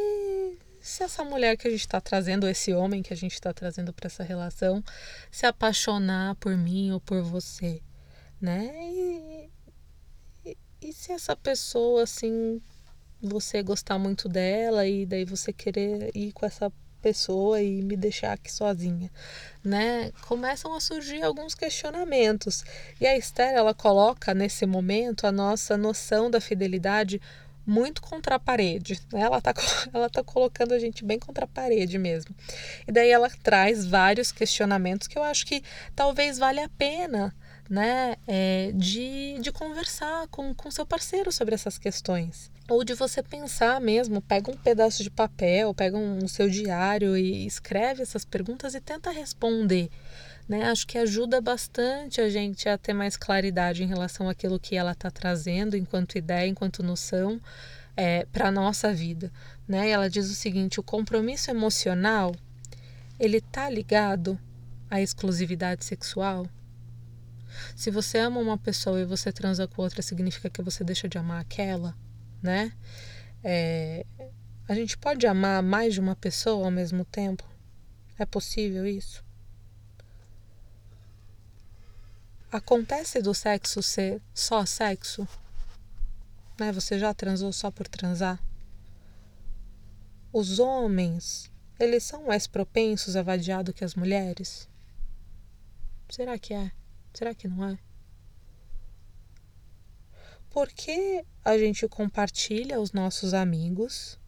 se 0.80 1.02
essa 1.02 1.24
mulher 1.24 1.56
que 1.56 1.68
a 1.68 1.70
gente 1.70 1.80
está 1.80 2.00
trazendo, 2.00 2.48
esse 2.48 2.72
homem 2.72 3.02
que 3.02 3.12
a 3.12 3.16
gente 3.16 3.34
está 3.34 3.52
trazendo 3.52 3.92
para 3.92 4.06
essa 4.06 4.22
relação, 4.22 4.82
se 5.30 5.46
apaixonar 5.46 6.34
por 6.36 6.56
mim 6.56 6.90
ou 6.92 7.00
por 7.00 7.22
você, 7.22 7.80
né? 8.40 8.72
E, 8.74 9.50
e, 10.44 10.56
e 10.80 10.92
se 10.92 11.12
essa 11.12 11.36
pessoa, 11.36 12.02
assim, 12.02 12.60
você 13.22 13.62
gostar 13.62 13.98
muito 13.98 14.28
dela 14.28 14.86
e 14.86 15.06
daí 15.06 15.24
você 15.24 15.52
querer 15.52 16.10
ir 16.14 16.32
com 16.32 16.44
essa 16.44 16.72
pessoa 17.02 17.60
e 17.60 17.82
me 17.82 17.96
deixar 17.96 18.32
aqui 18.32 18.50
sozinha, 18.50 19.10
né? 19.64 20.12
Começam 20.22 20.72
a 20.74 20.80
surgir 20.80 21.22
alguns 21.22 21.54
questionamentos. 21.54 22.64
E 23.00 23.06
a 23.06 23.16
Esther, 23.16 23.52
ela 23.54 23.74
coloca 23.74 24.32
nesse 24.32 24.64
momento 24.64 25.26
a 25.26 25.32
nossa 25.32 25.76
noção 25.76 26.30
da 26.30 26.40
fidelidade 26.40 27.20
muito 27.66 28.02
contra 28.02 28.36
a 28.36 28.38
parede, 28.38 29.00
né? 29.12 29.22
Ela 29.22 29.40
tá, 29.40 29.52
ela 29.92 30.08
tá 30.08 30.22
colocando 30.22 30.72
a 30.72 30.78
gente 30.78 31.04
bem 31.04 31.18
contra 31.18 31.44
a 31.44 31.48
parede 31.48 31.98
mesmo. 31.98 32.34
E 32.86 32.92
daí 32.92 33.10
ela 33.10 33.30
traz 33.42 33.84
vários 33.84 34.30
questionamentos 34.30 35.08
que 35.08 35.18
eu 35.18 35.22
acho 35.22 35.44
que 35.46 35.62
talvez 35.94 36.38
valha 36.38 36.66
a 36.66 36.68
pena 36.68 37.34
né, 37.68 38.16
é, 38.26 38.70
de, 38.74 39.38
de 39.40 39.50
conversar 39.50 40.28
com, 40.28 40.54
com 40.54 40.70
seu 40.70 40.84
parceiro 40.84 41.32
sobre 41.32 41.54
essas 41.54 41.78
questões. 41.78 42.51
Ou 42.68 42.84
de 42.84 42.94
você 42.94 43.22
pensar 43.22 43.80
mesmo, 43.80 44.22
pega 44.22 44.50
um 44.50 44.56
pedaço 44.56 45.02
de 45.02 45.10
papel, 45.10 45.74
pega 45.74 45.96
um, 45.96 46.28
seu 46.28 46.48
diário 46.48 47.16
e 47.16 47.44
escreve 47.46 48.02
essas 48.02 48.24
perguntas 48.24 48.74
e 48.74 48.80
tenta 48.80 49.10
responder. 49.10 49.90
Né? 50.48 50.64
Acho 50.64 50.86
que 50.86 50.98
ajuda 50.98 51.40
bastante 51.40 52.20
a 52.20 52.28
gente 52.28 52.68
a 52.68 52.78
ter 52.78 52.92
mais 52.92 53.16
claridade 53.16 53.82
em 53.82 53.86
relação 53.86 54.28
àquilo 54.28 54.60
que 54.60 54.76
ela 54.76 54.92
está 54.92 55.10
trazendo 55.10 55.76
enquanto 55.76 56.16
ideia, 56.16 56.46
enquanto 56.46 56.82
noção 56.82 57.40
é, 57.96 58.26
para 58.26 58.48
a 58.48 58.52
nossa 58.52 58.92
vida. 58.92 59.30
Né? 59.66 59.90
ela 59.90 60.08
diz 60.08 60.30
o 60.30 60.34
seguinte: 60.34 60.80
o 60.80 60.82
compromisso 60.82 61.50
emocional 61.50 62.34
ele 63.18 63.38
está 63.38 63.68
ligado 63.68 64.38
à 64.90 65.00
exclusividade 65.00 65.84
sexual? 65.84 66.46
Se 67.76 67.90
você 67.90 68.18
ama 68.18 68.40
uma 68.40 68.56
pessoa 68.56 69.00
e 69.00 69.04
você 69.04 69.30
transa 69.30 69.66
com 69.68 69.82
outra, 69.82 70.02
significa 70.02 70.48
que 70.48 70.62
você 70.62 70.82
deixa 70.82 71.08
de 71.08 71.18
amar 71.18 71.40
aquela, 71.40 71.94
né? 72.42 72.72
É, 73.44 74.04
a 74.68 74.74
gente 74.74 74.96
pode 74.96 75.26
amar 75.26 75.62
mais 75.62 75.94
de 75.94 76.00
uma 76.00 76.16
pessoa 76.16 76.64
ao 76.64 76.70
mesmo 76.70 77.04
tempo? 77.04 77.44
É 78.18 78.24
possível 78.24 78.86
isso? 78.86 79.24
Acontece 82.50 83.22
do 83.22 83.32
sexo 83.32 83.82
ser 83.82 84.20
só 84.34 84.66
sexo? 84.66 85.26
Né? 86.58 86.70
Você 86.72 86.98
já 86.98 87.14
transou 87.14 87.52
só 87.52 87.70
por 87.70 87.88
transar? 87.88 88.38
Os 90.32 90.58
homens, 90.58 91.50
eles 91.78 92.02
são 92.04 92.26
mais 92.26 92.46
propensos 92.46 93.16
a 93.16 93.22
vadiar 93.22 93.64
do 93.64 93.72
que 93.72 93.84
as 93.84 93.94
mulheres? 93.94 94.68
Será 96.08 96.38
que 96.38 96.54
é? 96.54 96.70
Será 97.14 97.34
que 97.34 97.48
não 97.48 97.68
é? 97.68 97.78
Por 100.52 100.68
que 100.68 101.24
a 101.42 101.56
gente 101.56 101.88
compartilha 101.88 102.78
os 102.78 102.92
nossos 102.92 103.32
amigos 103.32 104.18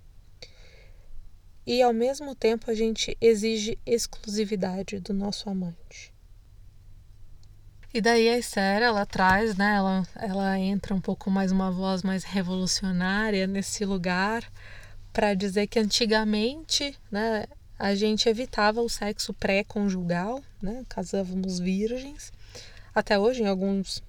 e 1.66 1.83
ao 1.83 1.93
mesmo 1.93 2.35
tempo 2.35 2.70
a 2.70 2.75
gente 2.75 3.14
exige 3.20 3.79
exclusividade 3.85 5.01
do 5.01 5.12
nosso 5.12 5.51
amante? 5.51 6.14
E 7.93 8.01
daí 8.01 8.29
a 8.31 8.39
Esther, 8.39 8.83
ela 8.83 9.05
traz, 9.05 9.55
né, 9.55 9.75
ela, 9.77 10.03
ela 10.16 10.59
entra 10.59 10.95
um 10.95 11.01
pouco 11.01 11.31
mais 11.31 11.53
uma 11.53 11.70
voz 11.70 12.03
mais 12.03 12.25
revolucionária 12.25 13.47
nesse 13.47 13.85
lugar 13.85 14.51
para 15.12 15.35
dizer 15.35 15.66
que 15.66 15.79
antigamente, 15.79 16.99
né, 17.11 17.45
a 17.79 17.95
gente 17.95 18.31
evitava 18.31 18.81
o 18.81 18.89
sexo 18.89 19.35
pré-conjugal, 19.35 20.43
né, 20.61 20.85
casávamos 20.89 21.59
virgens. 21.59 22.33
Até 22.95 23.18
hoje 23.18 23.43
em 23.43 23.47
alguns, 23.47 24.03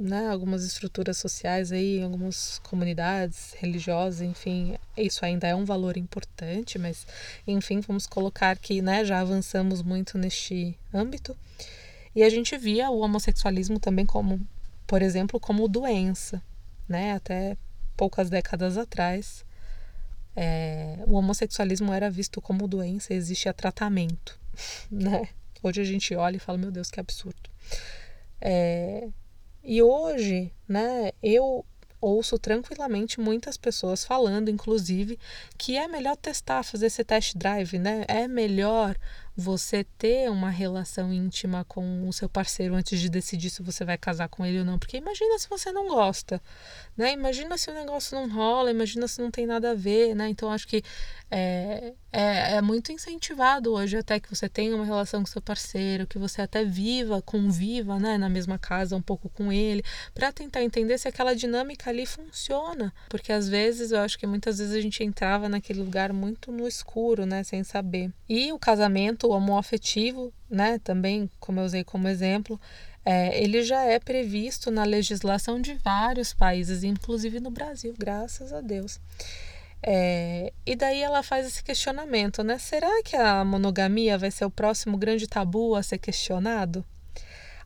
né, 0.00 0.28
algumas 0.28 0.64
estruturas 0.64 1.18
sociais 1.18 1.70
aí, 1.70 2.02
algumas 2.02 2.58
comunidades 2.60 3.54
religiosas, 3.58 4.22
enfim, 4.22 4.78
isso 4.96 5.24
ainda 5.24 5.46
é 5.46 5.54
um 5.54 5.66
valor 5.66 5.98
importante, 5.98 6.78
mas 6.78 7.06
enfim, 7.46 7.80
vamos 7.80 8.06
colocar 8.06 8.56
que, 8.56 8.80
né, 8.80 9.04
já 9.04 9.20
avançamos 9.20 9.82
muito 9.82 10.16
neste 10.16 10.74
âmbito. 10.92 11.36
E 12.16 12.22
a 12.22 12.30
gente 12.30 12.56
via 12.56 12.90
o 12.90 13.00
homossexualismo 13.00 13.78
também 13.78 14.06
como, 14.06 14.40
por 14.86 15.02
exemplo, 15.02 15.38
como 15.38 15.68
doença, 15.68 16.42
né? 16.88 17.12
Até 17.12 17.56
poucas 17.96 18.28
décadas 18.28 18.76
atrás, 18.76 19.44
é, 20.34 20.98
o 21.06 21.14
homossexualismo 21.14 21.92
era 21.92 22.10
visto 22.10 22.40
como 22.40 22.66
doença, 22.66 23.14
existia 23.14 23.52
tratamento, 23.52 24.38
né? 24.90 25.28
Hoje 25.62 25.82
a 25.82 25.84
gente 25.84 26.14
olha 26.14 26.36
e 26.36 26.40
fala, 26.40 26.58
meu 26.58 26.70
Deus, 26.70 26.90
que 26.90 26.98
absurdo. 26.98 27.50
É, 28.40 29.08
e 29.62 29.82
hoje, 29.82 30.52
né, 30.68 31.12
eu 31.22 31.64
ouço 32.00 32.38
tranquilamente 32.38 33.20
muitas 33.20 33.56
pessoas 33.56 34.04
falando, 34.04 34.50
inclusive, 34.50 35.18
que 35.58 35.76
é 35.76 35.86
melhor 35.86 36.16
testar, 36.16 36.62
fazer 36.62 36.86
esse 36.86 37.04
test 37.04 37.36
drive, 37.36 37.78
né? 37.78 38.04
É 38.08 38.26
melhor 38.26 38.96
você 39.36 39.84
ter 39.96 40.30
uma 40.30 40.50
relação 40.50 41.12
íntima 41.12 41.64
com 41.64 42.08
o 42.08 42.12
seu 42.12 42.28
parceiro 42.28 42.74
antes 42.74 43.00
de 43.00 43.08
decidir 43.08 43.50
se 43.50 43.62
você 43.62 43.84
vai 43.84 43.96
casar 43.96 44.28
com 44.28 44.44
ele 44.44 44.58
ou 44.58 44.64
não. 44.64 44.78
Porque 44.78 44.96
imagina 44.96 45.38
se 45.38 45.48
você 45.48 45.72
não 45.72 45.88
gosta, 45.88 46.40
né? 46.96 47.12
Imagina 47.12 47.56
se 47.56 47.70
o 47.70 47.74
negócio 47.74 48.18
não 48.18 48.28
rola, 48.28 48.70
imagina 48.70 49.06
se 49.08 49.20
não 49.20 49.30
tem 49.30 49.46
nada 49.46 49.70
a 49.70 49.74
ver, 49.74 50.14
né? 50.14 50.28
Então 50.28 50.50
acho 50.50 50.66
que 50.66 50.82
é, 51.30 51.92
é, 52.12 52.56
é 52.56 52.62
muito 52.62 52.90
incentivado 52.90 53.72
hoje 53.72 53.96
até 53.96 54.18
que 54.18 54.28
você 54.28 54.48
tenha 54.48 54.74
uma 54.74 54.84
relação 54.84 55.20
com 55.20 55.26
seu 55.26 55.40
parceiro, 55.40 56.06
que 56.06 56.18
você 56.18 56.42
até 56.42 56.64
viva, 56.64 57.22
conviva, 57.22 57.98
né? 57.98 58.18
Na 58.18 58.28
mesma 58.28 58.58
casa 58.58 58.96
um 58.96 59.02
pouco 59.02 59.28
com 59.28 59.52
ele, 59.52 59.84
para 60.12 60.32
tentar 60.32 60.62
entender 60.62 60.98
se 60.98 61.08
aquela 61.08 61.34
dinâmica 61.34 61.88
ali 61.90 62.04
funciona. 62.04 62.92
Porque 63.08 63.32
às 63.32 63.48
vezes 63.48 63.92
eu 63.92 64.00
acho 64.00 64.18
que 64.18 64.26
muitas 64.26 64.58
vezes 64.58 64.74
a 64.74 64.80
gente 64.80 65.02
entrava 65.04 65.48
naquele 65.48 65.80
lugar 65.80 66.12
muito 66.12 66.50
no 66.50 66.66
escuro, 66.66 67.24
né? 67.24 67.44
Sem 67.44 67.62
saber. 67.62 68.10
E 68.28 68.52
o 68.52 68.58
casamento 68.58 69.19
homoafetivo, 69.28 70.32
né, 70.48 70.78
também, 70.78 71.30
como 71.38 71.60
eu 71.60 71.64
usei 71.64 71.84
como 71.84 72.08
exemplo, 72.08 72.60
é, 73.04 73.42
ele 73.42 73.62
já 73.62 73.82
é 73.84 73.98
previsto 73.98 74.70
na 74.70 74.84
legislação 74.84 75.60
de 75.60 75.74
vários 75.74 76.32
países, 76.32 76.84
inclusive 76.84 77.40
no 77.40 77.50
Brasil, 77.50 77.94
graças 77.98 78.52
a 78.52 78.60
Deus. 78.60 79.00
É, 79.82 80.52
e 80.66 80.76
daí 80.76 81.00
ela 81.00 81.22
faz 81.22 81.46
esse 81.46 81.62
questionamento, 81.64 82.42
né? 82.42 82.58
Será 82.58 83.02
que 83.02 83.16
a 83.16 83.44
monogamia 83.44 84.18
vai 84.18 84.30
ser 84.30 84.44
o 84.44 84.50
próximo 84.50 84.98
grande 84.98 85.26
tabu 85.26 85.74
a 85.74 85.82
ser 85.82 85.98
questionado? 85.98 86.84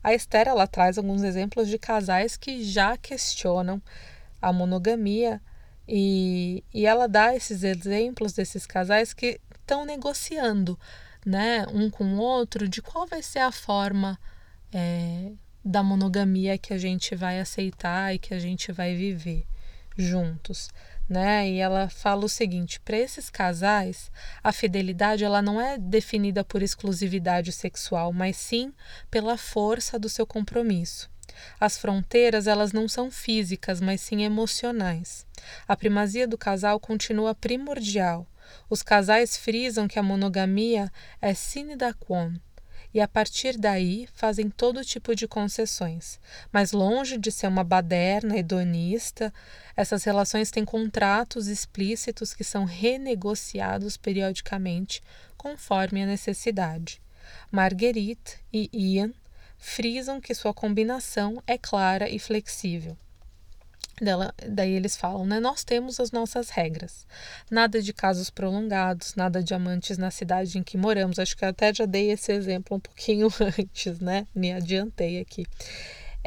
A 0.01 0.13
Esther 0.13 0.47
ela 0.47 0.67
traz 0.67 0.97
alguns 0.97 1.23
exemplos 1.23 1.67
de 1.67 1.77
casais 1.77 2.37
que 2.37 2.63
já 2.63 2.95
questionam 2.95 3.81
a 4.41 4.53
monogamia 4.53 5.41
e, 5.87 6.63
e 6.73 6.85
ela 6.85 7.07
dá 7.07 7.35
esses 7.35 7.63
exemplos 7.63 8.31
desses 8.33 8.65
casais 8.65 9.13
que 9.13 9.41
estão 9.59 9.83
negociando 9.83 10.79
né, 11.25 11.65
um 11.73 11.89
com 11.89 12.15
o 12.15 12.19
outro, 12.19 12.69
de 12.69 12.81
qual 12.81 13.07
vai 13.07 13.21
ser 13.21 13.39
a 13.39 13.51
forma 13.51 14.19
é, 14.71 15.31
da 15.63 15.81
monogamia 15.81 16.57
que 16.57 16.73
a 16.73 16.77
gente 16.77 17.15
vai 17.15 17.39
aceitar 17.39 18.13
e 18.13 18.19
que 18.19 18.33
a 18.33 18.39
gente 18.39 18.71
vai 18.71 18.95
viver 18.95 19.47
juntos. 19.97 20.69
Né? 21.07 21.49
E 21.49 21.59
ela 21.59 21.89
fala 21.89 22.25
o 22.25 22.29
seguinte: 22.29 22.79
para 22.79 22.97
esses 22.97 23.29
casais, 23.29 24.11
a 24.43 24.51
fidelidade 24.51 25.23
ela 25.23 25.41
não 25.41 25.59
é 25.59 25.77
definida 25.77 26.43
por 26.43 26.61
exclusividade 26.61 27.51
sexual, 27.51 28.11
mas 28.11 28.37
sim 28.37 28.73
pela 29.09 29.37
força 29.37 29.99
do 29.99 30.09
seu 30.09 30.25
compromisso. 30.25 31.09
As 31.59 31.77
fronteiras 31.77 32.47
elas 32.47 32.71
não 32.71 32.87
são 32.87 33.11
físicas, 33.11 33.81
mas 33.81 34.01
sim 34.01 34.23
emocionais. 34.23 35.25
A 35.67 35.75
primazia 35.75 36.27
do 36.27 36.37
casal 36.37 36.79
continua 36.79 37.35
primordial, 37.35 38.25
os 38.69 38.81
casais 38.81 39.37
frisam 39.37 39.87
que 39.87 39.99
a 39.99 40.03
monogamia 40.03 40.91
é 41.21 41.33
sine 41.33 41.75
da 41.75 41.93
quon 41.93 42.33
e 42.95 43.01
a 43.01 43.07
partir 43.09 43.57
daí 43.57 44.07
fazem 44.13 44.49
todo 44.49 44.83
tipo 44.85 45.13
de 45.13 45.27
concessões. 45.27 46.17
Mas 46.49 46.71
longe 46.71 47.17
de 47.17 47.29
ser 47.29 47.47
uma 47.47 47.61
baderna 47.61 48.37
hedonista, 48.37 49.33
essas 49.75 50.05
relações 50.05 50.49
têm 50.49 50.63
contratos 50.63 51.47
explícitos 51.47 52.33
que 52.33 52.43
são 52.45 52.63
renegociados 52.63 53.97
periodicamente 53.97 55.01
conforme 55.35 56.03
a 56.03 56.05
necessidade. 56.05 57.01
Marguerite 57.51 58.37
e 58.53 58.69
Ian 58.71 59.11
frisam 59.57 60.21
que 60.21 60.33
sua 60.33 60.53
combinação 60.53 61.43
é 61.45 61.57
clara 61.57 62.09
e 62.09 62.17
flexível. 62.17 62.97
Dela, 64.01 64.33
daí 64.47 64.73
eles 64.73 64.97
falam, 64.97 65.25
né? 65.25 65.39
Nós 65.39 65.63
temos 65.63 65.99
as 65.99 66.11
nossas 66.11 66.49
regras. 66.49 67.07
Nada 67.49 67.81
de 67.81 67.93
casos 67.93 68.29
prolongados, 68.29 69.15
nada 69.15 69.41
de 69.41 69.53
amantes 69.53 69.97
na 69.97 70.11
cidade 70.11 70.57
em 70.57 70.63
que 70.63 70.77
moramos. 70.77 71.17
Acho 71.17 71.37
que 71.37 71.45
eu 71.45 71.49
até 71.49 71.73
já 71.73 71.85
dei 71.85 72.11
esse 72.11 72.31
exemplo 72.33 72.75
um 72.75 72.79
pouquinho 72.79 73.29
antes, 73.39 73.99
né? 73.99 74.27
Me 74.35 74.51
adiantei 74.51 75.21
aqui. 75.21 75.45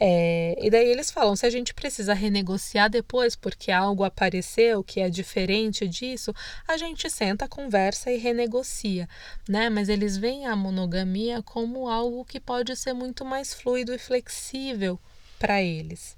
É, 0.00 0.56
e 0.62 0.70
daí 0.70 0.88
eles 0.88 1.10
falam: 1.10 1.34
se 1.34 1.44
a 1.44 1.50
gente 1.50 1.74
precisa 1.74 2.14
renegociar 2.14 2.88
depois 2.88 3.34
porque 3.34 3.72
algo 3.72 4.04
apareceu 4.04 4.82
que 4.84 5.00
é 5.00 5.10
diferente 5.10 5.88
disso, 5.88 6.32
a 6.68 6.76
gente 6.76 7.10
senta, 7.10 7.48
conversa 7.48 8.12
e 8.12 8.16
renegocia, 8.16 9.08
né? 9.48 9.68
Mas 9.68 9.88
eles 9.88 10.16
veem 10.16 10.46
a 10.46 10.54
monogamia 10.54 11.42
como 11.42 11.88
algo 11.88 12.24
que 12.24 12.38
pode 12.38 12.74
ser 12.76 12.92
muito 12.92 13.24
mais 13.24 13.52
fluido 13.52 13.92
e 13.92 13.98
flexível 13.98 15.00
para 15.38 15.60
eles. 15.60 16.17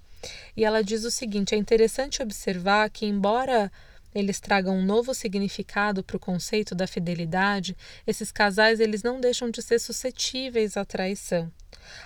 E 0.56 0.64
ela 0.64 0.82
diz 0.82 1.04
o 1.04 1.10
seguinte: 1.10 1.54
é 1.54 1.58
interessante 1.58 2.22
observar 2.22 2.90
que, 2.90 3.06
embora 3.06 3.70
eles 4.14 4.40
tragam 4.40 4.76
um 4.76 4.84
novo 4.84 5.14
significado 5.14 6.02
para 6.02 6.16
o 6.16 6.20
conceito 6.20 6.74
da 6.74 6.86
fidelidade, 6.86 7.76
esses 8.06 8.32
casais 8.32 8.80
eles 8.80 9.02
não 9.02 9.20
deixam 9.20 9.50
de 9.50 9.62
ser 9.62 9.78
suscetíveis 9.78 10.76
à 10.76 10.84
traição. 10.84 11.50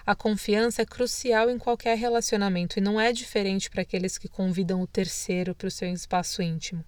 A 0.05 0.15
confiança 0.15 0.83
é 0.83 0.87
crucial 0.87 1.51
em 1.51 1.59
qualquer 1.59 1.97
relacionamento 1.97 2.79
e 2.79 2.83
não 2.83 3.01
é 3.01 3.13
diferente 3.13 3.71
para 3.71 3.83
aqueles 3.83 4.19
que 4.19 4.29
convidam 4.29 4.81
o 4.83 4.87
terceiro 4.87 5.55
para 5.55 5.69
o 5.69 5.71
seu 5.71 5.91
espaço 5.91 6.43
íntimo. 6.43 6.85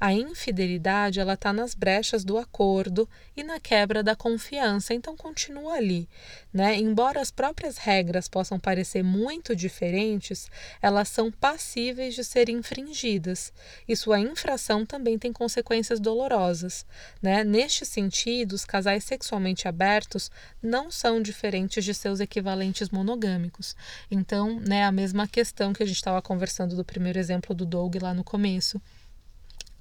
A 0.00 0.12
infidelidade 0.12 1.20
ela 1.20 1.34
está 1.34 1.52
nas 1.52 1.74
brechas 1.74 2.24
do 2.24 2.38
acordo 2.38 3.08
e 3.36 3.42
na 3.42 3.60
quebra 3.60 4.02
da 4.02 4.16
confiança, 4.16 4.92
então 4.92 5.16
continua 5.16 5.74
ali, 5.74 6.08
né? 6.52 6.76
Embora 6.76 7.20
as 7.20 7.30
próprias 7.30 7.78
regras 7.78 8.28
possam 8.28 8.58
parecer 8.58 9.02
muito 9.02 9.54
diferentes, 9.54 10.50
elas 10.80 11.08
são 11.08 11.30
passíveis 11.30 12.14
de 12.14 12.24
serem 12.24 12.56
infringidas 12.56 13.52
e 13.88 13.94
sua 13.94 14.18
infração 14.18 14.84
também 14.84 15.18
tem 15.18 15.32
consequências 15.32 16.00
dolorosas, 16.00 16.84
né? 17.20 17.44
Neste 17.44 17.86
sentido, 17.86 18.52
os 18.52 18.64
casais 18.64 19.04
sexualmente 19.04 19.68
abertos 19.68 20.30
não 20.62 20.90
são 20.90 21.22
diferentes 21.22 21.84
de 21.84 21.94
seus 21.94 22.20
equivalentes 22.20 22.90
monogâmicos. 22.90 23.76
Então, 24.10 24.60
né, 24.60 24.84
a 24.84 24.92
mesma 24.92 25.26
questão 25.26 25.72
que 25.72 25.82
a 25.82 25.86
gente 25.86 25.96
estava 25.96 26.20
conversando 26.20 26.76
do 26.76 26.84
primeiro 26.84 27.18
exemplo 27.18 27.54
do 27.54 27.64
Doug 27.64 27.96
lá 28.00 28.12
no 28.12 28.24
começo 28.24 28.80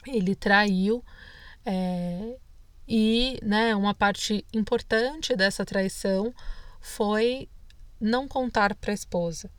ele 0.06 0.36
traiu 0.36 1.04
é, 1.66 2.38
e 2.88 3.40
né, 3.44 3.76
uma 3.76 3.94
parte 3.94 4.46
importante 4.54 5.36
dessa 5.36 5.66
traição 5.66 6.34
foi 6.80 7.50
não 8.00 8.28
contar 8.28 8.76
para 8.76 8.92
a 8.92 8.94
esposa 8.94 9.50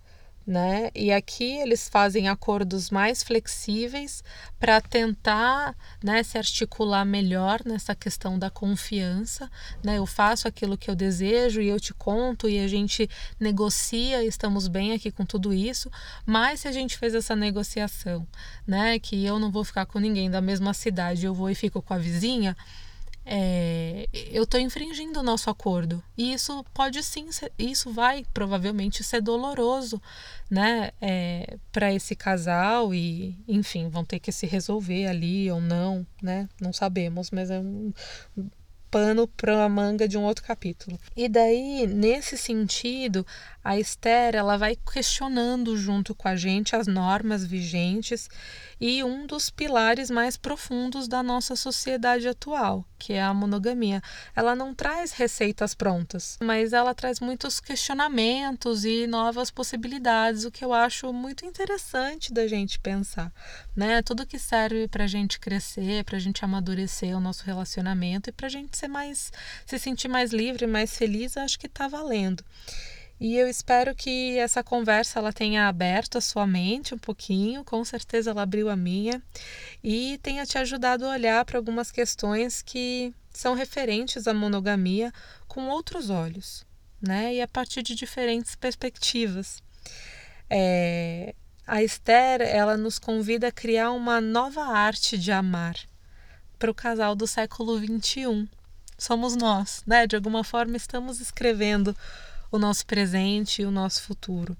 né? 0.46 0.90
E 0.94 1.12
aqui 1.12 1.58
eles 1.58 1.88
fazem 1.88 2.28
acordos 2.28 2.90
mais 2.90 3.22
flexíveis 3.22 4.22
para 4.58 4.80
tentar, 4.80 5.76
né, 6.02 6.22
se 6.22 6.36
articular 6.36 7.04
melhor 7.04 7.60
nessa 7.64 7.94
questão 7.94 8.38
da 8.38 8.50
confiança, 8.50 9.50
né? 9.82 9.98
Eu 9.98 10.06
faço 10.06 10.48
aquilo 10.48 10.76
que 10.76 10.90
eu 10.90 10.94
desejo 10.94 11.60
e 11.60 11.68
eu 11.68 11.78
te 11.78 11.94
conto 11.94 12.48
e 12.48 12.58
a 12.58 12.68
gente 12.68 13.08
negocia, 13.38 14.24
estamos 14.24 14.68
bem 14.68 14.92
aqui 14.92 15.10
com 15.10 15.24
tudo 15.24 15.52
isso, 15.52 15.90
mas 16.26 16.60
se 16.60 16.68
a 16.68 16.72
gente 16.72 16.98
fez 16.98 17.14
essa 17.14 17.36
negociação, 17.36 18.26
né, 18.66 18.98
que 18.98 19.24
eu 19.24 19.38
não 19.38 19.50
vou 19.50 19.64
ficar 19.64 19.86
com 19.86 19.98
ninguém 19.98 20.30
da 20.30 20.40
mesma 20.40 20.74
cidade, 20.74 21.24
eu 21.26 21.34
vou 21.34 21.50
e 21.50 21.54
fico 21.54 21.80
com 21.80 21.94
a 21.94 21.98
vizinha, 21.98 22.56
é, 23.24 24.08
eu 24.12 24.42
estou 24.44 24.60
infringindo 24.60 25.20
o 25.20 25.22
nosso 25.22 25.48
acordo. 25.48 26.02
E 26.16 26.32
isso 26.32 26.64
pode 26.74 27.02
sim, 27.02 27.30
ser, 27.30 27.52
isso 27.58 27.92
vai 27.92 28.24
provavelmente 28.32 29.04
ser 29.04 29.20
doloroso, 29.20 30.00
né, 30.50 30.90
é, 31.00 31.56
para 31.70 31.92
esse 31.92 32.14
casal 32.14 32.94
e, 32.94 33.36
enfim, 33.48 33.88
vão 33.88 34.04
ter 34.04 34.18
que 34.18 34.32
se 34.32 34.46
resolver 34.46 35.06
ali 35.06 35.50
ou 35.50 35.60
não, 35.60 36.06
né, 36.22 36.48
não 36.60 36.72
sabemos, 36.72 37.30
mas 37.30 37.50
é 37.50 37.58
um, 37.58 37.92
pano 38.92 39.26
para 39.26 39.64
a 39.64 39.68
manga 39.70 40.06
de 40.06 40.18
um 40.18 40.22
outro 40.22 40.44
capítulo. 40.44 41.00
E 41.16 41.26
daí, 41.26 41.86
nesse 41.86 42.36
sentido, 42.36 43.26
a 43.64 43.78
Esther 43.78 44.34
ela 44.34 44.56
vai 44.56 44.76
questionando 44.76 45.76
junto 45.76 46.14
com 46.14 46.28
a 46.28 46.34
gente 46.34 46.74
as 46.74 46.86
normas 46.86 47.44
vigentes 47.44 48.28
e 48.80 49.04
um 49.04 49.26
dos 49.26 49.48
pilares 49.48 50.10
mais 50.10 50.36
profundos 50.36 51.06
da 51.06 51.22
nossa 51.22 51.54
sociedade 51.54 52.26
atual, 52.26 52.84
que 52.98 53.12
é 53.12 53.22
a 53.22 53.32
monogamia. 53.32 54.02
Ela 54.34 54.56
não 54.56 54.74
traz 54.74 55.12
receitas 55.12 55.72
prontas, 55.72 56.36
mas 56.42 56.72
ela 56.72 56.92
traz 56.92 57.20
muitos 57.20 57.60
questionamentos 57.60 58.84
e 58.84 59.06
novas 59.06 59.52
possibilidades, 59.52 60.44
o 60.44 60.50
que 60.50 60.64
eu 60.64 60.72
acho 60.72 61.12
muito 61.12 61.46
interessante 61.46 62.32
da 62.32 62.48
gente 62.48 62.80
pensar, 62.80 63.32
né? 63.76 64.02
Tudo 64.02 64.26
que 64.26 64.38
serve 64.38 64.88
para 64.88 65.04
a 65.04 65.08
gente 65.08 65.38
crescer, 65.38 66.04
para 66.04 66.16
a 66.16 66.20
gente 66.20 66.44
amadurecer 66.44 67.16
o 67.16 67.20
nosso 67.20 67.44
relacionamento 67.44 68.30
e 68.30 68.32
para 68.32 68.48
a 68.48 68.50
gente 68.50 68.76
ser 68.76 68.88
mais, 68.88 69.30
se 69.64 69.78
sentir 69.78 70.08
mais 70.08 70.32
livre, 70.32 70.66
mais 70.66 70.96
feliz, 70.96 71.36
acho 71.36 71.56
que 71.56 71.66
está 71.66 71.86
valendo. 71.86 72.44
E 73.22 73.36
eu 73.36 73.48
espero 73.48 73.94
que 73.94 74.36
essa 74.36 74.64
conversa 74.64 75.20
ela 75.20 75.32
tenha 75.32 75.68
aberto 75.68 76.18
a 76.18 76.20
sua 76.20 76.44
mente 76.44 76.92
um 76.92 76.98
pouquinho, 76.98 77.62
com 77.62 77.84
certeza 77.84 78.32
ela 78.32 78.42
abriu 78.42 78.68
a 78.68 78.74
minha, 78.74 79.22
e 79.80 80.18
tenha 80.24 80.44
te 80.44 80.58
ajudado 80.58 81.06
a 81.06 81.10
olhar 81.10 81.44
para 81.44 81.56
algumas 81.56 81.92
questões 81.92 82.62
que 82.62 83.14
são 83.30 83.54
referentes 83.54 84.26
à 84.26 84.34
monogamia 84.34 85.12
com 85.46 85.68
outros 85.68 86.10
olhos, 86.10 86.66
né? 87.00 87.32
E 87.34 87.40
a 87.40 87.46
partir 87.46 87.80
de 87.84 87.94
diferentes 87.94 88.56
perspectivas. 88.56 89.62
É, 90.50 91.32
a 91.64 91.80
Esther 91.80 92.40
ela 92.40 92.76
nos 92.76 92.98
convida 92.98 93.46
a 93.46 93.52
criar 93.52 93.92
uma 93.92 94.20
nova 94.20 94.64
arte 94.64 95.16
de 95.16 95.30
amar 95.30 95.76
para 96.58 96.72
o 96.72 96.74
casal 96.74 97.14
do 97.14 97.28
século 97.28 97.78
21. 97.78 98.48
Somos 98.98 99.36
nós, 99.36 99.80
né? 99.86 100.08
De 100.08 100.16
alguma 100.16 100.42
forma 100.42 100.76
estamos 100.76 101.20
escrevendo 101.20 101.96
o 102.52 102.58
nosso 102.58 102.84
presente 102.86 103.62
e 103.62 103.66
o 103.66 103.70
nosso 103.70 104.02
futuro. 104.02 104.56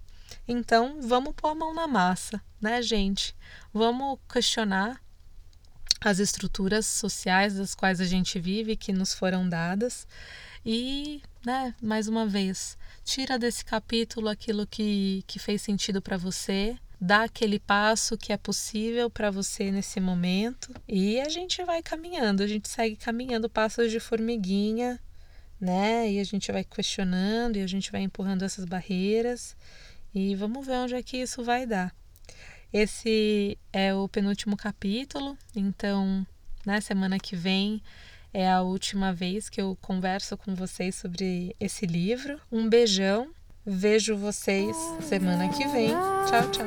Então, 0.48 0.98
vamos 1.02 1.34
pôr 1.36 1.48
a 1.48 1.54
mão 1.54 1.74
na 1.74 1.86
massa, 1.86 2.42
né, 2.60 2.80
gente? 2.80 3.36
Vamos 3.72 4.18
questionar 4.32 5.00
as 6.00 6.18
estruturas 6.18 6.86
sociais 6.86 7.54
das 7.54 7.74
quais 7.74 8.00
a 8.00 8.04
gente 8.04 8.40
vive, 8.40 8.76
que 8.76 8.92
nos 8.92 9.14
foram 9.14 9.48
dadas, 9.48 10.06
e, 10.64 11.22
né, 11.44 11.74
mais 11.80 12.08
uma 12.08 12.26
vez, 12.26 12.76
tira 13.04 13.38
desse 13.38 13.64
capítulo 13.64 14.28
aquilo 14.28 14.66
que, 14.66 15.22
que 15.26 15.38
fez 15.38 15.62
sentido 15.62 16.00
para 16.00 16.16
você, 16.16 16.76
dá 17.00 17.24
aquele 17.24 17.60
passo 17.60 18.16
que 18.16 18.32
é 18.32 18.36
possível 18.36 19.10
para 19.10 19.30
você 19.30 19.70
nesse 19.70 20.00
momento, 20.00 20.74
e 20.88 21.20
a 21.20 21.28
gente 21.28 21.62
vai 21.64 21.82
caminhando, 21.82 22.42
a 22.42 22.46
gente 22.46 22.68
segue 22.68 22.96
caminhando 22.96 23.48
passos 23.48 23.90
de 23.90 24.00
formiguinha, 24.00 24.98
né? 25.62 26.10
E 26.10 26.18
a 26.18 26.24
gente 26.24 26.50
vai 26.50 26.64
questionando 26.64 27.56
e 27.56 27.62
a 27.62 27.66
gente 27.68 27.92
vai 27.92 28.02
empurrando 28.02 28.44
essas 28.44 28.64
barreiras 28.64 29.56
e 30.12 30.34
vamos 30.34 30.66
ver 30.66 30.76
onde 30.78 30.94
é 30.96 31.02
que 31.02 31.16
isso 31.16 31.44
vai 31.44 31.64
dar. 31.64 31.94
Esse 32.72 33.56
é 33.72 33.94
o 33.94 34.08
penúltimo 34.08 34.56
capítulo, 34.56 35.38
então, 35.54 36.26
na 36.66 36.74
né, 36.74 36.80
semana 36.80 37.16
que 37.18 37.36
vem 37.36 37.80
é 38.34 38.50
a 38.50 38.62
última 38.62 39.12
vez 39.12 39.48
que 39.48 39.60
eu 39.60 39.76
converso 39.80 40.36
com 40.36 40.54
vocês 40.54 40.96
sobre 40.96 41.54
esse 41.60 41.86
livro. 41.86 42.40
Um 42.50 42.68
beijão. 42.68 43.30
Vejo 43.64 44.16
vocês 44.16 44.76
semana 45.02 45.48
que 45.48 45.64
vem. 45.68 45.90
Tchau, 46.28 46.50
tchau. 46.50 46.66